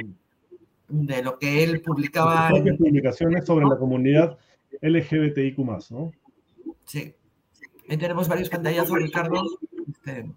de 0.87 1.23
lo 1.23 1.39
que 1.39 1.63
él 1.63 1.81
publicaba. 1.81 2.49
En, 2.49 2.77
publicaciones 2.77 3.45
sobre 3.45 3.65
la 3.65 3.77
comunidad 3.77 4.37
LGBTIQ, 4.81 5.57
¿no? 5.91 6.11
Sí. 6.85 7.13
Ahí 7.87 7.97
tenemos 7.97 8.27
varios 8.27 8.49
pantallazos, 8.49 8.97
Ricardo. 8.97 9.43
Este. 9.87 10.29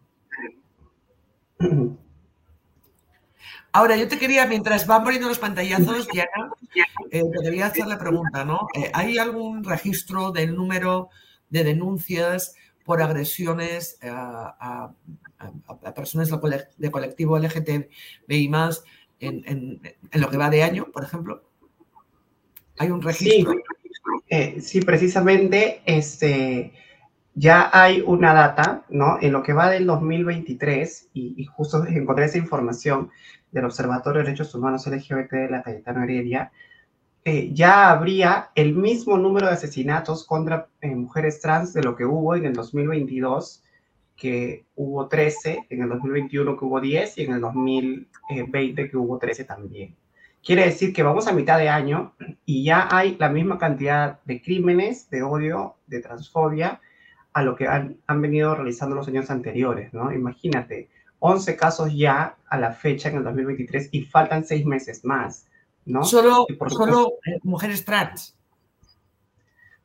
Ahora, 3.72 3.96
yo 3.96 4.08
te 4.08 4.18
quería, 4.18 4.46
mientras 4.46 4.86
van 4.86 5.04
poniendo 5.04 5.28
los 5.28 5.38
pantallazos, 5.38 6.08
Diana, 6.08 6.52
eh, 7.10 7.22
te 7.22 7.42
quería 7.42 7.66
hacer 7.66 7.86
la 7.86 7.98
pregunta, 7.98 8.44
¿no? 8.44 8.66
Eh, 8.74 8.90
¿Hay 8.94 9.18
algún 9.18 9.62
registro 9.64 10.30
del 10.32 10.54
número 10.54 11.10
de 11.50 11.64
denuncias 11.64 12.54
por 12.88 13.02
agresiones 13.02 13.98
a, 14.02 14.94
personas 15.94 16.30
de 16.78 16.90
colectivo 16.90 17.38
LGTBI 17.38 18.48
más 18.48 18.82
en, 19.20 19.82
lo 20.14 20.30
que 20.30 20.38
va 20.38 20.48
de 20.48 20.62
año, 20.62 20.86
por 20.90 21.04
ejemplo? 21.04 21.42
¿Hay 22.78 22.90
un 22.90 23.02
registro? 23.02 23.52
Sí, 23.52 23.58
eh, 24.30 24.60
sí 24.62 24.80
precisamente 24.80 25.82
este, 25.84 26.72
ya 27.34 27.68
hay 27.74 28.02
una 28.06 28.32
data, 28.32 28.86
¿no? 28.88 29.18
En 29.20 29.32
lo 29.32 29.42
que 29.42 29.52
va 29.52 29.68
del 29.68 29.84
2023, 29.84 31.10
y, 31.12 31.44
justo 31.44 31.84
encontré 31.84 32.24
esa 32.24 32.38
información 32.38 33.10
del 33.52 33.66
Observatorio 33.66 34.20
de 34.20 34.28
Derechos 34.28 34.54
Humanos 34.54 34.86
LGBT 34.86 35.32
de 35.32 35.50
la 35.50 35.62
Cayetano 35.62 36.04
Heredia, 36.04 36.52
ya 37.52 37.90
habría 37.90 38.50
el 38.54 38.74
mismo 38.74 39.18
número 39.18 39.46
de 39.46 39.52
asesinatos 39.52 40.24
contra 40.24 40.68
eh, 40.80 40.94
mujeres 40.94 41.40
trans 41.40 41.74
de 41.74 41.82
lo 41.82 41.94
que 41.94 42.04
hubo 42.04 42.34
en 42.34 42.46
el 42.46 42.54
2022 42.54 43.62
que 44.16 44.64
hubo 44.74 45.06
13, 45.06 45.66
en 45.70 45.82
el 45.82 45.88
2021 45.90 46.58
que 46.58 46.64
hubo 46.64 46.80
10 46.80 47.18
y 47.18 47.22
en 47.22 47.34
el 47.34 47.40
2020 47.40 48.90
que 48.90 48.96
hubo 48.96 49.18
13 49.18 49.44
también. 49.44 49.94
Quiere 50.44 50.64
decir 50.64 50.92
que 50.92 51.02
vamos 51.02 51.28
a 51.28 51.32
mitad 51.32 51.58
de 51.58 51.68
año 51.68 52.14
y 52.44 52.64
ya 52.64 52.88
hay 52.90 53.16
la 53.18 53.28
misma 53.28 53.58
cantidad 53.58 54.20
de 54.24 54.42
crímenes 54.42 55.08
de 55.10 55.22
odio, 55.22 55.76
de 55.86 56.00
transfobia, 56.00 56.80
a 57.32 57.42
lo 57.42 57.54
que 57.54 57.68
han, 57.68 57.98
han 58.06 58.20
venido 58.20 58.54
realizando 58.54 58.96
los 58.96 59.06
años 59.06 59.30
anteriores, 59.30 59.92
¿no? 59.92 60.12
Imagínate, 60.12 60.88
11 61.20 61.56
casos 61.56 61.94
ya 61.94 62.36
a 62.48 62.58
la 62.58 62.72
fecha 62.72 63.10
en 63.10 63.18
el 63.18 63.24
2023 63.24 63.90
y 63.92 64.02
faltan 64.02 64.44
6 64.44 64.66
meses 64.66 65.04
más, 65.04 65.48
¿no? 65.84 66.04
Solo, 66.04 66.46
solo 66.68 67.14
eh, 67.26 67.38
mujeres 67.42 67.84
trans. 67.84 68.36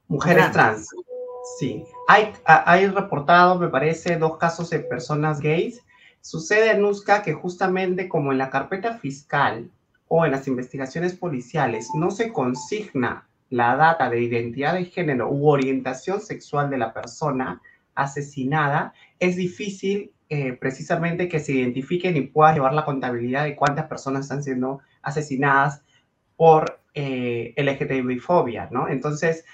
Mujeres 0.07 0.51
trans. 0.51 0.89
Sí, 1.59 1.83
hay, 2.07 2.33
hay 2.45 2.87
reportado, 2.87 3.59
me 3.59 3.67
parece, 3.67 4.17
dos 4.17 4.37
casos 4.37 4.69
de 4.69 4.79
personas 4.79 5.39
gays. 5.39 5.81
Sucede 6.21 6.71
en 6.71 6.83
USCA 6.85 7.21
que 7.21 7.33
justamente 7.33 8.07
como 8.07 8.31
en 8.31 8.37
la 8.37 8.49
carpeta 8.49 8.97
fiscal 8.97 9.69
o 10.07 10.25
en 10.25 10.31
las 10.31 10.47
investigaciones 10.47 11.15
policiales 11.15 11.89
no 11.95 12.11
se 12.11 12.31
consigna 12.31 13.27
la 13.49 13.75
data 13.75 14.09
de 14.09 14.21
identidad 14.21 14.73
de 14.73 14.85
género 14.85 15.29
u 15.29 15.49
orientación 15.49 16.21
sexual 16.21 16.69
de 16.69 16.77
la 16.77 16.93
persona 16.93 17.61
asesinada, 17.93 18.93
es 19.19 19.35
difícil 19.35 20.11
eh, 20.29 20.53
precisamente 20.53 21.27
que 21.27 21.39
se 21.39 21.51
identifiquen 21.51 22.17
y 22.17 22.21
pueda 22.21 22.53
llevar 22.53 22.73
la 22.73 22.85
contabilidad 22.85 23.43
de 23.43 23.55
cuántas 23.55 23.85
personas 23.85 24.21
están 24.21 24.43
siendo 24.43 24.79
asesinadas 25.03 25.83
por 26.35 26.79
eh, 26.95 27.53
LGTBI-fobia, 27.57 28.69
¿no? 28.71 28.87
Entonces, 28.87 29.45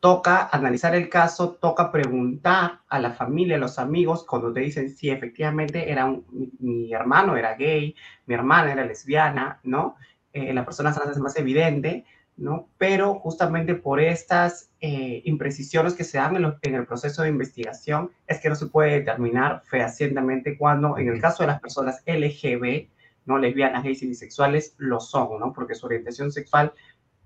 toca 0.00 0.48
analizar 0.52 0.94
el 0.94 1.08
caso, 1.08 1.54
toca 1.54 1.90
preguntar 1.90 2.80
a 2.88 2.98
la 3.00 3.12
familia, 3.12 3.56
a 3.56 3.58
los 3.58 3.78
amigos, 3.78 4.24
cuando 4.24 4.52
te 4.52 4.60
dicen, 4.60 4.90
sí, 4.90 5.10
efectivamente, 5.10 5.90
era 5.90 6.14
mi, 6.60 6.92
hermano 6.92 7.36
era 7.36 7.54
gay, 7.54 7.94
mi 8.26 8.34
hermana 8.34 8.72
era 8.72 8.84
lesbiana, 8.84 9.60
¿no? 9.64 9.96
Eh, 10.32 10.52
la 10.52 10.64
persona 10.64 10.92
trans 10.92 11.12
es 11.12 11.18
más 11.18 11.36
evidente, 11.36 12.04
¿no? 12.36 12.68
Pero 12.78 13.14
justamente 13.14 13.74
por 13.74 14.00
estas 14.00 14.70
eh, 14.80 15.22
imprecisiones 15.24 15.94
que 15.94 16.04
se 16.04 16.18
dan 16.18 16.36
en, 16.36 16.54
en, 16.62 16.74
el 16.76 16.86
proceso 16.86 17.22
de 17.22 17.30
investigación, 17.30 18.12
es 18.28 18.40
que 18.40 18.48
no 18.48 18.54
se 18.54 18.66
puede 18.66 19.00
determinar 19.00 19.62
fehacientemente 19.64 20.56
cuando, 20.56 20.96
en 20.98 21.08
el 21.08 21.20
caso 21.20 21.42
de 21.42 21.48
las 21.48 21.60
personas 21.60 22.04
LGB, 22.06 22.88
¿no? 23.28 23.38
Lesbianas, 23.38 23.84
gays 23.84 24.02
y 24.02 24.08
bisexuales, 24.08 24.74
lo 24.78 25.00
son, 25.00 25.38
¿no? 25.38 25.52
Porque 25.52 25.74
su 25.74 25.86
orientación 25.86 26.32
sexual 26.32 26.72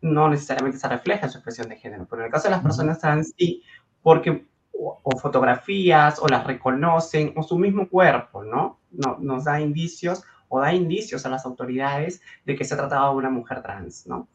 no 0.02 0.28
necesariamente 0.28 0.78
se 0.78 0.88
refleja 0.88 1.26
en 1.26 1.32
su 1.32 1.38
expresión 1.38 1.68
de 1.68 1.76
género, 1.76 2.06
pero 2.10 2.22
en 2.22 2.26
el 2.26 2.32
caso 2.32 2.48
de 2.48 2.50
las 2.50 2.62
personas 2.62 2.98
trans 2.98 3.32
sí, 3.38 3.62
porque 4.02 4.46
o, 4.72 5.16
fotografías 5.16 6.18
o 6.18 6.26
las 6.26 6.44
reconocen 6.44 7.32
o 7.36 7.44
su 7.44 7.56
mismo 7.56 7.88
cuerpo, 7.88 8.42
¿no? 8.42 8.80
¿no? 8.90 9.16
Nos 9.20 9.44
da 9.44 9.60
indicios 9.60 10.24
o 10.48 10.58
da 10.58 10.74
indicios 10.74 11.24
a 11.24 11.28
las 11.28 11.46
autoridades 11.46 12.20
de 12.44 12.56
que 12.56 12.64
se 12.64 12.74
ha 12.74 12.76
tratado 12.76 13.12
de 13.12 13.18
una 13.18 13.30
mujer 13.30 13.62
trans, 13.62 14.06
¿no? 14.08 14.28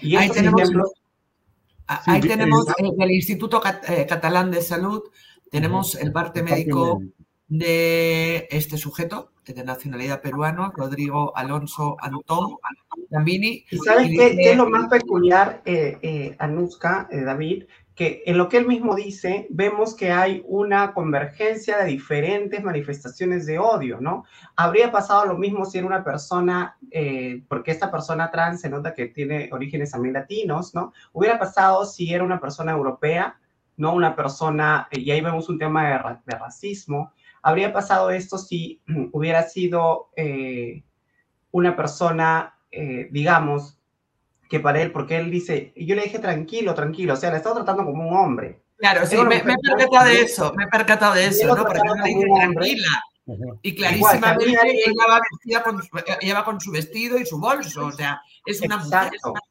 Y 0.00 0.14
ahí 0.14 0.30
tenemos, 0.30 0.62
ejemplos, 0.62 0.92
ahí 1.86 2.20
tenemos 2.20 2.64
el 2.78 3.10
Instituto 3.10 3.60
eh, 3.88 4.06
Catalán 4.08 4.52
de 4.52 4.62
Salud, 4.62 5.02
tenemos 5.50 5.96
el 5.96 6.12
parte 6.12 6.44
médico 6.44 7.02
de 7.48 8.46
este 8.50 8.76
sujeto, 8.76 9.32
de 9.46 9.64
nacionalidad 9.64 10.20
peruano, 10.20 10.70
Rodrigo 10.76 11.34
Alonso 11.34 11.96
Antón 12.00 12.56
Gambini. 13.08 13.64
¿Y 13.70 13.78
sabes 13.78 14.08
qué, 14.08 14.50
es 14.50 14.56
lo 14.56 14.68
más 14.68 14.88
peculiar, 14.88 15.62
eh, 15.64 15.98
eh, 16.02 16.36
Anuska, 16.38 17.08
eh, 17.10 17.22
David? 17.22 17.64
que 17.98 18.22
en 18.26 18.38
lo 18.38 18.48
que 18.48 18.58
él 18.58 18.66
mismo 18.68 18.94
dice, 18.94 19.48
vemos 19.50 19.96
que 19.96 20.12
hay 20.12 20.44
una 20.46 20.94
convergencia 20.94 21.78
de 21.78 21.86
diferentes 21.86 22.62
manifestaciones 22.62 23.44
de 23.44 23.58
odio, 23.58 24.00
¿no? 24.00 24.24
Habría 24.54 24.92
pasado 24.92 25.26
lo 25.26 25.36
mismo 25.36 25.64
si 25.64 25.78
era 25.78 25.86
una 25.88 26.04
persona, 26.04 26.78
eh, 26.92 27.42
porque 27.48 27.72
esta 27.72 27.90
persona 27.90 28.30
trans 28.30 28.60
se 28.60 28.70
nota 28.70 28.94
que 28.94 29.06
tiene 29.06 29.50
orígenes 29.50 29.90
también 29.90 30.14
latinos, 30.14 30.76
¿no? 30.76 30.92
Hubiera 31.12 31.40
pasado 31.40 31.84
si 31.84 32.14
era 32.14 32.22
una 32.22 32.38
persona 32.38 32.70
europea, 32.70 33.36
¿no? 33.76 33.94
Una 33.94 34.14
persona, 34.14 34.86
y 34.92 35.10
ahí 35.10 35.20
vemos 35.20 35.48
un 35.48 35.58
tema 35.58 35.88
de, 36.24 36.38
racismo. 36.38 37.12
Habría 37.42 37.72
pasado 37.72 38.10
esto 38.10 38.38
si 38.38 38.80
hubiera 39.12 39.42
sido 39.44 40.10
eh, 40.16 40.82
una 41.50 41.76
persona, 41.76 42.58
eh, 42.70 43.08
digamos, 43.10 43.78
que 44.48 44.60
para 44.60 44.80
él, 44.80 44.92
porque 44.92 45.18
él 45.18 45.30
dice, 45.30 45.72
yo 45.76 45.94
le 45.94 46.02
dije 46.02 46.18
tranquilo, 46.18 46.74
tranquilo, 46.74 47.14
o 47.14 47.16
sea, 47.16 47.30
le 47.30 47.36
estaba 47.36 47.56
tratando 47.56 47.84
como 47.84 48.08
un 48.08 48.16
hombre. 48.16 48.62
Claro, 48.78 49.04
sí, 49.06 49.16
me, 49.16 49.36
he 49.36 49.40
percatado 49.40 50.06
de 50.06 50.20
eso, 50.20 50.54
me 50.56 50.64
he 50.64 50.68
percatado 50.68 51.14
de 51.14 51.26
eso, 51.26 51.54
¿no? 51.54 51.64
Porque 51.64 51.80
le 51.80 52.08
dije 52.08 52.24
tranquila. 52.34 53.02
Y 53.60 53.74
clarísimamente 53.74 54.44
ella 54.46 55.06
va, 55.06 55.20
vestida 55.30 55.62
con, 55.62 55.82
ella 56.20 56.34
va 56.34 56.44
con 56.44 56.60
su 56.60 56.70
vestido 56.70 57.18
y 57.18 57.26
su 57.26 57.38
bolso, 57.38 57.86
o 57.86 57.92
sea, 57.92 58.22
es 58.46 58.60
una 58.62 58.76
Exacto. 58.76 59.28
mujer. 59.28 59.42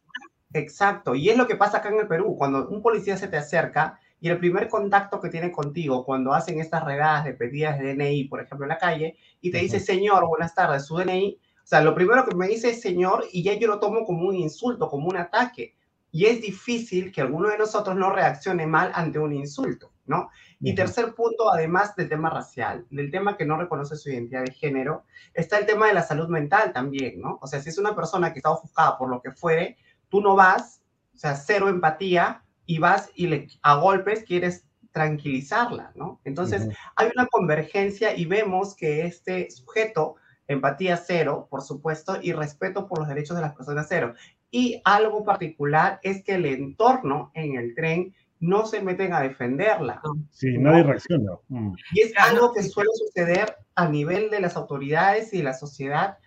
Exacto, 0.53 1.13
y 1.13 1.29
es 1.29 1.37
lo 1.37 1.45
que 1.45 1.57
pasa 1.57 1.77
acá 1.77 1.89
en 1.89 1.99
el 1.99 2.07
Perú, 2.07 2.35
cuando 2.37 2.67
un 2.69 2.81
policía 2.81 3.17
se 3.17 3.27
te 3.27 3.37
acerca 3.37 3.99
y 4.19 4.29
el 4.29 4.39
primer 4.39 4.67
contacto 4.67 5.19
que 5.19 5.29
tiene 5.29 5.51
contigo 5.51 6.03
cuando 6.03 6.33
hacen 6.33 6.59
estas 6.59 6.83
redadas 6.83 7.25
de 7.25 7.33
pedidas 7.33 7.79
de 7.79 7.93
DNI, 7.93 8.23
por 8.25 8.41
ejemplo, 8.41 8.65
en 8.65 8.69
la 8.69 8.77
calle, 8.77 9.17
y 9.41 9.51
te 9.51 9.59
dice, 9.59 9.79
señor, 9.79 10.27
buenas 10.27 10.55
tardes, 10.55 10.85
su 10.85 10.97
DNI, 10.97 11.39
o 11.67 11.69
sea, 11.69 11.81
lo 11.81 11.93
primero 11.93 12.25
que 12.25 12.33
me 12.33 12.47
dice 12.47 12.69
es 12.69 12.81
señor 12.81 13.25
y 13.33 13.43
ya 13.43 13.53
yo 13.55 13.67
lo 13.67 13.79
tomo 13.79 14.05
como 14.05 14.29
un 14.29 14.35
insulto, 14.35 14.87
como 14.87 15.09
un 15.09 15.17
ataque. 15.17 15.75
Y 16.11 16.25
es 16.25 16.41
difícil 16.41 17.11
que 17.11 17.19
alguno 17.19 17.49
de 17.49 17.57
nosotros 17.57 17.93
no 17.97 18.09
reaccione 18.09 18.65
mal 18.65 18.89
ante 18.95 19.19
un 19.19 19.33
insulto, 19.33 19.91
¿no? 20.05 20.29
Y 20.61 20.73
tercer 20.73 21.13
punto, 21.13 21.51
además 21.51 21.93
del 21.97 22.07
tema 22.07 22.29
racial, 22.29 22.87
del 22.89 23.11
tema 23.11 23.35
que 23.35 23.45
no 23.45 23.57
reconoce 23.57 23.97
su 23.97 24.09
identidad 24.09 24.45
de 24.45 24.53
género, 24.53 25.03
está 25.33 25.59
el 25.59 25.65
tema 25.65 25.87
de 25.87 25.93
la 25.93 26.03
salud 26.03 26.29
mental 26.29 26.71
también, 26.71 27.19
¿no? 27.19 27.37
O 27.41 27.47
sea, 27.47 27.59
si 27.59 27.67
es 27.67 27.77
una 27.77 27.93
persona 27.93 28.31
que 28.31 28.39
está 28.39 28.51
ofuscada 28.51 28.97
por 28.97 29.09
lo 29.09 29.21
que 29.21 29.31
fuere, 29.31 29.77
tú 30.07 30.21
no 30.21 30.37
vas, 30.37 30.81
o 31.13 31.17
sea, 31.17 31.35
cero 31.35 31.67
empatía 31.67 32.45
y 32.67 32.77
vas 32.77 33.09
y 33.15 33.27
le, 33.27 33.47
a 33.63 33.77
golpes 33.77 34.23
quieres 34.23 34.67
tranquilizarla, 34.91 35.91
¿no? 35.95 36.19
Entonces, 36.25 36.67
hay 36.95 37.09
una 37.15 37.27
convergencia 37.27 38.15
y 38.15 38.25
vemos 38.25 38.75
que 38.75 39.05
este 39.05 39.49
sujeto 39.49 40.15
empatía 40.47 40.97
cero, 40.97 41.47
por 41.49 41.61
supuesto, 41.61 42.17
y 42.21 42.33
respeto 42.33 42.87
por 42.87 42.99
los 42.99 43.07
derechos 43.07 43.35
de 43.35 43.41
las 43.41 43.55
personas 43.55 43.87
cero. 43.89 44.13
Y 44.51 44.81
algo 44.85 45.23
particular 45.23 45.99
es 46.03 46.23
que 46.23 46.35
el 46.35 46.45
entorno 46.45 47.31
en 47.35 47.55
el 47.55 47.73
tren 47.73 48.13
no 48.39 48.65
se 48.65 48.81
meten 48.81 49.13
a 49.13 49.21
defenderla. 49.21 50.01
Sí, 50.31 50.57
nadie 50.57 50.83
reacciona. 50.83 51.33
Mm. 51.47 51.73
Y 51.93 52.01
es 52.01 52.13
algo 52.17 52.53
que 52.53 52.63
suele 52.63 52.89
suceder 52.93 53.55
a 53.75 53.87
nivel 53.87 54.29
de 54.29 54.41
las 54.41 54.55
autoridades 54.55 55.33
y 55.33 55.37
de 55.37 55.43
la 55.43 55.53
sociedad. 55.53 56.17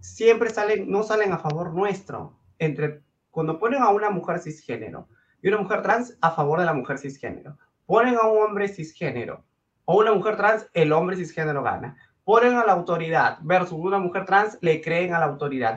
Siempre 0.00 0.50
salen, 0.50 0.90
no 0.90 1.02
salen 1.02 1.32
a 1.32 1.38
favor 1.38 1.74
nuestro. 1.74 2.38
Entre, 2.58 3.02
cuando 3.30 3.58
ponen 3.58 3.82
a 3.82 3.90
una 3.90 4.10
mujer 4.10 4.38
cisgénero 4.38 5.08
y 5.46 5.48
una 5.48 5.58
mujer 5.62 5.82
trans, 5.82 6.18
a 6.20 6.32
favor 6.32 6.58
de 6.58 6.66
la 6.66 6.74
mujer 6.74 6.98
cisgénero. 6.98 7.56
Ponen 7.86 8.16
a 8.20 8.26
un 8.26 8.42
hombre 8.42 8.66
cisgénero 8.66 9.44
o 9.84 9.98
una 9.98 10.12
mujer 10.12 10.36
trans, 10.36 10.68
el 10.74 10.90
hombre 10.92 11.16
cisgénero 11.16 11.62
gana 11.62 11.96
ponen 12.26 12.56
a 12.56 12.66
la 12.66 12.72
autoridad 12.72 13.38
versus 13.42 13.78
una 13.78 14.00
mujer 14.00 14.24
trans, 14.24 14.58
le 14.60 14.80
creen 14.80 15.14
a 15.14 15.20
la 15.20 15.26
autoridad. 15.26 15.76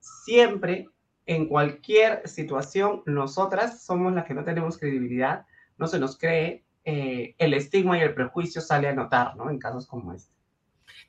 Siempre, 0.00 0.88
en 1.26 1.46
cualquier 1.46 2.26
situación, 2.26 3.02
nosotras 3.04 3.84
somos 3.84 4.14
las 4.14 4.24
que 4.24 4.32
no 4.32 4.42
tenemos 4.42 4.78
credibilidad, 4.78 5.44
no 5.76 5.86
se 5.86 6.00
nos 6.00 6.16
cree, 6.16 6.64
eh, 6.86 7.34
el 7.36 7.52
estigma 7.52 7.98
y 7.98 8.00
el 8.00 8.14
prejuicio 8.14 8.62
sale 8.62 8.88
a 8.88 8.94
notar, 8.94 9.36
¿no? 9.36 9.50
En 9.50 9.58
casos 9.58 9.86
como 9.86 10.14
este. 10.14 10.32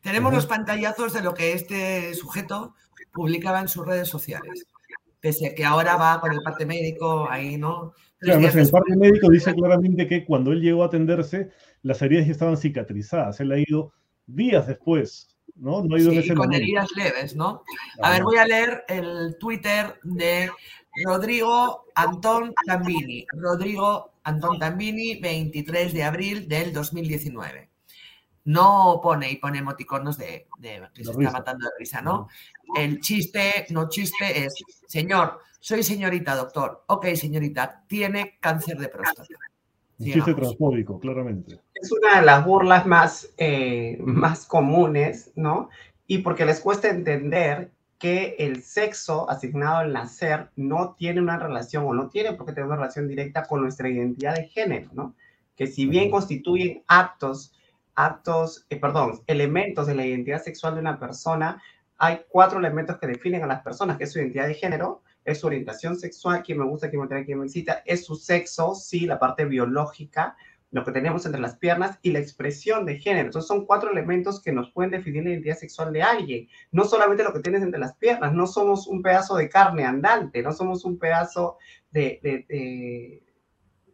Tenemos 0.02 0.34
los 0.34 0.46
pantallazos 0.46 1.14
de 1.14 1.22
lo 1.22 1.34
que 1.34 1.54
este 1.54 2.14
sujeto 2.14 2.76
publicaba 3.14 3.62
en 3.62 3.70
sus 3.70 3.86
redes 3.86 4.10
sociales. 4.10 4.68
Pese 5.22 5.48
a 5.48 5.56
que 5.56 5.64
ahora 5.64 5.96
va 5.96 6.20
con 6.20 6.32
el 6.34 6.42
parte 6.42 6.66
médico, 6.66 7.28
ahí, 7.30 7.58
¿no? 7.58 7.94
Claro, 8.18 8.40
el 8.40 8.70
parte 8.70 8.96
médico 8.96 9.30
dice 9.30 9.54
claramente 9.54 10.08
que 10.08 10.26
cuando 10.26 10.52
él 10.52 10.62
llegó 10.62 10.84
a 10.84 10.88
atenderse, 10.88 11.52
las 11.84 12.02
heridas 12.02 12.26
ya 12.26 12.34
estaban 12.34 12.58
cicatrizadas. 12.58 13.40
Él 13.40 13.52
ha 13.52 13.60
ido 13.60 13.94
días 14.28 14.68
después, 14.68 15.38
¿no? 15.56 15.84
No 15.84 15.98
sí, 15.98 16.34
con 16.34 16.54
heridas 16.54 16.90
leves, 16.96 17.36
¿no? 17.36 17.64
A 18.02 18.12
ver, 18.12 18.24
voy 18.24 18.38
a 18.38 18.46
leer 18.46 18.84
el 18.88 19.38
Twitter 19.40 19.96
de 20.04 20.52
Rodrigo 21.06 21.86
Antón 21.96 22.54
Tambini. 22.66 23.26
Rodrigo 23.32 24.12
Antón 24.24 24.60
Tambini, 24.60 25.20
23 25.20 25.94
de 25.94 26.04
abril 26.04 26.48
del 26.48 26.74
2019. 26.74 27.71
No 28.46 29.00
pone 29.04 29.32
y 29.32 29.38
pone 29.38 29.60
emoticonos 29.60 30.18
de, 30.18 30.48
que 30.94 31.04
se 31.04 31.12
está 31.12 31.32
matando 31.32 31.66
de 31.66 31.72
risa, 31.78 32.02
¿no? 32.02 32.28
El 32.76 33.00
chiste, 33.00 33.68
no 33.70 33.90
chiste, 33.90 34.46
es, 34.46 34.56
señor, 34.88 35.40
soy 35.60 35.84
señorita, 35.84 36.36
doctor. 36.36 36.84
Ok, 36.88 37.06
señorita, 37.14 37.84
tiene 37.88 38.38
cáncer 38.40 38.78
de 38.78 38.88
próstata. 38.88 39.28
Un 40.00 40.06
chiste 40.06 40.34
transfóbico, 40.34 41.00
claramente. 41.00 41.60
Es 41.76 41.92
una 41.92 42.20
de 42.20 42.26
las 42.26 42.44
burlas 42.44 42.88
más, 42.88 43.32
eh, 43.38 43.98
más 44.02 44.48
comunes, 44.48 45.32
¿no? 45.36 45.70
Y 46.08 46.20
porque 46.20 46.46
les 46.46 46.60
cuesta 46.60 46.90
entender 46.90 47.72
que 48.02 48.36
el 48.40 48.64
sexo 48.64 49.30
asignado 49.30 49.78
al 49.78 49.94
nacer 49.94 50.50
no 50.56 50.96
tiene 50.98 51.22
una 51.22 51.38
relación 51.38 51.86
o 51.86 51.94
no 51.94 52.10
tiene 52.10 52.34
por 52.34 52.48
qué 52.48 52.54
tener 52.54 52.66
una 52.66 52.78
relación 52.78 53.08
directa 53.08 53.44
con 53.44 53.62
nuestra 53.62 53.88
identidad 53.88 54.34
de 54.34 54.48
género, 54.48 54.90
¿no? 54.94 55.16
Que 55.56 55.68
si 55.68 55.86
bien 55.86 56.10
constituyen 56.10 56.84
actos, 56.88 57.54
actos, 58.06 58.66
eh, 58.70 58.78
perdón, 58.78 59.22
elementos 59.28 59.88
de 59.88 59.96
la 59.96 60.06
identidad 60.06 60.42
sexual 60.42 60.76
de 60.76 60.82
una 60.82 61.00
persona, 61.00 61.62
hay 61.98 62.22
cuatro 62.30 62.60
elementos 62.60 62.98
que 62.98 63.08
definen 63.08 63.44
a 63.44 63.48
las 63.48 63.62
personas, 63.62 63.98
que 63.98 64.06
es 64.06 64.12
su 64.12 64.20
identidad 64.20 64.48
de 64.48 64.56
género, 64.56 65.04
es 65.24 65.40
su 65.40 65.48
orientación 65.48 65.98
sexual, 65.98 66.42
quién 66.44 66.58
me 66.58 66.66
gusta, 66.66 66.90
quién 66.90 67.02
me 67.02 67.08
trae, 67.08 67.26
quién 67.26 67.40
me 67.40 67.46
excita, 67.46 67.84
es 67.86 68.06
su 68.06 68.16
sexo, 68.16 68.74
sí, 68.74 69.06
la 69.06 69.20
parte 69.20 69.46
biológica, 69.46 70.36
lo 70.72 70.86
que 70.86 70.92
tenemos 70.92 71.26
entre 71.26 71.42
las 71.42 71.58
piernas 71.58 72.00
y 72.02 72.12
la 72.12 72.20
expresión 72.20 72.86
de 72.86 72.98
género. 72.98 73.28
Entonces 73.28 73.48
son 73.48 73.66
cuatro 73.66 73.92
elementos 73.92 74.42
que 74.42 74.54
nos 74.54 74.72
pueden 74.72 74.92
definir 74.92 75.24
la 75.24 75.32
identidad 75.32 75.58
sexual 75.58 75.92
de 75.92 76.02
alguien. 76.02 76.48
No 76.72 76.86
solamente 76.86 77.24
lo 77.24 77.34
que 77.34 77.42
tienes 77.42 77.62
entre 77.62 77.80
las 77.80 77.96
piernas, 77.98 78.34
no 78.34 78.48
somos 78.48 78.88
un 78.88 79.02
pedazo 79.02 79.36
de 79.36 79.50
carne 79.50 79.84
andante, 79.84 80.42
no 80.42 80.54
somos 80.54 80.86
un 80.86 80.98
pedazo 80.98 81.58
de, 81.92 83.22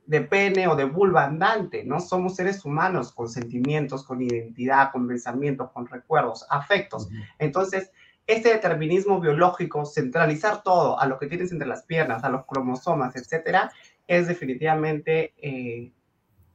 pene 0.08 0.68
o 0.68 0.76
de 0.76 0.86
vulva 0.86 1.26
andante, 1.26 1.84
no 1.84 2.00
somos 2.00 2.36
seres 2.36 2.64
humanos 2.64 3.12
con 3.12 3.28
sentimientos, 3.28 4.06
con 4.06 4.22
identidad, 4.22 4.92
con 4.92 5.08
pensamientos, 5.08 5.72
con 5.72 5.86
recuerdos, 5.86 6.46
afectos. 6.50 7.10
Entonces, 7.40 7.92
este 8.26 8.50
determinismo 8.50 9.20
biológico, 9.20 9.86
centralizar 9.86 10.64
todo 10.64 11.00
a 11.00 11.06
lo 11.08 11.18
que 11.18 11.28
tienes 11.28 11.52
entre 11.52 11.68
las 11.68 11.84
piernas, 11.84 12.24
a 12.24 12.30
los 12.30 12.46
cromosomas, 12.46 13.16
etcétera, 13.16 13.72
es 14.08 14.28
definitivamente 14.28 15.34
eh, 15.38 15.92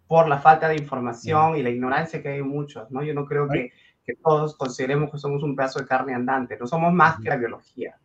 por 0.06 0.28
la 0.28 0.38
falta 0.38 0.68
de 0.68 0.76
información 0.76 1.56
y 1.56 1.62
la 1.62 1.70
ignorancia 1.70 2.22
que 2.22 2.28
hay 2.28 2.42
muchos, 2.42 2.90
¿no? 2.90 3.02
Yo 3.02 3.14
no 3.14 3.26
creo 3.26 3.48
que, 3.48 3.72
que, 4.04 4.14
todos 4.16 4.56
consideremos 4.56 5.10
que 5.10 5.18
somos 5.18 5.42
un 5.42 5.56
pedazo 5.56 5.80
de 5.80 5.86
carne 5.86 6.14
andante, 6.14 6.58
no 6.58 6.66
somos 6.66 6.92
más 6.92 7.20
que 7.20 7.30
la 7.30 7.36
biología. 7.36 7.96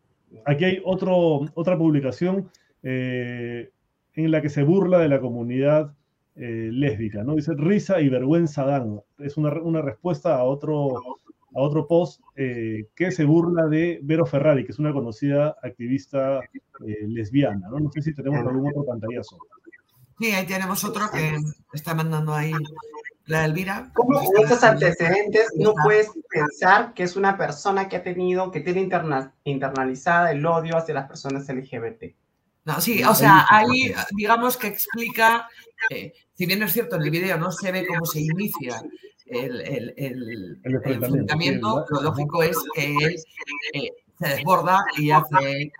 Aquí 0.45 0.65
hay 0.65 0.81
otro, 0.85 1.41
otra 1.53 1.77
publicación 1.77 2.49
eh, 2.83 3.71
en 4.25 4.31
la 4.31 4.41
que 4.41 4.49
se 4.49 4.63
burla 4.63 4.99
de 4.99 5.09
la 5.09 5.19
comunidad 5.19 5.93
eh, 6.35 6.69
lésbica, 6.71 7.23
¿no? 7.23 7.35
Dice 7.35 7.53
risa 7.55 8.01
y 8.01 8.09
vergüenza 8.09 8.65
dan. 8.65 9.01
Es 9.19 9.37
una, 9.37 9.53
una 9.61 9.81
respuesta 9.81 10.35
a 10.35 10.43
otro 10.43 11.01
a 11.55 11.61
otro 11.61 11.87
post 11.87 12.21
eh, 12.35 12.87
que 12.95 13.11
se 13.11 13.25
burla 13.25 13.65
de 13.65 13.99
Vero 14.03 14.25
Ferrari, 14.25 14.63
que 14.63 14.71
es 14.71 14.79
una 14.79 14.93
conocida 14.93 15.55
activista 15.63 16.39
eh, 16.85 17.07
lesbiana. 17.07 17.67
¿no? 17.69 17.79
no 17.79 17.91
sé 17.91 18.01
si 18.01 18.13
tenemos 18.13 18.45
algún 18.45 18.69
otro 18.69 18.85
pantallazo. 18.85 19.37
Sí, 20.19 20.31
ahí 20.31 20.45
tenemos 20.45 20.83
otro 20.83 21.09
que 21.11 21.35
está 21.73 21.95
mandando 21.95 22.33
ahí 22.33 22.51
la 23.25 23.45
Elvira. 23.45 23.89
¿Cómo 23.93 24.19
con 24.23 24.43
estos 24.43 24.63
antecedentes 24.63 25.47
no 25.55 25.73
puedes 25.83 26.11
pensar 26.29 26.93
que 26.93 27.03
es 27.03 27.15
una 27.15 27.37
persona 27.37 27.89
que 27.89 27.97
ha 27.97 28.03
tenido, 28.03 28.51
que 28.51 28.61
tiene 28.61 28.81
interna, 28.81 29.33
internalizada 29.43 30.31
el 30.31 30.45
odio 30.45 30.77
hacia 30.77 30.93
las 30.93 31.07
personas 31.07 31.47
LGBT? 31.49 32.15
No, 32.67 32.81
sí, 32.81 33.01
o 33.01 33.15
sea, 33.15 33.45
ahí 33.49 33.93
digamos 34.11 34.57
que 34.57 34.67
explica, 34.67 35.47
eh, 35.89 36.11
si 36.33 36.45
bien 36.45 36.61
es 36.63 36.73
cierto 36.73 36.97
en 36.97 37.03
el 37.03 37.11
video 37.11 37.37
no 37.37 37.49
se 37.49 37.71
ve 37.71 37.87
cómo 37.87 38.05
se 38.05 38.19
inicia 38.19 38.83
el, 39.25 39.61
el, 39.61 39.93
el, 39.95 40.59
el 40.65 40.75
enfrentamiento, 40.75 41.85
lo 41.89 42.01
lógico 42.01 42.43
es 42.43 42.57
que 42.75 42.93
él 42.93 43.15
eh, 43.71 43.89
se 44.19 44.27
desborda 44.27 44.83
y 44.97 45.11
hace 45.11 45.71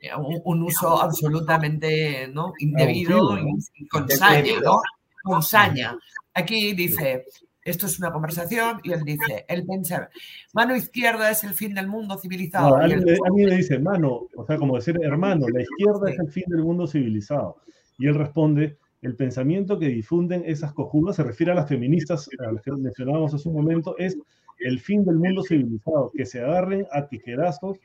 eh, 0.00 0.10
un, 0.16 0.62
uso 0.64 1.00
absolutamente 1.00 2.26
¿no? 2.26 2.54
indebido 2.58 3.38
y, 3.38 3.86
con 3.86 4.08
saña, 4.10 4.58
¿no? 4.64 4.80
Con 5.22 5.44
saña. 5.44 5.96
Aquí 6.34 6.72
dice, 6.72 7.24
esto 7.64 7.86
es 7.86 7.98
una 7.98 8.12
conversación 8.12 8.80
y 8.82 8.92
él 8.92 9.02
dice, 9.04 9.44
él 9.48 9.64
piensa, 9.64 10.10
mano 10.52 10.74
izquierda 10.74 11.30
es 11.30 11.44
el 11.44 11.54
fin 11.54 11.74
del 11.74 11.86
mundo 11.86 12.18
civilizado. 12.18 12.70
No, 12.70 12.76
a, 12.76 13.30
mí, 13.30 13.44
le 13.44 13.56
dice, 13.56 13.78
mano, 13.78 14.28
o 14.34 14.44
sea, 14.46 14.56
como 14.56 14.76
decir 14.76 14.98
hermano, 15.02 15.46
la 15.48 15.62
izquierda 15.62 16.10
es 16.10 16.18
el 16.18 16.30
fin 16.30 16.44
del 16.48 16.62
mundo 16.62 16.86
civilizado. 16.86 17.56
Y 17.98 18.08
él 18.08 18.14
responde, 18.16 18.78
el 19.02 19.16
pensamiento 19.16 19.78
que 19.78 19.88
difunden 19.88 20.42
esas 20.46 20.72
cojudas, 20.72 21.16
se 21.16 21.24
refiere 21.24 21.52
a 21.52 21.56
las 21.56 21.68
feministas 21.68 22.28
a 22.38 22.52
las 22.52 22.62
que 22.62 22.72
mencionábamos 22.72 23.34
hace 23.34 23.48
un 23.48 23.56
momento, 23.56 23.96
es 23.98 24.16
el 24.58 24.80
fin 24.80 25.04
del 25.04 25.16
mundo 25.16 25.42
civilizado, 25.42 26.10
que 26.14 26.26
se 26.26 26.40
agarren 26.40 26.86
a 26.92 27.06
tijerazos 27.06 27.78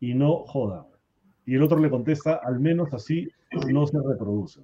y 0.00 0.14
no 0.14 0.44
jodan. 0.46 0.84
Y 1.46 1.54
el 1.54 1.62
otro 1.62 1.78
le 1.78 1.90
contesta, 1.90 2.40
al 2.44 2.60
menos 2.60 2.92
así 2.94 3.28
no 3.68 3.86
se 3.86 3.98
reproduce. 3.98 4.60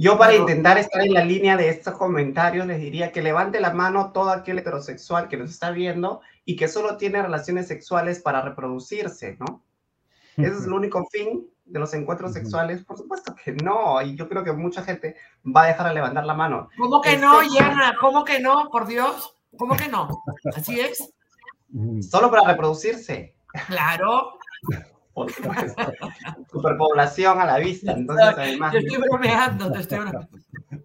Yo 0.00 0.16
para 0.16 0.36
intentar 0.36 0.78
estar 0.78 1.02
en 1.02 1.12
la 1.12 1.24
línea 1.24 1.56
de 1.56 1.70
estos 1.70 1.94
comentarios 1.94 2.68
les 2.68 2.78
diría 2.78 3.10
que 3.10 3.20
levante 3.20 3.58
la 3.60 3.72
mano 3.72 4.12
todo 4.12 4.30
aquel 4.30 4.60
heterosexual 4.60 5.26
que 5.26 5.36
nos 5.36 5.50
está 5.50 5.72
viendo 5.72 6.20
y 6.44 6.54
que 6.54 6.68
solo 6.68 6.96
tiene 6.96 7.20
relaciones 7.20 7.66
sexuales 7.66 8.20
para 8.20 8.40
reproducirse, 8.40 9.36
¿no? 9.40 9.64
Ese 10.36 10.52
es 10.56 10.66
el 10.66 10.72
único 10.72 11.04
fin 11.06 11.50
de 11.64 11.80
los 11.80 11.92
encuentros 11.94 12.32
sexuales. 12.32 12.84
Por 12.84 12.96
supuesto 12.96 13.34
que 13.34 13.50
no, 13.54 14.00
y 14.00 14.14
yo 14.14 14.28
creo 14.28 14.44
que 14.44 14.52
mucha 14.52 14.84
gente 14.84 15.16
va 15.44 15.64
a 15.64 15.66
dejar 15.66 15.88
de 15.88 15.94
levantar 15.94 16.24
la 16.24 16.34
mano. 16.34 16.68
¿Cómo 16.78 17.00
que 17.00 17.16
no, 17.16 17.42
Yana? 17.42 17.96
¿Cómo 18.00 18.24
que 18.24 18.38
no? 18.38 18.70
Por 18.70 18.86
Dios, 18.86 19.36
¿cómo 19.56 19.76
que 19.76 19.88
no? 19.88 20.22
Así 20.54 20.78
es. 20.78 21.12
Solo 22.08 22.30
para 22.30 22.52
reproducirse. 22.52 23.34
Claro. 23.66 24.38
Superpoblación 26.52 27.40
a 27.40 27.46
la 27.46 27.58
vista. 27.58 27.92
Entonces, 27.92 28.26
además. 28.36 28.72
Te 28.72 28.78
estoy 28.78 28.98
bromeando, 28.98 29.72
te 29.72 29.80
estoy 29.80 29.98
bromeando. 29.98 30.28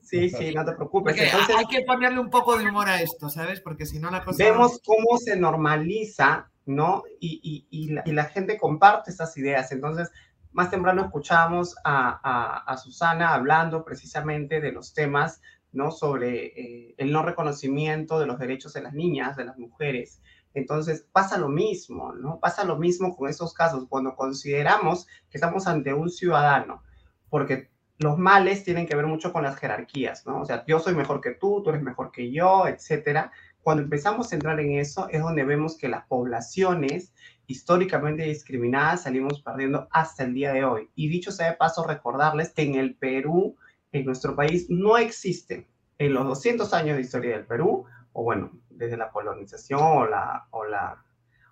Sí, 0.01 0.29
sí, 0.29 0.53
no 0.53 0.65
te 0.65 0.73
preocupes. 0.73 1.17
Entonces, 1.17 1.55
hay 1.55 1.65
que 1.65 1.81
ponerle 1.81 2.19
un 2.19 2.29
poco 2.29 2.57
de 2.57 2.67
humor 2.67 2.89
a 2.89 3.01
esto, 3.01 3.29
¿sabes? 3.29 3.61
Porque 3.61 3.85
si 3.85 3.99
no 3.99 4.11
la 4.11 4.23
cosa. 4.23 4.43
Vemos 4.43 4.79
cómo 4.85 5.17
se 5.17 5.35
normaliza, 5.35 6.49
¿no? 6.65 7.03
Y, 7.19 7.39
y, 7.43 7.67
y, 7.69 7.91
la, 7.93 8.03
y, 8.05 8.11
la, 8.11 8.25
gente 8.25 8.57
comparte 8.57 9.11
estas 9.11 9.35
ideas. 9.37 9.71
Entonces, 9.71 10.11
más 10.51 10.69
temprano 10.69 11.03
escuchamos 11.05 11.75
a, 11.83 12.19
a, 12.23 12.57
a 12.71 12.77
Susana 12.77 13.33
hablando 13.33 13.83
precisamente 13.83 14.61
de 14.61 14.71
los 14.71 14.93
temas, 14.93 15.41
¿no? 15.71 15.91
Sobre 15.91 16.45
eh, 16.45 16.95
el 16.97 17.11
no 17.11 17.23
reconocimiento 17.23 18.19
de 18.19 18.27
los 18.27 18.39
derechos 18.39 18.73
de 18.73 18.81
las 18.81 18.93
niñas, 18.93 19.35
de 19.35 19.45
las 19.45 19.57
mujeres. 19.57 20.21
Entonces 20.53 21.07
pasa 21.11 21.37
lo 21.37 21.49
mismo, 21.49 22.13
¿no? 22.13 22.39
Pasa 22.39 22.63
lo 22.63 22.77
mismo 22.77 23.15
con 23.15 23.29
esos 23.29 23.53
casos 23.53 23.85
cuando 23.89 24.15
consideramos 24.15 25.07
que 25.29 25.37
estamos 25.37 25.67
ante 25.67 25.93
un 25.93 26.09
ciudadano, 26.09 26.83
porque 27.29 27.71
los 27.97 28.17
males 28.17 28.63
tienen 28.63 28.85
que 28.85 28.95
ver 28.95 29.07
mucho 29.07 29.31
con 29.31 29.43
las 29.43 29.57
jerarquías, 29.57 30.25
¿no? 30.25 30.41
O 30.41 30.45
sea, 30.45 30.63
yo 30.67 30.79
soy 30.79 30.95
mejor 30.95 31.21
que 31.21 31.31
tú, 31.31 31.61
tú 31.63 31.69
eres 31.69 31.81
mejor 31.81 32.11
que 32.11 32.31
yo, 32.31 32.67
etcétera. 32.67 33.31
Cuando 33.61 33.83
empezamos 33.83 34.31
a 34.31 34.35
entrar 34.35 34.59
en 34.59 34.73
eso 34.73 35.07
es 35.09 35.21
donde 35.21 35.45
vemos 35.45 35.77
que 35.77 35.87
las 35.87 36.05
poblaciones 36.07 37.13
históricamente 37.47 38.23
discriminadas 38.23 39.03
salimos 39.03 39.41
perdiendo 39.41 39.87
hasta 39.91 40.23
el 40.23 40.33
día 40.33 40.51
de 40.51 40.65
hoy. 40.65 40.89
Y 40.95 41.07
dicho 41.07 41.31
sea 41.31 41.51
de 41.51 41.57
paso, 41.57 41.85
recordarles 41.85 42.51
que 42.51 42.63
en 42.63 42.75
el 42.75 42.95
Perú, 42.95 43.55
en 43.91 44.05
nuestro 44.05 44.35
país, 44.35 44.67
no 44.69 44.97
existe 44.97 45.67
en 45.97 46.13
los 46.13 46.25
200 46.25 46.73
años 46.73 46.97
de 46.97 47.03
historia 47.03 47.37
del 47.37 47.45
Perú, 47.45 47.85
o 48.11 48.23
bueno, 48.23 48.51
desde 48.75 48.97
la 48.97 49.09
colonización 49.09 49.79
o 49.81 50.05
la, 50.05 50.47
o 50.51 50.65
la 50.65 51.03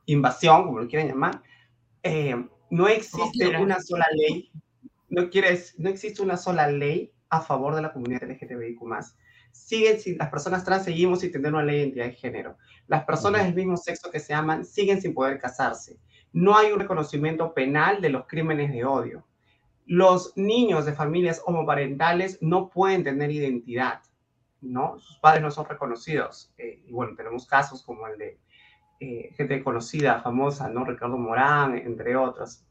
invasión, 0.06 0.66
como 0.66 0.80
lo 0.80 0.88
quieran 0.88 1.10
llamar, 1.10 1.42
eh, 2.04 2.36
no 2.70 2.88
existe 2.88 3.58
una 3.58 3.80
sola 3.80 4.06
ley, 4.14 4.52
no, 5.10 5.30
quieres, 5.30 5.76
no 5.78 5.90
existe 5.90 6.22
una 6.22 6.38
sola 6.38 6.68
ley 6.68 7.14
a 7.30 7.42
favor 7.42 7.76
de 7.76 7.82
la 7.82 7.94
comunidad 7.94 8.24
LGTBIQ+. 8.24 8.80
Siguen, 9.52 10.00
sin, 10.00 10.18
las 10.18 10.30
personas 10.30 10.64
trans 10.64 10.86
seguimos 10.86 11.20
sin 11.20 11.32
tener 11.32 11.54
una 11.54 11.64
ley 11.64 11.76
de 11.76 11.82
identidad 11.84 12.06
de 12.06 12.14
género. 12.14 12.58
Las 12.88 13.04
personas 13.04 13.44
del 13.44 13.54
mismo 13.54 13.76
sexo 13.78 14.10
que 14.10 14.20
se 14.20 14.34
aman 14.34 14.64
siguen 14.64 15.02
sin 15.02 15.14
poder 15.14 15.40
casarse. 15.40 16.00
No 16.32 16.56
hay 16.56 16.72
un 16.72 16.80
reconocimiento 16.80 17.54
penal 17.54 18.02
de 18.02 18.10
los 18.10 18.26
crímenes 18.28 18.72
de 18.72 18.86
odio. 18.86 19.26
Los 19.86 20.32
niños 20.38 20.86
de 20.86 20.94
familias 20.94 21.42
homoparentales 21.46 22.38
no 22.42 22.70
pueden 22.70 23.04
tener 23.04 23.32
identidad. 23.32 24.02
¿No? 24.62 25.00
Sus 25.00 25.18
padres 25.18 25.42
no 25.42 25.52
son 25.52 25.66
reconocidos. 25.66 26.54
Eh, 26.58 26.84
y 26.86 26.92
bueno, 26.92 27.16
tenemos 27.16 27.46
casos 27.46 27.84
como 27.84 28.08
el 28.08 28.18
de 28.18 28.40
eh, 29.00 29.34
gente 29.36 29.64
conocida, 29.64 30.22
famosa, 30.22 30.70
¿no? 30.70 30.86
Ricardo 30.86 31.18
Morán, 31.18 31.76
entre 31.76 32.16
otros. 32.16 32.64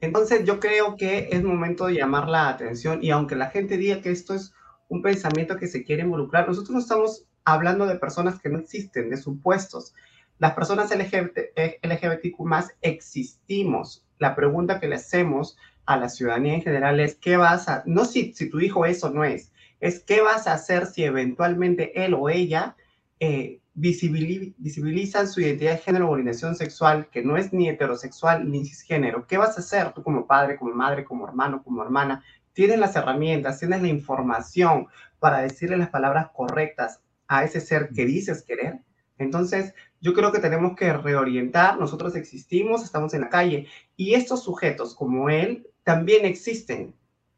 Entonces 0.00 0.44
yo 0.44 0.60
creo 0.60 0.96
que 0.96 1.28
es 1.30 1.42
momento 1.42 1.86
de 1.86 1.94
llamar 1.94 2.28
la 2.28 2.48
atención 2.48 3.02
y 3.02 3.10
aunque 3.10 3.36
la 3.36 3.50
gente 3.50 3.76
diga 3.76 4.00
que 4.00 4.10
esto 4.10 4.34
es 4.34 4.52
un 4.88 5.02
pensamiento 5.02 5.56
que 5.56 5.66
se 5.66 5.84
quiere 5.84 6.02
involucrar, 6.02 6.46
nosotros 6.46 6.70
no 6.70 6.78
estamos 6.78 7.26
hablando 7.44 7.86
de 7.86 7.96
personas 7.96 8.40
que 8.40 8.48
no 8.48 8.58
existen, 8.58 9.10
de 9.10 9.16
supuestos. 9.16 9.94
Las 10.38 10.54
personas 10.54 10.94
LGBT, 10.94 11.38
LGBTQ 11.82 12.40
más 12.40 12.74
existimos. 12.80 14.04
La 14.18 14.34
pregunta 14.34 14.80
que 14.80 14.88
le 14.88 14.96
hacemos 14.96 15.56
a 15.86 15.96
la 15.96 16.08
ciudadanía 16.08 16.54
en 16.54 16.62
general 16.62 17.00
es, 17.00 17.14
¿qué 17.16 17.36
vas 17.36 17.68
a...? 17.68 17.82
No 17.86 18.04
si, 18.04 18.32
si 18.32 18.48
tu 18.48 18.60
hijo 18.60 18.86
es 18.86 19.02
o 19.04 19.10
no 19.10 19.24
es, 19.24 19.52
es 19.80 20.00
qué 20.00 20.20
vas 20.20 20.46
a 20.46 20.54
hacer 20.54 20.86
si 20.86 21.04
eventualmente 21.04 22.04
él 22.04 22.14
o 22.14 22.28
ella 22.28 22.76
eh, 23.20 23.60
visibilizan 23.74 25.28
su 25.28 25.40
identidad 25.40 25.72
de 25.72 25.78
género 25.78 26.08
o 26.08 26.12
orientación 26.12 26.54
sexual, 26.54 27.08
que 27.10 27.22
no 27.22 27.36
es 27.36 27.52
ni 27.52 27.68
heterosexual 27.68 28.50
ni 28.50 28.64
cisgénero. 28.64 29.26
¿Qué 29.26 29.36
vas 29.36 29.56
a 29.56 29.60
hacer 29.60 29.92
tú 29.92 30.02
como 30.02 30.26
padre, 30.26 30.56
como 30.56 30.74
madre, 30.74 31.04
como 31.04 31.26
hermano, 31.26 31.62
como 31.62 31.82
hermana? 31.82 32.22
Tienes 32.52 32.78
las 32.78 32.94
herramientas, 32.94 33.58
tienes 33.58 33.82
la 33.82 33.88
información 33.88 34.86
para 35.18 35.40
decirle 35.40 35.76
las 35.76 35.90
palabras 35.90 36.28
correctas 36.32 37.00
a 37.26 37.44
ese 37.44 37.60
ser 37.60 37.90
que 37.94 38.06
dices 38.06 38.44
querer. 38.44 38.80
Entonces, 39.18 39.74
yo 40.00 40.12
creo 40.12 40.30
que 40.30 40.38
tenemos 40.38 40.76
que 40.76 40.92
reorientar, 40.92 41.78
nosotros 41.78 42.14
existimos, 42.14 42.84
estamos 42.84 43.14
en 43.14 43.22
la 43.22 43.28
calle 43.28 43.66
y 43.96 44.14
estos 44.14 44.44
sujetos 44.44 44.94
como 44.94 45.30
él 45.30 45.66
también 45.82 46.24
existen 46.26 46.94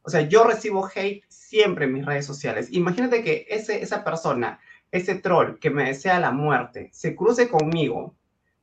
o 0.06 0.10
sea, 0.10 0.20
yo 0.20 0.44
recibo 0.44 0.88
hate 0.94 1.24
siempre 1.28 1.86
en 1.86 1.92
mis 1.92 2.06
redes 2.06 2.24
sociales. 2.24 2.68
Imagínate 2.70 3.24
que 3.24 3.44
ese, 3.48 3.82
esa 3.82 4.04
persona, 4.04 4.60
ese 4.92 5.16
troll 5.16 5.58
que 5.58 5.68
me 5.68 5.82
desea 5.82 6.20
la 6.20 6.30
muerte, 6.30 6.90
se 6.92 7.16
cruce 7.16 7.48
conmigo 7.48 8.14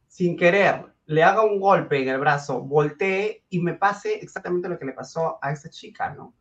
sin 0.07 0.37
querer, 0.37 0.85
le 1.05 1.21
haga 1.21 1.43
un 1.43 1.59
golpe 1.59 2.01
en 2.01 2.07
el 2.07 2.19
brazo, 2.19 2.61
voltee 2.61 3.43
y 3.49 3.59
me 3.59 3.73
pase 3.73 4.19
exactamente 4.21 4.69
lo 4.69 4.79
que 4.79 4.85
le 4.85 4.93
pasó 4.93 5.37
a 5.41 5.51
esa 5.51 5.69
chica, 5.69 6.13
¿no? 6.13 6.33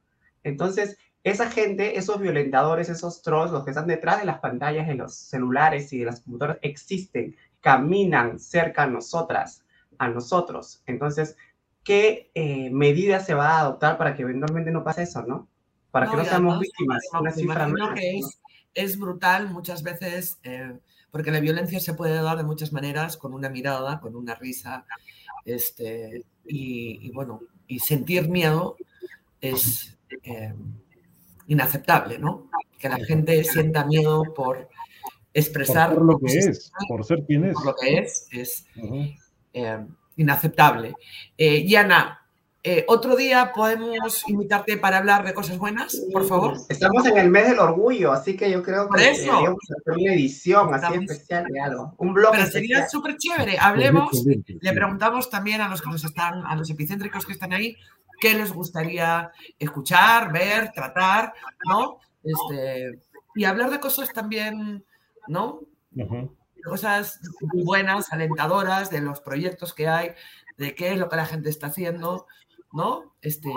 Entonces, 0.45 0.97
esa 1.25 1.51
gente, 1.51 1.99
esos 1.99 2.21
violentadores, 2.21 2.89
esos 2.89 3.23
trolls, 3.23 3.51
los 3.51 3.65
que 3.65 3.71
están 3.71 3.89
detrás 3.89 4.21
de 4.21 4.27
las 4.27 4.39
pantallas 4.39 4.87
de 4.87 4.95
los 4.95 5.17
celulares 5.17 5.93
y 5.93 5.99
de 5.99 6.07
las 6.07 6.21
computadoras, 6.21 6.59
existen, 6.63 7.37
caminan 7.61 8.39
cerca 8.39 8.85
a 8.85 8.87
nosotras, 8.87 9.65
a 9.99 10.09
nosotros. 10.09 10.81
Entonces, 10.87 11.37
qué 11.85 12.31
eh, 12.35 12.71
medidas 12.71 13.27
se 13.27 13.35
va 13.35 13.51
a 13.51 13.61
adoptar 13.61 13.99
para 13.99 14.15
que 14.15 14.23
eventualmente 14.23 14.71
no 14.71 14.85
pase 14.85 15.03
eso, 15.03 15.23
¿no? 15.23 15.49
Para 15.91 16.11
que 16.11 16.17
no 16.17 16.25
seamos 16.25 16.61
víctimas. 16.61 17.03
Una 17.19 17.31
cifra 17.33 17.69
más, 17.69 17.99
que 17.99 18.19
es, 18.19 18.41
es, 18.75 18.99
brutal 18.99 19.51
muchas 19.51 19.83
veces, 19.83 20.39
eh, 20.43 20.79
porque 21.11 21.31
la 21.31 21.41
violencia 21.41 21.81
se 21.81 21.95
puede 21.95 22.23
dar 22.23 22.39
de 22.39 22.45
muchas 22.45 22.73
maneras, 22.73 23.17
con 23.17 23.35
una 23.35 23.49
mirada, 23.49 24.01
con 24.01 24.17
una 24.17 24.35
risa, 24.35 24.87
este, 25.45 26.25
y, 26.47 27.07
y 27.07 27.11
bueno, 27.11 27.41
y 27.67 27.81
sentir 27.81 28.29
miedo 28.29 28.77
es 29.41 29.99
eh, 30.23 30.55
inaceptable, 31.49 32.19
¿no? 32.19 32.49
Que 32.79 32.89
la 32.89 32.99
gente 33.05 33.43
sienta 33.45 33.85
miedo 33.85 34.23
por 34.35 34.69
expresar 35.35 35.95
por 35.95 36.05
lo 36.05 36.19
que 36.19 36.39
es, 36.39 36.73
por 36.89 37.05
ser 37.05 37.25
quien 37.27 37.45
es. 37.45 37.55
Por 37.55 37.67
lo 37.67 37.75
que 37.75 37.99
es, 37.99 38.29
es 38.31 38.67
uh 38.77 39.15
-huh. 39.53 39.97
Inaceptable. 40.17 40.95
Eh, 41.37 41.67
Yana, 41.67 42.23
eh, 42.65 42.85
otro 42.87 43.17
día 43.17 43.53
podemos 43.53 44.23
invitarte 44.29 44.77
para 44.77 44.99
hablar 44.99 45.25
de 45.25 45.35
cosas 45.35 45.59
buenas, 45.59 46.01
por 46.13 46.29
favor. 46.29 46.57
Estamos 46.69 47.05
en 47.07 47.19
el 47.19 47.29
mes 47.29 47.49
del 47.49 47.59
orgullo, 47.59 48.13
así 48.13 48.37
que 48.37 48.49
yo 48.53 48.63
creo 48.63 48.89
que 48.89 49.11
eso. 49.11 49.25
deberíamos 49.25 49.59
hacer 49.69 49.95
una 49.95 50.15
edición 50.15 50.73
así 50.73 50.85
Estamos... 50.87 51.11
especial 51.11 51.45
de 51.47 51.61
algo. 51.61 51.95
Un 51.99 52.15
blog. 52.15 52.31
Pero 52.31 52.47
sería 52.47 52.89
súper 52.89 53.17
chévere. 53.17 53.59
Hablemos, 53.59 54.25
le 54.25 54.73
preguntamos 54.73 55.29
también 55.29 55.61
a 55.61 55.69
los 55.69 55.83
que 55.83 55.91
nos 55.91 56.05
están, 56.05 56.47
a 56.47 56.55
los 56.55 56.71
epicéntricos 56.71 57.27
que 57.27 57.33
están 57.33 57.53
ahí, 57.53 57.77
qué 58.21 58.35
les 58.35 58.53
gustaría 58.53 59.33
escuchar, 59.59 60.33
ver, 60.33 60.71
tratar, 60.73 61.33
¿no? 61.69 61.99
Este, 62.23 63.01
y 63.35 63.43
hablar 63.43 63.71
de 63.71 63.81
cosas 63.81 64.13
también, 64.13 64.85
¿no? 65.27 65.63
Uh 65.97 66.01
-huh 66.01 66.42
cosas 66.63 67.21
buenas, 67.41 68.13
alentadoras 68.13 68.91
de 68.91 69.01
los 69.01 69.21
proyectos 69.21 69.75
que 69.75 69.89
hay, 69.89 70.11
de 70.57 70.75
qué 70.75 70.93
es 70.93 70.99
lo 70.99 71.09
que 71.09 71.17
la 71.17 71.27
gente 71.27 71.51
está 71.51 71.69
haciendo, 71.69 72.27
¿no? 72.73 73.15
Este... 73.21 73.51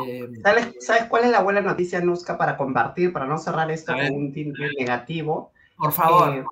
¿Sabes, 0.44 0.76
¿Sabes 0.80 1.06
cuál 1.06 1.26
es 1.26 1.32
la 1.32 1.42
buena 1.42 1.62
noticia, 1.62 2.02
Nuska, 2.02 2.38
para 2.38 2.58
compartir, 2.58 3.14
para 3.14 3.26
no 3.26 3.38
cerrar 3.38 3.72
esto 3.72 3.94
con 3.94 4.14
un 4.14 4.34
tinte 4.34 4.70
negativo? 4.78 5.52
Por 5.78 5.92
favor. 5.92 6.36
Eh, 6.36 6.44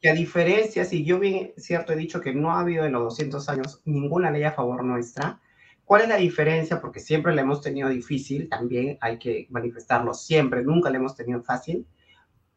que 0.00 0.10
a 0.10 0.14
diferencia, 0.14 0.84
si 0.84 1.04
yo 1.04 1.18
bien 1.18 1.52
cierto 1.56 1.92
he 1.92 1.96
dicho 1.96 2.20
que 2.20 2.34
no 2.34 2.52
ha 2.52 2.60
habido 2.60 2.84
en 2.84 2.92
los 2.92 3.02
200 3.04 3.48
años 3.48 3.80
ninguna 3.84 4.30
ley 4.30 4.44
a 4.44 4.52
favor 4.52 4.84
nuestra, 4.84 5.40
¿cuál 5.84 6.02
es 6.02 6.08
la 6.08 6.16
diferencia? 6.16 6.80
Porque 6.80 7.00
siempre 7.00 7.34
la 7.34 7.42
hemos 7.42 7.62
tenido 7.62 7.88
difícil, 7.88 8.48
también 8.48 8.98
hay 9.00 9.18
que 9.18 9.46
manifestarlo 9.50 10.12
siempre, 10.12 10.62
nunca 10.62 10.90
la 10.90 10.98
hemos 10.98 11.16
tenido 11.16 11.42
fácil 11.42 11.86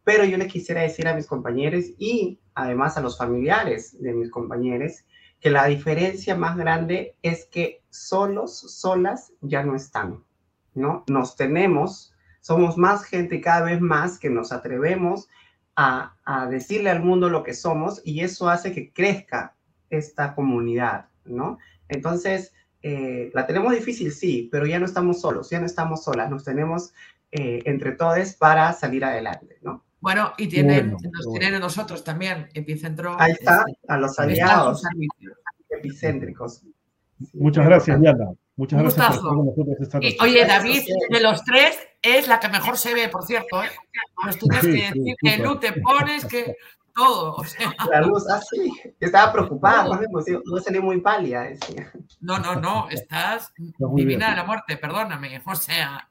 pero 0.09 0.25
yo 0.25 0.39
les 0.39 0.51
quisiera 0.51 0.81
decir 0.81 1.07
a 1.07 1.13
mis 1.13 1.27
compañeros 1.27 1.85
y 1.99 2.39
además 2.55 2.97
a 2.97 3.01
los 3.01 3.15
familiares 3.15 3.95
de 4.01 4.11
mis 4.11 4.31
compañeros 4.31 5.03
que 5.39 5.51
la 5.51 5.67
diferencia 5.67 6.35
más 6.35 6.57
grande 6.57 7.15
es 7.21 7.45
que 7.45 7.83
solos, 7.91 8.57
solas 8.57 9.33
ya 9.41 9.61
no 9.61 9.75
están, 9.75 10.23
¿no? 10.73 11.03
Nos 11.07 11.35
tenemos 11.35 12.11
Somos 12.41 12.75
más 12.75 13.03
gente 13.03 13.39
cada 13.39 13.61
vez 13.61 13.81
más 13.81 14.17
que 14.17 14.31
nos 14.31 14.51
atrevemos 14.51 15.29
a, 15.75 16.15
a 16.25 16.47
decirle 16.47 16.89
al 16.89 17.03
mundo 17.03 17.29
lo 17.29 17.43
que 17.43 17.53
somos 17.53 18.01
y 18.03 18.21
eso 18.21 18.49
hace 18.49 18.73
que 18.73 18.91
crezca 18.91 19.57
esta 19.91 20.33
comunidad, 20.33 21.09
¿no? 21.23 21.59
Entonces, 21.87 22.51
eh, 22.81 23.29
la 23.35 23.45
tenemos 23.45 23.73
difícil, 23.73 24.11
sí, 24.11 24.49
pero 24.51 24.65
ya 24.65 24.79
no 24.79 24.87
estamos 24.87 25.21
solos, 25.21 25.51
ya 25.51 25.59
no 25.59 25.67
estamos 25.67 26.03
solas, 26.03 26.31
nos 26.31 26.43
tenemos 26.43 26.93
eh, 27.31 27.61
entre 27.65 27.91
todos 27.91 28.33
para 28.33 28.73
salir 28.73 29.05
adelante, 29.05 29.59
¿no? 29.61 29.83
Bueno, 30.01 30.33
y 30.37 30.47
tienen, 30.47 30.91
nos 30.91 31.31
tienen 31.31 31.55
a 31.55 31.59
nosotros 31.59 32.03
también, 32.03 32.47
Epicentro. 32.53 33.15
Ahí 33.19 33.33
está, 33.33 33.65
a 33.87 33.97
los 33.97 34.17
aliados 34.17 34.81
epicéntricos. 35.69 36.63
Muchas 37.33 37.65
gracias, 37.65 37.99
Diana. 37.99 38.31
Muchas 38.55 38.81
gracias 38.81 39.05
por 39.05 39.15
estar 39.15 39.29
con 39.29 39.45
nosotros 39.45 39.77
esta 39.79 39.99
noche. 39.99 40.17
Oye, 40.21 40.45
David, 40.45 40.81
de 41.09 41.19
los 41.21 41.43
tres, 41.43 41.77
es 42.01 42.27
la 42.27 42.39
que 42.39 42.49
mejor 42.49 42.77
se 42.77 42.93
ve, 42.93 43.09
por 43.09 43.23
cierto. 43.25 43.63
¿eh? 43.63 43.69
Nos 44.25 44.37
tienes 44.37 44.61
que 44.61 44.67
decir 44.67 45.15
que 45.21 45.37
luz 45.37 45.59
te 45.59 45.73
pones, 45.73 46.25
que 46.25 46.55
todo. 46.93 47.35
O 47.35 47.43
sea. 47.43 47.73
La 47.89 48.01
luz, 48.01 48.27
así. 48.29 48.71
Ah, 48.85 48.89
Estaba 48.99 49.31
preocupada, 49.31 49.83
no, 49.85 49.99
no 50.45 50.57
salí 50.59 50.79
muy 50.79 51.01
pálida. 51.01 51.43
Decía. 51.43 51.91
No, 52.21 52.39
no, 52.39 52.55
no, 52.55 52.89
estás 52.89 53.53
divina 53.95 54.31
de 54.31 54.35
la 54.37 54.43
muerte, 54.43 54.77
perdóname. 54.77 55.41
O 55.45 55.55
sea, 55.55 56.09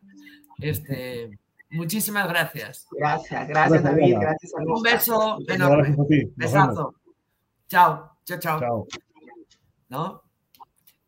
este. 0.58 1.38
Muchísimas 1.70 2.28
gracias. 2.28 2.86
Gracias, 2.90 3.48
gracias, 3.48 3.82
David. 3.82 4.16
Gracias 4.20 4.52
a 4.54 4.62
Un 4.62 4.82
beso 4.82 5.38
enorme. 5.48 5.96
Besazo. 6.36 6.94
Chao, 7.68 8.16
chao, 8.24 8.38
chao. 8.38 8.60
Chao. 8.60 8.86
¿No? 9.88 10.22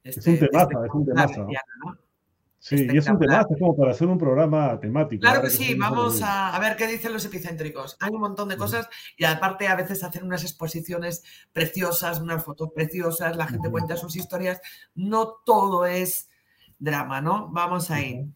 Este, 0.03 0.21
es 0.21 0.27
un 0.27 0.49
temazo, 0.49 0.71
este, 0.71 0.87
es 0.87 0.95
un 0.95 1.07
temazo. 1.07 1.47
¿no? 1.85 1.99
Sí, 2.59 2.89
y 2.93 2.99
es 2.99 3.09
un 3.09 3.19
temazo, 3.19 3.49
es 3.55 3.59
como 3.59 3.75
para 3.75 3.93
hacer 3.93 4.07
un 4.07 4.19
programa 4.19 4.79
temático. 4.79 5.23
Claro 5.23 5.41
que, 5.41 5.49
que 5.49 5.55
sí, 5.55 5.75
vamos 5.75 6.21
a, 6.21 6.55
a, 6.55 6.61
ver 6.61 6.77
qué 6.77 6.87
dicen 6.87 7.13
los 7.13 7.25
epicéntricos. 7.25 7.97
Hay 8.01 8.11
un 8.11 8.21
montón 8.21 8.49
de 8.51 8.59
cosas 8.59 8.89
y 9.17 9.25
aparte 9.25 9.67
a 9.67 9.77
veces 9.77 10.05
hacen 10.05 10.25
unas 10.25 10.43
exposiciones 10.43 11.23
preciosas, 11.53 12.21
unas 12.21 12.45
fotos 12.45 12.71
preciosas, 12.75 13.37
la 13.37 13.47
gente 13.47 13.71
cuenta 13.71 13.97
sus 13.97 14.15
historias. 14.15 14.61
No 14.95 15.37
todo 15.45 15.87
es 15.87 16.29
drama, 16.79 17.23
¿no? 17.23 17.49
Vamos 17.51 17.91
ahí. 17.91 18.31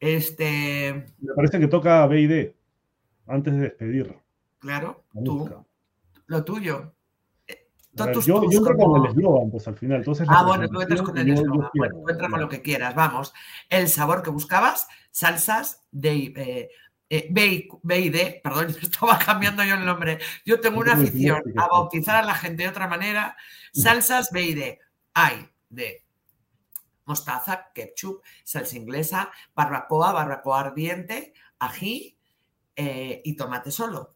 Este... 0.00 1.06
Me 1.18 1.34
parece 1.34 1.58
que 1.58 1.68
toca 1.68 2.06
B 2.06 2.20
y 2.20 2.26
D 2.26 2.56
antes 3.26 3.54
de 3.54 3.60
despedir. 3.60 4.16
Claro, 4.58 5.04
tú, 5.24 5.48
lo 6.26 6.44
tuyo. 6.44 6.92
Ver, 8.06 8.14
yo, 8.20 8.48
yo 8.48 8.58
entro 8.58 8.76
como... 8.76 8.92
con 8.92 9.06
el 9.06 9.10
eslogan, 9.10 9.50
pues 9.50 9.66
al 9.66 9.76
final. 9.76 9.98
Entonces, 9.98 10.26
ah, 10.30 10.44
bueno, 10.44 10.68
tú 10.68 10.80
entras 10.80 11.02
con 11.02 11.18
el 11.18 11.30
eslogan. 11.30 11.70
Bueno, 11.74 12.00
tú 12.00 12.08
entras 12.08 12.30
con 12.30 12.40
lo 12.40 12.48
que 12.48 12.62
quieras, 12.62 12.94
vamos. 12.94 13.32
El 13.68 13.88
sabor 13.88 14.22
que 14.22 14.30
buscabas, 14.30 14.86
salsas 15.10 15.84
de 15.90 16.32
eh, 16.36 16.70
eh, 17.10 17.28
B, 17.30 17.68
B, 17.82 18.00
y 18.00 18.10
D, 18.10 18.40
perdón, 18.42 18.68
estaba 18.82 19.18
cambiando 19.18 19.64
yo 19.64 19.74
el 19.74 19.84
nombre. 19.84 20.18
Yo 20.44 20.60
tengo 20.60 20.80
una 20.80 20.92
afición 20.92 21.42
a 21.56 21.66
bautizar 21.68 22.22
a 22.22 22.26
la 22.26 22.34
gente 22.34 22.62
de 22.62 22.68
otra 22.68 22.86
manera. 22.86 23.36
Salsas 23.72 24.30
B 24.30 24.42
y 24.42 24.54
D. 24.54 24.78
Hay 25.14 25.48
de 25.68 26.04
mostaza, 27.08 27.72
ketchup, 27.74 28.22
salsa 28.44 28.76
inglesa, 28.76 29.32
barbacoa, 29.54 30.12
barbacoa 30.12 30.60
ardiente, 30.60 31.32
ají 31.58 32.18
eh, 32.76 33.22
y 33.24 33.34
tomate 33.34 33.70
solo. 33.70 34.14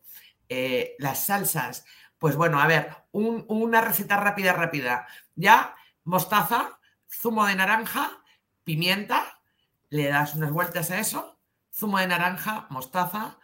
Eh, 0.48 0.94
las 0.98 1.27
salsas, 1.27 1.85
pues 2.19 2.36
bueno, 2.36 2.60
a 2.60 2.66
ver, 2.66 2.94
un, 3.10 3.44
una 3.48 3.81
receta 3.81 4.16
rápida, 4.19 4.52
rápida. 4.52 5.09
Ya, 5.35 5.74
mostaza, 6.05 6.78
zumo 7.09 7.47
de 7.47 7.56
naranja, 7.56 8.23
pimienta, 8.62 9.40
le 9.89 10.09
das 10.09 10.35
unas 10.35 10.52
vueltas 10.52 10.90
a 10.90 11.01
eso, 11.01 11.40
zumo 11.73 11.98
de 11.98 12.06
naranja, 12.06 12.66
mostaza, 12.70 13.39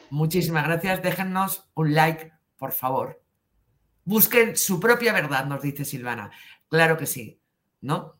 Muchísimas 0.10 0.66
gracias. 0.66 1.02
Déjennos 1.02 1.72
un 1.76 1.94
like, 1.94 2.34
por 2.58 2.74
favor. 2.74 3.24
Busquen 4.04 4.58
su 4.58 4.82
propia 4.82 5.14
verdad, 5.14 5.46
nos 5.46 5.62
dice 5.62 5.86
Silvana. 5.86 6.30
Claro 6.68 6.98
que 6.98 7.06
sí, 7.06 7.40
¿no? 7.80 8.18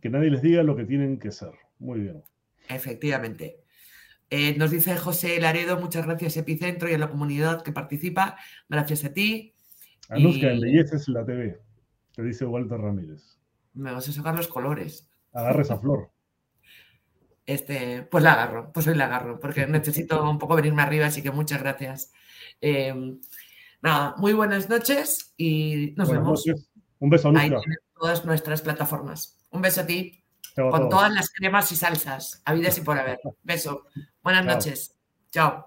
Que 0.00 0.08
nadie 0.08 0.30
les 0.30 0.40
diga 0.40 0.62
lo 0.62 0.76
que 0.76 0.84
tienen 0.84 1.18
que 1.18 1.30
ser. 1.30 1.52
Muy 1.78 2.00
bien. 2.00 2.22
Efectivamente. 2.68 3.60
Eh, 4.30 4.56
nos 4.56 4.70
dice 4.70 4.96
José 4.96 5.40
Laredo, 5.40 5.78
muchas 5.78 6.04
gracias 6.04 6.36
Epicentro 6.36 6.88
y 6.88 6.94
a 6.94 6.98
la 6.98 7.10
comunidad 7.10 7.62
que 7.62 7.72
participa. 7.72 8.36
Gracias 8.68 9.04
a 9.04 9.12
ti. 9.12 9.54
Anuska, 10.08 10.46
y... 10.46 10.56
embelleces 10.56 11.08
la 11.08 11.24
TV, 11.24 11.58
te 12.14 12.22
dice 12.22 12.44
Walter 12.44 12.78
Ramírez. 12.78 13.38
Me 13.74 13.92
vas 13.92 14.08
a 14.08 14.12
sacar 14.12 14.34
los 14.34 14.48
colores. 14.48 15.08
Agarra 15.32 15.62
esa 15.62 15.78
flor. 15.78 16.10
Este, 17.44 18.02
pues 18.02 18.24
la 18.24 18.32
agarro, 18.32 18.72
pues 18.72 18.86
hoy 18.86 18.94
la 18.94 19.06
agarro, 19.06 19.40
porque 19.40 19.66
necesito 19.66 20.28
un 20.28 20.38
poco 20.38 20.56
venirme 20.56 20.82
arriba, 20.82 21.06
así 21.06 21.22
que 21.22 21.30
muchas 21.30 21.60
gracias. 21.62 22.12
Eh, 22.60 22.94
nada, 23.80 24.14
muy 24.18 24.34
buenas 24.34 24.68
noches 24.68 25.32
y 25.36 25.94
nos 25.96 26.08
buenas 26.08 26.24
vemos. 26.24 26.46
Noches. 26.46 26.70
Un 26.98 27.10
beso, 27.10 27.28
Anuska. 27.28 27.60
Todas 27.98 28.24
nuestras 28.24 28.62
plataformas. 28.62 29.36
Un 29.50 29.62
beso 29.62 29.80
a 29.80 29.86
ti. 29.86 30.24
Con 30.54 30.88
todas 30.88 31.12
las 31.12 31.30
cremas 31.30 31.70
y 31.70 31.76
salsas, 31.76 32.42
habidas 32.44 32.78
y 32.78 32.80
por 32.80 32.98
haber. 32.98 33.20
Beso. 33.42 33.86
Buenas 34.22 34.44
noches. 34.44 34.96
Chao. 35.30 35.66